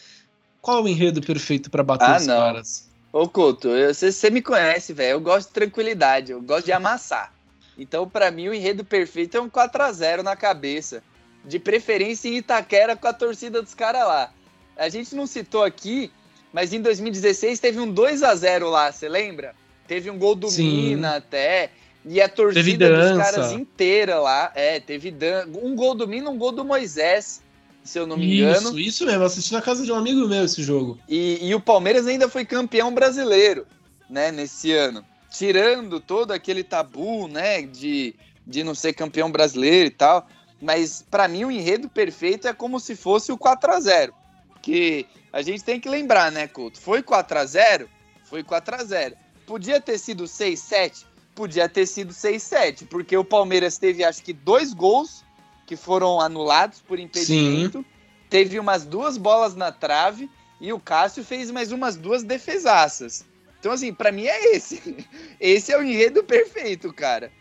Qual 0.60 0.82
o 0.82 0.88
enredo 0.88 1.22
perfeito 1.22 1.70
para 1.70 1.84
bater 1.84 2.10
ah, 2.10 2.16
os 2.16 2.26
não. 2.26 2.36
caras? 2.36 2.88
Ô, 3.12 3.28
Couto, 3.28 3.68
você 3.92 4.30
me 4.30 4.42
conhece, 4.42 4.92
velho. 4.92 5.12
Eu 5.12 5.20
gosto 5.20 5.48
de 5.48 5.54
tranquilidade, 5.54 6.32
eu 6.32 6.42
gosto 6.42 6.64
de 6.64 6.72
amassar. 6.72 7.32
Então, 7.78 8.08
para 8.08 8.30
mim, 8.32 8.48
o 8.48 8.54
enredo 8.54 8.84
perfeito 8.84 9.36
é 9.36 9.40
um 9.40 9.48
4 9.48 9.82
a 9.82 9.92
0 9.92 10.22
na 10.24 10.34
cabeça. 10.34 11.00
De 11.44 11.60
preferência 11.60 12.28
em 12.28 12.38
Itaquera 12.38 12.96
com 12.96 13.06
a 13.06 13.12
torcida 13.12 13.62
dos 13.62 13.74
caras 13.74 14.04
lá. 14.04 14.32
A 14.76 14.88
gente 14.88 15.14
não 15.14 15.26
citou 15.26 15.62
aqui, 15.62 16.10
mas 16.52 16.72
em 16.72 16.80
2016 16.80 17.60
teve 17.60 17.78
um 17.78 17.92
2 17.92 18.22
a 18.24 18.34
0 18.34 18.68
lá, 18.68 18.90
você 18.90 19.08
lembra? 19.08 19.54
Teve 19.86 20.10
um 20.10 20.18
gol 20.18 20.34
do 20.34 20.48
Sim. 20.48 20.88
Mina 20.88 21.16
até. 21.16 21.70
E 22.04 22.20
a 22.20 22.28
torcida 22.28 22.88
dos 22.88 23.18
caras 23.18 23.52
inteira 23.52 24.18
lá. 24.18 24.52
É, 24.54 24.78
teve 24.78 25.10
dan 25.10 25.46
um 25.62 25.74
gol 25.74 25.94
do 25.94 26.06
Mina, 26.06 26.28
um 26.30 26.36
gol 26.36 26.52
do 26.52 26.64
Moisés, 26.64 27.42
se 27.82 27.98
eu 27.98 28.06
não 28.06 28.16
me 28.16 28.40
engano. 28.40 28.68
Isso, 28.68 28.78
isso 28.78 29.06
mesmo. 29.06 29.24
Assisti 29.24 29.52
na 29.52 29.62
casa 29.62 29.84
de 29.84 29.92
um 29.92 29.96
amigo 29.96 30.28
meu 30.28 30.44
esse 30.44 30.62
jogo. 30.62 30.98
E, 31.08 31.38
e 31.40 31.54
o 31.54 31.60
Palmeiras 31.60 32.06
ainda 32.06 32.28
foi 32.28 32.44
campeão 32.44 32.92
brasileiro, 32.92 33.66
né, 34.08 34.30
nesse 34.30 34.72
ano 34.72 35.04
tirando 35.34 35.98
todo 35.98 36.30
aquele 36.30 36.62
tabu, 36.62 37.26
né, 37.26 37.62
de, 37.62 38.14
de 38.46 38.62
não 38.62 38.74
ser 38.74 38.92
campeão 38.92 39.30
brasileiro 39.30 39.88
e 39.88 39.90
tal. 39.90 40.28
Mas 40.62 41.04
para 41.10 41.26
mim 41.26 41.44
o 41.44 41.50
enredo 41.50 41.88
perfeito 41.88 42.46
é 42.46 42.54
como 42.54 42.78
se 42.78 42.94
fosse 42.94 43.32
o 43.32 43.36
4 43.36 43.72
a 43.72 43.80
0 43.80 44.14
Que 44.62 45.04
a 45.32 45.42
gente 45.42 45.64
tem 45.64 45.80
que 45.80 45.88
lembrar, 45.88 46.30
né, 46.30 46.46
Couto? 46.46 46.80
Foi 46.80 47.02
4 47.02 47.38
a 47.38 47.44
0 47.44 47.90
Foi 48.24 48.42
4 48.44 48.76
a 48.76 48.84
0 48.84 49.16
Podia 49.44 49.80
ter 49.80 49.98
sido 49.98 50.26
6 50.28 50.58
7 50.60 51.06
Podia 51.34 51.68
ter 51.68 51.86
sido 51.86 52.12
6 52.12 52.42
7 52.42 52.84
porque 52.84 53.16
o 53.16 53.24
Palmeiras 53.24 53.76
teve 53.76 54.04
acho 54.04 54.22
que 54.22 54.32
dois 54.32 54.72
gols 54.72 55.24
que 55.66 55.76
foram 55.76 56.20
anulados 56.20 56.80
por 56.80 56.98
impedimento. 56.98 57.78
Sim. 57.78 57.84
Teve 58.30 58.58
umas 58.58 58.84
duas 58.84 59.16
bolas 59.16 59.54
na 59.54 59.72
trave 59.72 60.30
e 60.60 60.72
o 60.72 60.80
Cássio 60.80 61.24
fez 61.24 61.50
mais 61.50 61.72
umas 61.72 61.96
duas 61.96 62.22
defesaças. 62.22 63.24
Então, 63.58 63.72
assim, 63.72 63.94
para 63.94 64.12
mim 64.12 64.26
é 64.26 64.54
esse. 64.54 65.06
Esse 65.40 65.72
é 65.72 65.78
o 65.78 65.82
enredo 65.82 66.22
perfeito, 66.22 66.92
cara. 66.92 67.32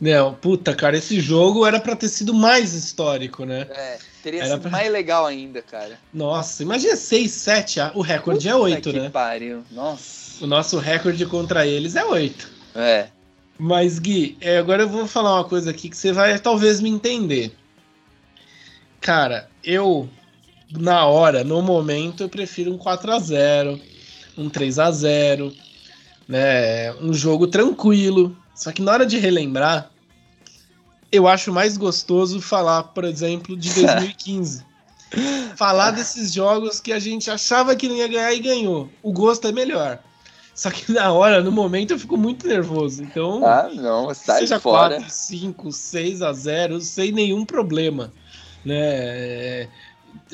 Não, 0.00 0.34
puta, 0.34 0.74
cara, 0.74 0.96
esse 0.96 1.20
jogo 1.20 1.66
era 1.66 1.80
para 1.80 1.96
ter 1.96 2.08
sido 2.08 2.34
mais 2.34 2.74
histórico, 2.74 3.44
né? 3.44 3.66
É, 3.70 3.98
teria 4.22 4.40
era 4.40 4.50
sido 4.50 4.60
pra... 4.62 4.70
mais 4.70 4.92
legal 4.92 5.26
ainda, 5.26 5.62
cara. 5.62 5.98
Nossa, 6.12 6.62
imagina 6.62 6.94
6, 6.94 7.30
7, 7.30 7.80
o 7.94 8.00
recorde 8.00 8.48
é 8.48 8.52
puta 8.52 8.68
é 8.68 8.76
8, 8.76 8.90
que 8.90 9.00
né? 9.00 9.10
Pariu. 9.10 9.64
Nossa. 9.70 10.44
O 10.44 10.46
nosso 10.46 10.78
recorde 10.78 11.24
contra 11.26 11.66
eles 11.66 11.96
é 11.96 12.04
8. 12.04 12.53
É. 12.74 13.08
Mas, 13.58 13.98
Gui, 13.98 14.36
é, 14.40 14.58
agora 14.58 14.82
eu 14.82 14.88
vou 14.88 15.06
falar 15.06 15.34
uma 15.34 15.44
coisa 15.44 15.70
aqui 15.70 15.88
que 15.88 15.96
você 15.96 16.12
vai 16.12 16.38
talvez 16.38 16.80
me 16.80 16.90
entender. 16.90 17.54
Cara, 19.00 19.48
eu, 19.62 20.08
na 20.72 21.06
hora, 21.06 21.44
no 21.44 21.62
momento, 21.62 22.22
eu 22.22 22.28
prefiro 22.28 22.72
um 22.72 22.78
4 22.78 23.12
a 23.12 23.18
0 23.18 23.80
um 24.36 24.48
3 24.48 24.78
a 24.78 24.90
0 24.90 25.54
né? 26.26 26.92
Um 26.94 27.12
jogo 27.12 27.46
tranquilo. 27.46 28.36
Só 28.54 28.72
que 28.72 28.82
na 28.82 28.92
hora 28.92 29.06
de 29.06 29.18
relembrar, 29.18 29.90
eu 31.12 31.28
acho 31.28 31.52
mais 31.52 31.76
gostoso 31.76 32.40
falar, 32.40 32.82
por 32.84 33.04
exemplo, 33.04 33.56
de 33.56 33.68
2015. 33.74 34.64
falar 35.54 35.92
desses 35.92 36.32
jogos 36.32 36.80
que 36.80 36.92
a 36.92 36.98
gente 36.98 37.30
achava 37.30 37.76
que 37.76 37.88
não 37.88 37.96
ia 37.96 38.08
ganhar 38.08 38.32
e 38.32 38.40
ganhou. 38.40 38.90
O 39.02 39.12
gosto 39.12 39.46
é 39.46 39.52
melhor. 39.52 40.00
Só 40.54 40.70
que 40.70 40.92
na 40.92 41.12
hora, 41.12 41.42
no 41.42 41.50
momento, 41.50 41.92
eu 41.92 41.98
fico 41.98 42.16
muito 42.16 42.46
nervoso. 42.46 43.02
Então, 43.02 43.44
ah, 43.44 43.68
não, 43.74 44.14
sai 44.14 44.40
seja 44.40 44.60
fora. 44.60 44.96
4, 44.96 45.12
5, 45.12 45.72
6 45.72 46.22
a 46.22 46.32
0, 46.32 46.80
sem 46.80 47.10
nenhum 47.10 47.44
problema. 47.44 48.12
Né? 48.64 48.76
É, 48.78 49.68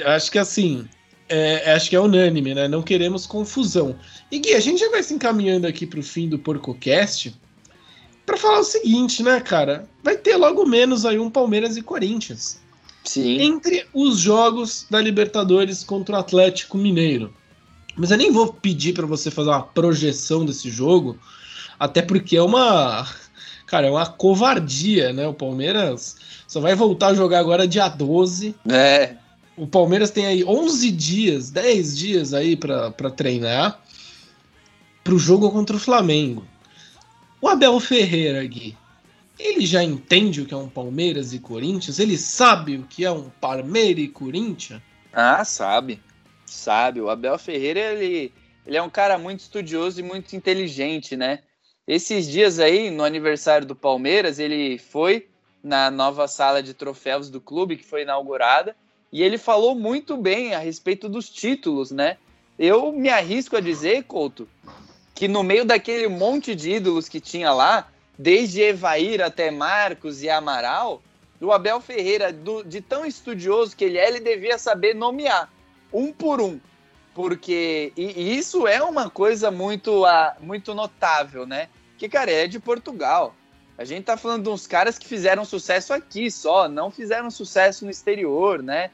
acho 0.05 0.31
que 0.31 0.39
assim, 0.39 0.87
é, 1.29 1.73
acho 1.73 1.89
que 1.89 1.97
é 1.97 2.01
unânime, 2.01 2.55
né? 2.55 2.68
Não 2.68 2.83
queremos 2.83 3.25
confusão. 3.25 3.97
E 4.31 4.39
Gui, 4.39 4.53
a 4.53 4.61
gente 4.61 4.81
já 4.81 4.91
vai 4.91 5.03
se 5.03 5.14
encaminhando 5.14 5.66
aqui 5.66 5.87
para 5.87 6.01
o 6.01 6.03
fim 6.03 6.29
do 6.29 6.39
PorcoCast 6.39 7.35
para 8.27 8.37
falar 8.37 8.61
o 8.61 8.64
seguinte, 8.64 9.23
né, 9.23 9.41
cara? 9.41 9.89
Vai 10.03 10.16
ter 10.16 10.37
logo 10.37 10.66
menos 10.66 11.07
aí 11.07 11.18
um 11.18 11.31
Palmeiras 11.31 11.77
e 11.77 11.83
Corinthians. 11.83 12.61
Sim. 13.05 13.41
Entre 13.41 13.87
os 13.95 14.18
jogos 14.18 14.87
da 14.91 15.01
Libertadores 15.01 15.83
contra 15.83 16.16
o 16.16 16.18
Atlético 16.18 16.77
Mineiro. 16.77 17.33
Mas 17.97 18.11
eu 18.11 18.16
nem 18.16 18.30
vou 18.30 18.53
pedir 18.53 18.95
para 18.95 19.07
você 19.07 19.30
fazer 19.30 19.51
uma 19.51 19.62
projeção 19.62 20.45
desse 20.45 20.70
jogo, 20.70 21.18
até 21.78 22.03
porque 22.03 22.36
é 22.36 22.43
uma. 22.43 23.07
Cara, 23.66 23.86
é 23.86 23.91
uma 23.91 24.07
covardia, 24.07 25.12
né? 25.12 25.28
O 25.28 25.34
Palmeiras 25.34 26.16
só 26.47 26.61
vai 26.61 26.74
voltar 26.74 27.09
a 27.09 27.14
jogar 27.14 27.38
agora 27.38 27.68
dia 27.68 27.88
12. 27.88 28.55
É. 28.68 29.14
O 29.57 29.66
Palmeiras 29.66 30.11
tem 30.11 30.26
aí 30.26 30.45
11 30.45 30.91
dias, 30.91 31.51
10 31.51 31.99
dias 31.99 32.34
aí 32.34 32.57
para 32.57 32.91
treinar 33.14 33.80
para 35.05 35.14
o 35.14 35.18
jogo 35.18 35.51
contra 35.51 35.76
o 35.76 35.80
Flamengo. 35.80 36.45
O 37.41 37.49
Abel 37.49 37.78
Ferreira, 37.80 38.45
Gui, 38.45 38.76
ele 39.38 39.64
já 39.64 39.82
entende 39.82 40.41
o 40.41 40.47
que 40.47 40.55
é 40.55 40.57
um 40.57 40.68
Palmeiras 40.68 41.32
e 41.32 41.38
Corinthians? 41.38 41.99
Ele 41.99 42.18
sabe 42.18 42.76
o 42.76 42.82
que 42.84 43.05
é 43.05 43.11
um 43.11 43.30
Palmeiras 43.41 44.05
e 44.05 44.09
Corinthians? 44.09 44.82
Ah, 45.12 45.45
sabe. 45.45 46.01
Sabe. 46.51 47.01
O 47.01 47.09
Abel 47.09 47.39
Ferreira, 47.39 47.79
ele, 47.79 48.33
ele 48.67 48.77
é 48.77 48.83
um 48.83 48.91
cara 48.91 49.17
muito 49.17 49.41
estudioso 49.41 50.01
e 50.01 50.03
muito 50.03 50.35
inteligente, 50.35 51.17
né? 51.17 51.41
Esses 51.87 52.29
dias 52.29 52.59
aí, 52.59 52.91
no 52.91 53.05
aniversário 53.05 53.67
do 53.67 53.77
Palmeiras, 53.77 54.39
ele 54.41 54.77
foi 54.77 55.29
na 55.63 55.91
nova 55.91 56.27
sala 56.27 56.61
de 56.63 56.75
troféus 56.75 57.31
do 57.31 57.41
clube 57.41 57.77
que 57.77 57.85
foi 57.85 58.03
inaugurada 58.03 58.75
e 59.13 59.23
ele 59.23 59.39
falou 59.39 59.75
muito 59.75 60.17
bem 60.17 60.55
a 60.55 60.59
respeito 60.59 61.09
dos 61.09 61.31
títulos, 61.31 61.93
né? 61.93 62.17
Eu 62.59 62.93
me 62.93 63.09
arrisco 63.09 63.57
a 63.57 63.61
dizer, 63.61 64.05
Couto, 64.05 64.49
que 65.15 65.29
no 65.29 65.43
meio 65.43 65.65
daquele 65.65 66.09
monte 66.09 66.55
de 66.55 66.73
ídolos 66.73 67.09
que 67.09 67.21
tinha 67.21 67.53
lá, 67.53 67.89
desde 68.19 68.61
Evair 68.61 69.23
até 69.23 69.53
Marcos 69.53 70.23
e 70.23 70.29
Amaral, 70.29 71.01
o 71.41 71.53
Abel 71.53 71.81
Ferreira, 71.81 72.33
do, 72.33 72.65
de 72.65 72.81
tão 72.81 73.07
estudioso 73.07 73.77
que 73.77 73.85
ele 73.85 73.99
é, 73.99 74.09
ele 74.09 74.21
devia 74.21 74.59
saber 74.59 74.95
nomear 74.95 75.49
um 75.93 76.12
por 76.12 76.41
um. 76.41 76.61
Porque 77.14 77.93
e, 77.97 78.36
isso 78.36 78.66
é 78.66 78.82
uma 78.82 79.11
coisa 79.11 79.51
muito, 79.51 80.05
uh, 80.05 80.32
muito 80.41 80.74
notável, 80.74 81.47
né? 81.47 81.68
Que, 81.99 82.09
cara, 82.09 82.30
é 82.30 82.47
de 82.47 82.59
Portugal. 82.59 83.34
A 83.76 83.84
gente 83.84 84.05
tá 84.05 84.16
falando 84.16 84.45
de 84.45 84.49
uns 84.51 84.66
caras 84.66 84.99
que 84.99 85.09
fizeram 85.09 85.45
sucesso 85.45 85.93
aqui 85.93 86.30
só, 86.30 86.68
não 86.68 86.91
fizeram 86.91 87.30
sucesso 87.30 87.84
no 87.84 87.91
exterior, 87.91 88.62
né? 88.62 88.91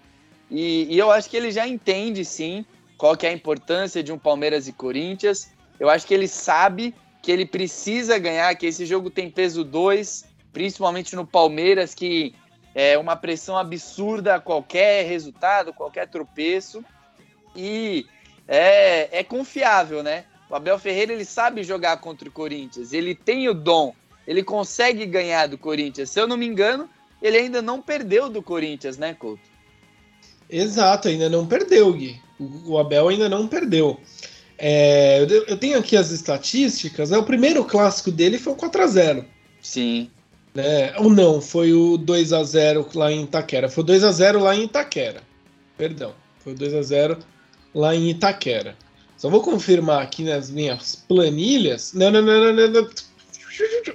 E, 0.50 0.86
e, 0.94 0.98
eu 0.98 1.10
acho 1.10 1.28
que 1.28 1.36
ele 1.36 1.50
já 1.50 1.66
entende, 1.66 2.24
sim, 2.24 2.64
qual 2.96 3.16
que 3.16 3.26
é 3.26 3.30
a 3.30 3.32
importância 3.32 4.02
de 4.02 4.12
um 4.12 4.18
Palmeiras 4.18 4.68
e 4.68 4.72
Corinthians. 4.72 5.50
Eu 5.78 5.90
acho 5.90 6.06
que 6.06 6.14
ele 6.14 6.28
sabe 6.28 6.94
que 7.20 7.32
ele 7.32 7.44
precisa 7.44 8.18
ganhar, 8.18 8.54
que 8.54 8.66
esse 8.66 8.86
jogo 8.86 9.10
tem 9.10 9.28
peso 9.28 9.64
2, 9.64 10.24
principalmente 10.52 11.16
no 11.16 11.26
Palmeiras, 11.26 11.94
que 11.94 12.34
é 12.78 12.98
uma 12.98 13.16
pressão 13.16 13.56
absurda 13.56 14.34
a 14.34 14.40
qualquer 14.40 15.06
resultado, 15.06 15.72
qualquer 15.72 16.06
tropeço. 16.08 16.84
E 17.56 18.04
é, 18.46 19.20
é 19.20 19.24
confiável, 19.24 20.02
né? 20.02 20.26
O 20.50 20.54
Abel 20.54 20.78
Ferreira 20.78 21.14
ele 21.14 21.24
sabe 21.24 21.64
jogar 21.64 21.96
contra 21.96 22.28
o 22.28 22.32
Corinthians, 22.32 22.92
ele 22.92 23.14
tem 23.14 23.48
o 23.48 23.54
dom, 23.54 23.94
ele 24.26 24.42
consegue 24.42 25.06
ganhar 25.06 25.46
do 25.46 25.56
Corinthians. 25.56 26.10
Se 26.10 26.20
eu 26.20 26.28
não 26.28 26.36
me 26.36 26.46
engano, 26.46 26.86
ele 27.22 27.38
ainda 27.38 27.62
não 27.62 27.80
perdeu 27.80 28.28
do 28.28 28.42
Corinthians, 28.42 28.98
né, 28.98 29.14
Couto? 29.14 29.48
Exato, 30.48 31.08
ainda 31.08 31.30
não 31.30 31.46
perdeu, 31.46 31.90
Gui. 31.94 32.20
O 32.66 32.78
Abel 32.78 33.08
ainda 33.08 33.26
não 33.26 33.48
perdeu. 33.48 33.98
É, 34.58 35.26
eu 35.48 35.56
tenho 35.56 35.78
aqui 35.78 35.96
as 35.96 36.10
estatísticas. 36.10 37.10
Né? 37.10 37.16
O 37.16 37.24
primeiro 37.24 37.64
clássico 37.64 38.10
dele 38.10 38.38
foi 38.38 38.52
o 38.52 38.56
4x0. 38.56 39.24
Sim. 39.62 40.10
Né? 40.56 40.94
Ou 40.96 41.10
não, 41.10 41.38
foi 41.38 41.74
o 41.74 41.98
2 41.98 42.32
a 42.32 42.42
0 42.42 42.88
lá 42.94 43.12
em 43.12 43.24
Itaquera. 43.24 43.68
Foi 43.68 43.84
o 43.84 43.86
2 43.86 44.02
a 44.02 44.10
0 44.10 44.40
lá 44.40 44.56
em 44.56 44.64
Itaquera. 44.64 45.22
Perdão, 45.76 46.14
foi 46.38 46.54
o 46.54 46.56
2 46.56 46.72
a 46.72 46.80
0 46.80 47.18
lá 47.74 47.94
em 47.94 48.08
Itaquera. 48.08 48.74
Só 49.18 49.28
vou 49.28 49.42
confirmar 49.42 50.00
aqui 50.02 50.24
nas 50.24 50.50
minhas 50.50 50.96
planilhas. 50.96 51.92
Não, 51.92 52.10
não, 52.10 52.22
não, 52.22 52.54
não, 52.54 52.68
não. 52.70 52.88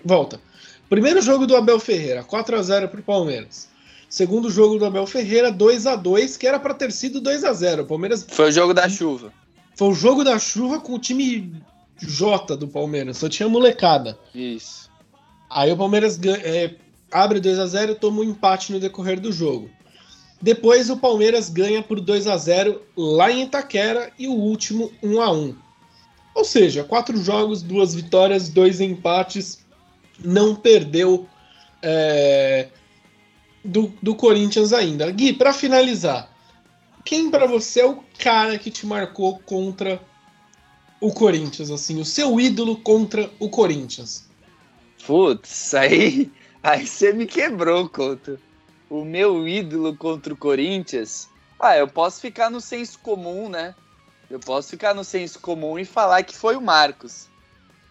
Volta. 0.05 0.39
Primeiro 0.87 1.19
jogo 1.19 1.47
do 1.47 1.55
Abel 1.55 1.79
Ferreira, 1.79 2.23
4 2.23 2.55
a 2.55 2.61
0 2.61 2.89
para 2.89 2.99
o 2.99 3.03
Palmeiras. 3.03 3.67
Segundo 4.07 4.51
jogo 4.51 4.77
do 4.77 4.85
Abel 4.85 5.07
Ferreira, 5.07 5.51
2 5.51 5.87
a 5.87 5.95
2 5.95 6.37
que 6.37 6.45
era 6.45 6.59
para 6.59 6.75
ter 6.75 6.91
sido 6.91 7.19
2 7.19 7.43
a 7.43 7.53
0 7.53 7.81
o 7.81 7.85
Palmeiras 7.87 8.23
Foi 8.29 8.49
o 8.49 8.51
jogo 8.51 8.71
da 8.71 8.87
chuva. 8.87 9.33
Foi 9.75 9.87
o 9.87 9.95
jogo 9.95 10.23
da 10.23 10.37
chuva 10.37 10.79
com 10.79 10.93
o 10.93 10.99
time 10.99 11.55
J 11.99 12.55
do 12.55 12.67
Palmeiras, 12.67 13.17
só 13.17 13.27
tinha 13.27 13.49
molecada. 13.49 14.19
Isso. 14.35 14.80
Aí 15.53 15.71
o 15.71 15.77
Palmeiras 15.77 16.17
é, 16.23 16.75
abre 17.11 17.39
2 17.41 17.59
a 17.59 17.65
0 17.65 17.91
e 17.91 17.95
toma 17.95 18.21
um 18.21 18.23
empate 18.23 18.71
no 18.71 18.79
decorrer 18.79 19.19
do 19.19 19.33
jogo. 19.33 19.69
Depois 20.41 20.89
o 20.89 20.97
Palmeiras 20.97 21.49
ganha 21.49 21.83
por 21.83 21.99
2 21.99 22.25
a 22.25 22.37
0 22.37 22.81
lá 22.95 23.29
em 23.29 23.43
Itaquera 23.43 24.11
e 24.17 24.27
o 24.27 24.33
último 24.33 24.91
1 25.03 25.21
a 25.21 25.31
1. 25.31 25.55
Ou 26.33 26.45
seja, 26.45 26.85
quatro 26.85 27.21
jogos, 27.21 27.61
duas 27.61 27.93
vitórias, 27.93 28.47
dois 28.47 28.79
empates, 28.79 29.59
não 30.23 30.55
perdeu 30.55 31.27
é, 31.81 32.69
do, 33.63 33.93
do 34.01 34.15
Corinthians 34.15 34.71
ainda. 34.71 35.11
Gui, 35.11 35.33
para 35.33 35.51
finalizar, 35.51 36.31
quem 37.03 37.29
para 37.29 37.45
você 37.45 37.81
é 37.81 37.85
o 37.85 38.01
cara 38.17 38.57
que 38.57 38.71
te 38.71 38.85
marcou 38.85 39.39
contra 39.39 40.01
o 41.01 41.11
Corinthians, 41.11 41.69
assim, 41.69 41.99
o 41.99 42.05
seu 42.05 42.39
ídolo 42.39 42.77
contra 42.77 43.29
o 43.37 43.49
Corinthians? 43.49 44.30
Putz, 45.11 45.73
aí, 45.73 46.31
aí 46.63 46.87
você 46.87 47.11
me 47.11 47.25
quebrou, 47.25 47.89
Couto. 47.89 48.39
O 48.89 49.03
meu 49.03 49.45
ídolo 49.45 49.93
contra 49.97 50.33
o 50.33 50.37
Corinthians. 50.37 51.27
Ah, 51.59 51.75
eu 51.75 51.85
posso 51.85 52.21
ficar 52.21 52.49
no 52.49 52.61
senso 52.61 52.97
comum, 52.99 53.49
né? 53.49 53.75
Eu 54.29 54.39
posso 54.39 54.69
ficar 54.69 54.95
no 54.95 55.03
senso 55.03 55.41
comum 55.41 55.77
e 55.77 55.83
falar 55.83 56.23
que 56.23 56.33
foi 56.33 56.55
o 56.55 56.61
Marcos. 56.61 57.27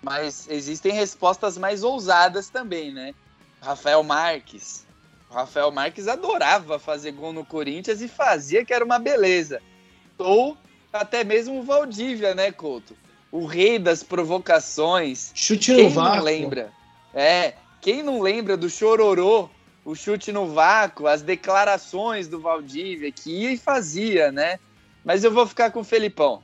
Mas 0.03 0.49
existem 0.49 0.95
respostas 0.95 1.59
mais 1.59 1.85
ousadas 1.85 2.49
também, 2.49 2.91
né? 2.91 3.15
Rafael 3.61 4.03
Marques. 4.03 4.87
O 5.31 5.35
Rafael 5.35 5.71
Marques 5.71 6.09
adorava 6.09 6.79
fazer 6.79 7.13
gol 7.13 7.35
no 7.35 7.45
Corinthians 7.45 8.01
e 8.01 8.09
fazia 8.09 8.65
que 8.65 8.73
era 8.73 8.83
uma 8.83 8.99
beleza. 8.99 9.61
Ou 10.17 10.57
até 10.91 11.23
mesmo 11.23 11.61
o 11.61 11.65
Valdívia, 11.65 12.35
né, 12.35 12.51
Couto? 12.51 12.97
O 13.31 13.45
rei 13.45 13.79
das 13.79 14.03
provocações. 14.03 15.33
Chute 15.35 15.73
no 15.73 15.81
Quem 15.81 15.89
vácuo. 15.91 16.17
não 16.17 16.25
lembra? 16.25 16.80
É, 17.15 17.55
quem 17.81 18.03
não 18.03 18.21
lembra 18.21 18.57
do 18.57 18.69
chororô, 18.69 19.49
o 19.85 19.95
chute 19.95 20.31
no 20.33 20.47
vácuo, 20.47 21.07
as 21.07 21.23
declarações 21.23 22.29
do 22.29 22.41
Valdívia, 22.41 23.11
que 23.11 23.31
ia 23.31 23.53
e 23.53 23.57
fazia, 23.57 24.31
né? 24.31 24.59
Mas 25.05 25.25
eu 25.25 25.31
vou 25.31 25.47
ficar 25.47 25.71
com 25.71 25.81
o 25.81 25.85
Felipão. 25.85 26.43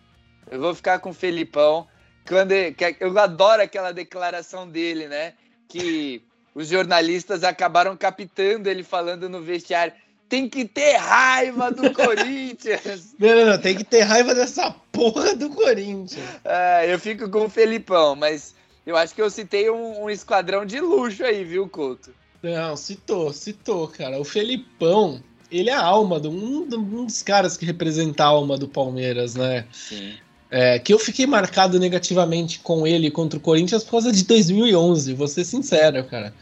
Eu 0.50 0.60
vou 0.60 0.74
ficar 0.74 0.98
com 0.98 1.10
o 1.10 1.14
Felipão. 1.14 1.86
Quando 2.26 2.52
eu 2.52 3.18
adoro 3.18 3.62
aquela 3.62 3.92
declaração 3.92 4.68
dele, 4.68 5.06
né? 5.06 5.34
Que 5.68 6.22
os 6.54 6.68
jornalistas 6.68 7.44
acabaram 7.44 7.96
captando 7.96 8.68
ele 8.68 8.82
falando 8.82 9.28
no 9.28 9.42
vestiário. 9.42 9.92
Tem 10.28 10.48
que 10.48 10.64
ter 10.64 10.96
raiva 10.96 11.70
do 11.70 11.92
Corinthians. 11.92 13.14
Não, 13.20 13.28
não, 13.28 13.46
não, 13.46 13.58
tem 13.60 13.76
que 13.76 13.84
ter 13.84 14.00
raiva 14.00 14.34
dessa 14.34 14.74
porra 14.90 15.36
do 15.36 15.50
Corinthians. 15.50 16.26
É, 16.44 16.92
eu 16.92 16.98
fico 16.98 17.30
com 17.30 17.44
o 17.44 17.48
Felipão, 17.48 18.16
mas 18.16 18.54
eu 18.87 18.97
acho 18.97 19.14
que 19.14 19.20
eu 19.20 19.28
citei 19.28 19.68
um, 19.68 20.05
um 20.05 20.11
esquadrão 20.11 20.64
de 20.64 20.80
luxo 20.80 21.24
aí, 21.24 21.45
viu, 21.45 21.68
Couto? 21.68 22.11
Não, 22.43 22.76
citou, 22.76 23.32
citou, 23.32 23.89
cara. 23.89 24.20
O 24.20 24.24
Felipão, 24.24 25.20
ele 25.51 25.68
é 25.68 25.74
a 25.74 25.82
alma 25.82 26.20
de 26.20 26.28
um, 26.28 26.68
um 26.72 27.05
dos 27.05 27.22
caras 27.22 27.57
que 27.57 27.66
representa 27.66 28.22
a 28.22 28.28
alma 28.28 28.57
do 28.57 28.68
Palmeiras, 28.68 29.34
né? 29.34 29.66
Sim. 29.72 30.14
É, 30.49 30.78
que 30.78 30.95
eu 30.95 30.99
fiquei 30.99 31.26
marcado 31.26 31.80
negativamente 31.80 32.61
com 32.61 32.87
ele 32.87 33.11
contra 33.11 33.37
o 33.37 33.43
Corinthians 33.43 33.82
por 33.82 33.93
causa 33.93 34.12
de 34.12 34.24
2011, 34.24 35.12
vou 35.14 35.26
ser 35.26 35.45
sincero, 35.45 36.05
cara. 36.05 36.32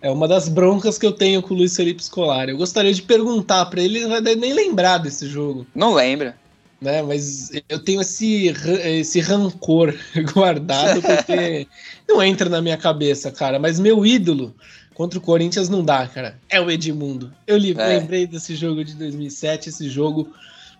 É 0.00 0.10
uma 0.10 0.26
das 0.26 0.48
broncas 0.48 0.96
que 0.96 1.06
eu 1.06 1.12
tenho 1.12 1.42
com 1.42 1.52
o 1.52 1.56
Luiz 1.58 1.76
Felipe 1.76 2.02
Scolari. 2.02 2.52
Eu 2.52 2.56
gostaria 2.56 2.92
de 2.92 3.02
perguntar 3.02 3.66
para 3.66 3.82
ele, 3.82 3.98
ele 3.98 4.06
não 4.06 4.22
vai 4.22 4.34
nem 4.34 4.54
lembrar 4.54 4.98
desse 4.98 5.28
jogo. 5.28 5.66
Não 5.74 5.92
lembra 5.92 6.34
né? 6.82 7.00
Mas 7.00 7.50
eu 7.68 7.78
tenho 7.78 8.00
esse, 8.00 8.48
esse 8.48 9.20
rancor 9.20 9.94
guardado 10.34 11.00
porque 11.00 11.68
não 12.08 12.22
entra 12.22 12.48
na 12.48 12.60
minha 12.60 12.76
cabeça, 12.76 13.30
cara. 13.30 13.58
Mas 13.58 13.78
meu 13.78 14.04
ídolo 14.04 14.54
contra 14.92 15.18
o 15.18 15.22
Corinthians 15.22 15.68
não 15.68 15.84
dá, 15.84 16.06
cara. 16.08 16.38
É 16.50 16.60
o 16.60 16.70
Edmundo. 16.70 17.32
Eu 17.46 17.56
é. 17.56 17.58
lembrei 17.58 18.26
desse 18.26 18.56
jogo 18.56 18.84
de 18.84 18.94
2007. 18.94 19.68
Esse 19.68 19.88
jogo 19.88 20.32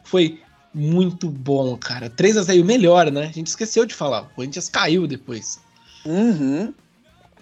foi 0.03 0.41
muito 0.75 1.31
bom, 1.31 1.77
cara. 1.77 2.11
3 2.11 2.37
a 2.37 2.43
0 2.43 2.65
melhor, 2.65 3.11
né? 3.11 3.23
A 3.23 3.33
gente 3.33 3.47
esqueceu 3.47 3.87
de 3.87 3.95
falar. 3.95 4.23
O 4.23 4.35
Corinthians 4.35 4.69
caiu 4.69 5.07
depois. 5.07 5.61
Uhum. 6.05 6.75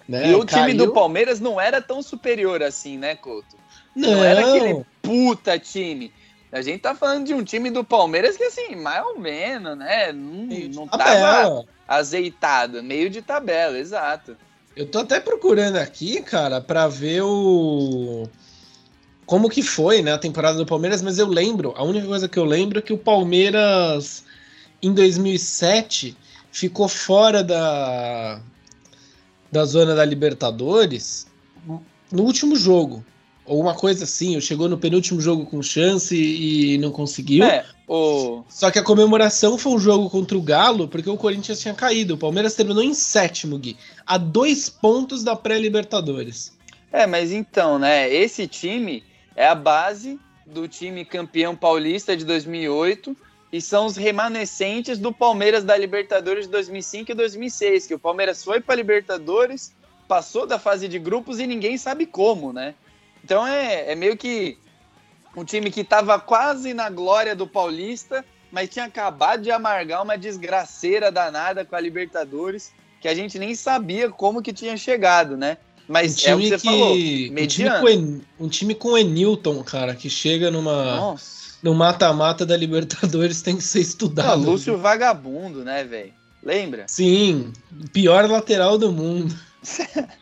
Né? 0.07 0.29
E 0.29 0.35
o 0.35 0.45
caiu... 0.45 0.67
time 0.67 0.77
do 0.77 0.93
Palmeiras 0.93 1.39
não 1.39 1.59
era 1.59 1.81
tão 1.81 2.03
superior 2.03 2.61
assim, 2.61 2.97
né, 2.97 3.15
Couto? 3.15 3.55
Não, 3.95 4.11
não 4.11 4.23
era 4.23 4.41
aquele 4.41 4.85
puta 5.01 5.57
time. 5.57 6.11
A 6.51 6.61
gente 6.61 6.81
tá 6.81 6.93
falando 6.93 7.25
de 7.25 7.33
um 7.33 7.43
time 7.43 7.69
do 7.69 7.83
Palmeiras 7.83 8.35
que, 8.35 8.43
assim, 8.43 8.75
mais 8.75 9.05
ou 9.05 9.17
menos, 9.17 9.77
né? 9.77 10.11
Não, 10.11 10.47
não 10.73 10.87
tava 10.87 11.65
azeitado, 11.87 12.83
meio 12.83 13.09
de 13.09 13.21
tabela, 13.21 13.77
exato. 13.77 14.35
Eu 14.75 14.85
tô 14.85 14.99
até 14.99 15.19
procurando 15.19 15.77
aqui, 15.77 16.21
cara, 16.21 16.59
para 16.59 16.87
ver 16.87 17.21
o. 17.21 18.27
Como 19.25 19.49
que 19.49 19.63
foi, 19.63 20.01
né, 20.01 20.11
a 20.11 20.17
temporada 20.17 20.57
do 20.57 20.65
Palmeiras, 20.65 21.01
mas 21.01 21.17
eu 21.17 21.27
lembro, 21.27 21.73
a 21.77 21.83
única 21.83 22.05
coisa 22.05 22.27
que 22.27 22.37
eu 22.37 22.43
lembro 22.43 22.79
é 22.79 22.81
que 22.81 22.91
o 22.91 22.97
Palmeiras, 22.97 24.25
em 24.83 24.93
2007, 24.93 26.17
ficou 26.51 26.89
fora 26.89 27.41
da, 27.41 28.41
da 29.49 29.63
zona 29.63 29.95
da 29.95 30.03
Libertadores 30.03 31.27
no 32.11 32.23
último 32.23 32.57
jogo 32.57 33.05
ou 33.45 33.59
uma 33.59 33.75
coisa 33.75 34.03
assim, 34.03 34.39
chegou 34.39 34.69
no 34.69 34.77
penúltimo 34.77 35.19
jogo 35.19 35.45
com 35.45 35.61
chance 35.61 36.15
e 36.15 36.77
não 36.77 36.91
conseguiu. 36.91 37.43
É, 37.43 37.65
o... 37.87 38.43
Só 38.47 38.69
que 38.71 38.79
a 38.79 38.83
comemoração 38.83 39.57
foi 39.57 39.73
um 39.73 39.79
jogo 39.79 40.09
contra 40.09 40.37
o 40.37 40.41
Galo, 40.41 40.87
porque 40.87 41.09
o 41.09 41.17
Corinthians 41.17 41.59
tinha 41.59 41.73
caído. 41.73 42.13
O 42.13 42.17
Palmeiras 42.17 42.55
terminou 42.55 42.83
em 42.83 42.93
sétimo, 42.93 43.57
Gui, 43.57 43.77
a 44.05 44.17
dois 44.17 44.69
pontos 44.69 45.23
da 45.23 45.35
pré-Libertadores. 45.35 46.57
É, 46.91 47.07
mas 47.07 47.31
então, 47.31 47.79
né, 47.79 48.13
esse 48.13 48.47
time 48.47 49.03
é 49.35 49.47
a 49.47 49.55
base 49.55 50.19
do 50.45 50.67
time 50.67 51.05
campeão 51.05 51.55
paulista 51.55 52.15
de 52.15 52.25
2008 52.25 53.15
e 53.51 53.61
são 53.61 53.85
os 53.85 53.97
remanescentes 53.97 54.97
do 54.97 55.11
Palmeiras 55.11 55.63
da 55.63 55.75
Libertadores 55.75 56.45
de 56.45 56.51
2005 56.51 57.11
e 57.11 57.15
2006, 57.15 57.87
que 57.87 57.93
o 57.93 57.99
Palmeiras 57.99 58.43
foi 58.43 58.61
para 58.61 58.75
Libertadores, 58.75 59.73
passou 60.07 60.45
da 60.45 60.59
fase 60.59 60.87
de 60.87 60.99
grupos 60.99 61.39
e 61.39 61.47
ninguém 61.47 61.77
sabe 61.77 62.05
como, 62.05 62.53
né? 62.53 62.73
Então 63.23 63.45
é, 63.45 63.91
é 63.91 63.95
meio 63.95 64.17
que 64.17 64.57
um 65.35 65.43
time 65.45 65.71
que 65.71 65.81
estava 65.81 66.19
quase 66.19 66.73
na 66.73 66.89
glória 66.89 67.35
do 67.35 67.47
Paulista, 67.47 68.25
mas 68.51 68.69
tinha 68.69 68.85
acabado 68.85 69.43
de 69.43 69.51
amargar 69.51 70.03
uma 70.03 70.17
desgraceira 70.17 71.11
danada 71.11 71.63
com 71.63 71.75
a 71.75 71.79
Libertadores, 71.79 72.71
que 72.99 73.07
a 73.07 73.15
gente 73.15 73.39
nem 73.39 73.55
sabia 73.55 74.09
como 74.09 74.41
que 74.41 74.51
tinha 74.51 74.75
chegado, 74.75 75.37
né? 75.37 75.57
Mas 75.87 76.23
um 76.23 76.29
é 76.29 76.35
o 76.35 76.39
que 76.39 76.49
você 76.49 76.57
que, 76.57 76.65
falou, 76.65 76.95
mediano. 76.95 77.39
Um 77.39 77.47
time, 77.47 78.21
com, 78.37 78.45
um 78.45 78.49
time 78.49 78.75
com 78.75 78.97
Enilton, 78.97 79.63
cara, 79.63 79.95
que 79.95 80.09
chega 80.09 80.51
numa... 80.51 80.95
Nossa. 80.95 81.41
No 81.61 81.75
mata-mata 81.75 82.43
da 82.43 82.57
Libertadores 82.57 83.43
tem 83.43 83.55
que 83.55 83.63
ser 83.63 83.81
estudado. 83.81 84.41
Não, 84.41 84.53
Lúcio 84.53 84.79
Vagabundo, 84.79 85.63
né, 85.63 85.83
velho? 85.83 86.11
Lembra? 86.41 86.85
Sim, 86.87 87.53
pior 87.93 88.27
lateral 88.27 88.79
do 88.79 88.91
mundo. 88.91 89.35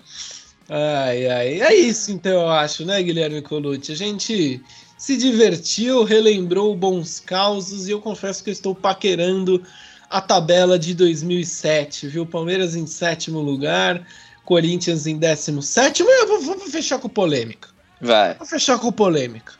Ai, 0.69 1.27
ai. 1.27 1.61
É 1.61 1.75
isso, 1.75 2.11
então, 2.11 2.31
eu 2.31 2.49
acho, 2.49 2.85
né, 2.85 3.01
Guilherme 3.01 3.41
Colucci? 3.41 3.91
A 3.91 3.95
gente 3.95 4.61
se 4.97 5.17
divertiu, 5.17 6.03
relembrou 6.03 6.75
bons 6.75 7.19
causos 7.19 7.87
e 7.87 7.91
eu 7.91 7.99
confesso 7.99 8.43
que 8.43 8.49
eu 8.49 8.53
estou 8.53 8.75
paquerando 8.75 9.63
a 10.09 10.21
tabela 10.21 10.77
de 10.77 10.93
2007, 10.93 12.07
viu? 12.07 12.25
Palmeiras 12.25 12.75
em 12.75 12.85
sétimo 12.85 13.39
lugar, 13.39 14.05
Corinthians 14.45 15.07
em 15.07 15.17
décimo 15.17 15.61
sétimo. 15.61 16.09
Eu 16.09 16.27
vou, 16.27 16.41
vou 16.41 16.69
fechar 16.69 16.99
com 16.99 17.09
polêmica. 17.09 17.69
Vai. 18.01 18.35
Pra 18.35 18.45
fechar 18.45 18.77
com 18.77 18.91
polêmica. 18.91 19.53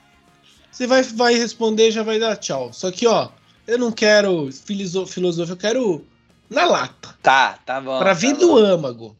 Você 0.71 0.87
vai, 0.87 1.03
vai 1.03 1.33
responder 1.35 1.91
já 1.91 2.03
vai 2.03 2.19
dar 2.19 2.35
tchau. 2.37 2.71
Só 2.71 2.91
que, 2.91 3.07
ó, 3.07 3.29
eu 3.67 3.77
não 3.77 3.91
quero 3.91 4.49
filosofia, 4.51 5.53
eu 5.53 5.57
quero 5.57 6.05
na 6.49 6.65
lata. 6.65 7.15
Tá, 7.21 7.59
tá 7.65 7.79
bom. 7.79 7.97
Pra 7.99 8.09
tá 8.09 8.13
vir 8.13 8.33
bom. 8.33 8.39
do 8.39 8.57
âmago. 8.57 9.18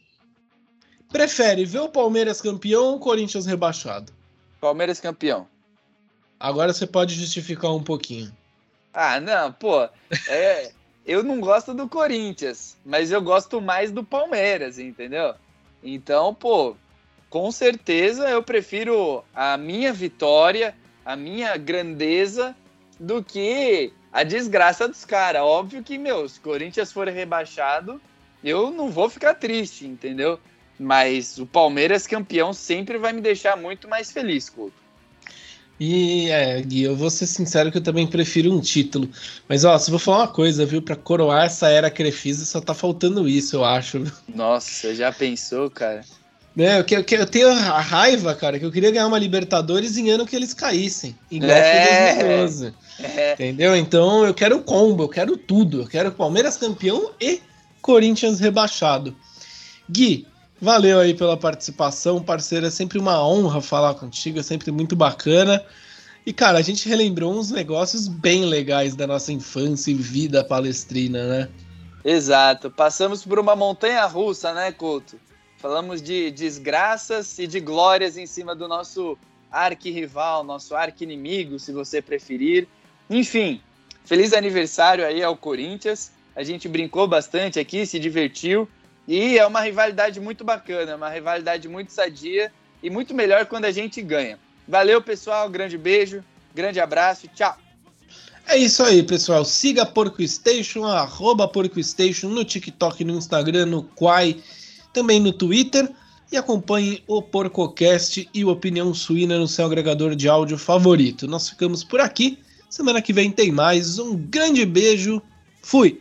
Prefere 1.12 1.66
ver 1.66 1.80
o 1.80 1.90
Palmeiras 1.90 2.42
campeão 2.42 2.84
ou 2.84 2.96
o 2.96 3.00
Corinthians 3.00 3.46
rebaixado? 3.46 4.14
Palmeiras 4.62 5.00
campeão. 5.00 5.48
Agora 6.40 6.72
você 6.72 6.86
pode 6.86 7.16
justificar 7.16 7.74
um 7.74 7.84
pouquinho. 7.84 8.32
Ah, 8.94 9.20
não, 9.20 9.52
pô. 9.52 9.90
É, 10.28 10.72
eu 11.06 11.24
não 11.24 11.40
gosto 11.40 11.74
do 11.74 11.90
Corinthians, 11.90 12.78
mas 12.86 13.12
eu 13.12 13.22
gosto 13.22 13.60
mais 13.60 13.92
do 13.92 14.04
Palmeiras, 14.04 14.78
entendeu? 14.78 15.34
Então, 15.84 16.34
pô, 16.34 16.76
com 17.30 17.52
certeza 17.52 18.30
eu 18.30 18.44
prefiro 18.44 19.24
a 19.34 19.58
minha 19.58 19.92
vitória, 19.92 20.76
a 21.04 21.16
minha 21.16 21.58
grandeza, 21.58 22.56
do 23.00 23.24
que 23.24 23.92
a 24.12 24.24
desgraça 24.24 24.88
dos 24.88 25.06
caras. 25.06 25.42
Óbvio 25.42 25.84
que, 25.84 25.98
meu, 25.98 26.28
se 26.28 26.40
o 26.40 26.42
Corinthians 26.44 26.92
for 26.92 27.08
rebaixado, 27.08 28.02
eu 28.44 28.72
não 28.72 28.90
vou 28.90 29.10
ficar 29.10 29.36
triste, 29.36 29.86
entendeu? 29.86 30.40
Mas 30.80 31.38
o 31.38 31.46
Palmeiras 31.46 32.08
campeão 32.08 32.54
sempre 32.54 32.98
vai 32.98 33.12
me 33.12 33.20
deixar 33.22 33.58
muito 33.58 33.88
mais 33.88 34.12
feliz, 34.12 34.50
Couto. 34.50 34.74
E 35.80 36.30
é, 36.30 36.62
Gui, 36.62 36.84
eu 36.84 36.96
vou 36.96 37.10
ser 37.10 37.26
sincero 37.26 37.72
que 37.72 37.78
eu 37.78 37.82
também 37.84 38.06
prefiro 38.06 38.54
um 38.54 38.60
título. 38.60 39.10
Mas 39.48 39.64
ó, 39.64 39.78
se 39.78 39.90
vou 39.90 40.00
falar 40.00 40.20
uma 40.20 40.28
coisa, 40.28 40.66
viu? 40.66 40.82
Pra 40.82 40.96
coroar 40.96 41.46
essa 41.46 41.70
era 41.70 41.90
Crefisa, 41.90 42.44
só 42.46 42.60
tá 42.60 42.74
faltando 42.74 43.28
isso, 43.30 43.56
eu 43.56 43.64
acho. 43.64 44.04
Nossa, 44.34 44.94
já 44.94 45.12
pensou, 45.12 45.70
cara? 45.70 46.02
É, 46.58 46.80
eu, 46.80 46.84
que- 46.84 46.96
eu, 46.98 47.06
eu 47.20 47.26
tenho 47.26 47.48
a 47.48 47.80
raiva, 47.80 48.36
cara, 48.36 48.60
que 48.60 48.66
eu 48.66 48.72
queria 48.72 48.92
ganhar 48.92 49.08
uma 49.08 49.18
Libertadores 49.20 49.96
em 49.98 50.10
ano 50.10 50.26
que 50.26 50.36
eles 50.36 50.54
caíssem. 50.54 51.16
Igual 51.32 51.52
É. 51.52 52.16
foi 52.16 52.26
2012. 52.26 52.74
É, 53.02 53.34
Entendeu? 53.34 53.76
Então 53.78 54.26
eu 54.26 54.34
quero 54.34 54.58
o 54.58 54.64
combo, 54.64 55.04
eu 55.04 55.10
quero 55.10 55.38
tudo. 55.38 55.84
Eu 55.84 55.88
quero 55.88 56.12
Palmeiras 56.12 56.58
campeão 56.58 57.12
e 57.22 57.40
Corinthians 57.82 58.42
rebaixado. 58.42 59.16
Gui, 59.90 60.28
valeu 60.62 61.00
aí 61.00 61.14
pela 61.14 61.38
participação, 61.38 62.22
parceiro. 62.22 62.66
É 62.66 62.70
sempre 62.70 63.00
uma 63.00 63.26
honra 63.26 63.62
falar 63.62 63.94
contigo, 63.96 64.40
é 64.40 64.44
sempre 64.44 64.72
muito 64.72 64.96
bacana. 64.96 65.64
E, 66.26 66.34
cara, 66.34 66.60
a 66.60 66.62
gente 66.62 66.88
relembrou 66.88 67.34
uns 67.34 67.50
negócios 67.50 68.08
bem 68.08 68.46
legais 68.46 68.96
da 68.96 69.08
nossa 69.08 69.32
infância 69.32 69.90
e 69.92 69.96
vida 69.96 70.44
palestrina, 70.44 71.26
né? 71.26 71.50
exato. 72.04 72.70
Passamos 72.70 73.26
por 73.26 73.40
uma 73.40 73.56
montanha 73.56 74.06
russa, 74.06 74.54
né, 74.54 74.72
Couto? 74.72 75.20
Falamos 75.58 76.02
de 76.02 76.32
desgraças 76.32 77.38
e 77.38 77.46
de 77.46 77.60
glórias 77.60 78.18
em 78.18 78.26
cima 78.26 78.56
do 78.56 78.68
nosso 78.68 79.18
arquirrival, 79.52 80.44
nosso 80.44 80.76
arqui-inimigo, 80.76 81.60
se 81.60 81.72
você 81.72 82.02
preferir. 82.02 82.68
Enfim, 83.10 83.62
feliz 84.06 84.34
aniversário 84.34 85.06
aí 85.06 85.22
ao 85.22 85.36
Corinthians. 85.36 86.12
A 86.36 86.44
gente 86.44 86.70
brincou 86.70 87.08
bastante 87.08 87.60
aqui, 87.60 87.86
se 87.86 88.00
divertiu. 88.00 88.68
E 89.10 89.40
é 89.40 89.48
uma 89.48 89.62
rivalidade 89.62 90.20
muito 90.20 90.44
bacana, 90.44 90.96
uma 90.96 91.10
rivalidade 91.10 91.68
muito 91.68 91.92
sadia 91.92 92.52
e 92.84 92.92
muito 92.92 93.12
melhor 93.12 93.48
quando 93.48 93.66
a 93.66 93.72
gente 93.72 94.00
ganha. 94.04 94.38
Valeu, 94.68 95.02
pessoal. 95.02 95.50
Grande 95.50 95.80
beijo, 95.80 96.24
grande 96.54 96.80
abraço. 96.80 97.28
Tchau. 97.34 97.58
É 98.46 98.56
isso 98.56 98.84
aí, 98.84 99.02
pessoal. 99.02 99.44
Siga 99.44 99.84
Porco 99.84 100.22
Station, 100.28 100.86
arroba 100.86 101.48
Porco 101.48 101.82
Station 101.82 102.30
no 102.30 102.46
TikTok, 102.46 103.04
no 103.04 103.16
Instagram, 103.16 103.66
no 103.66 103.84
Quai, 103.84 104.44
também 104.94 105.20
no 105.20 105.34
Twitter. 105.34 105.90
E 106.32 106.38
acompanhe 106.38 107.04
o 107.08 107.20
PorcoCast 107.20 108.30
e 108.32 108.46
o 108.46 108.50
Opinião 108.50 108.94
Suína 108.94 109.40
no 109.40 109.48
seu 109.48 109.66
agregador 109.66 110.16
de 110.16 110.30
áudio 110.30 110.60
favorito. 110.60 111.28
Nós 111.28 111.50
ficamos 111.50 111.84
por 111.84 112.00
aqui. 112.00 112.38
Semana 112.70 113.02
que 113.02 113.12
vem 113.12 113.32
tem 113.32 113.52
mais. 113.52 113.98
Um 113.98 114.16
grande 114.16 114.64
beijo. 114.68 115.20
Fui! 115.64 116.00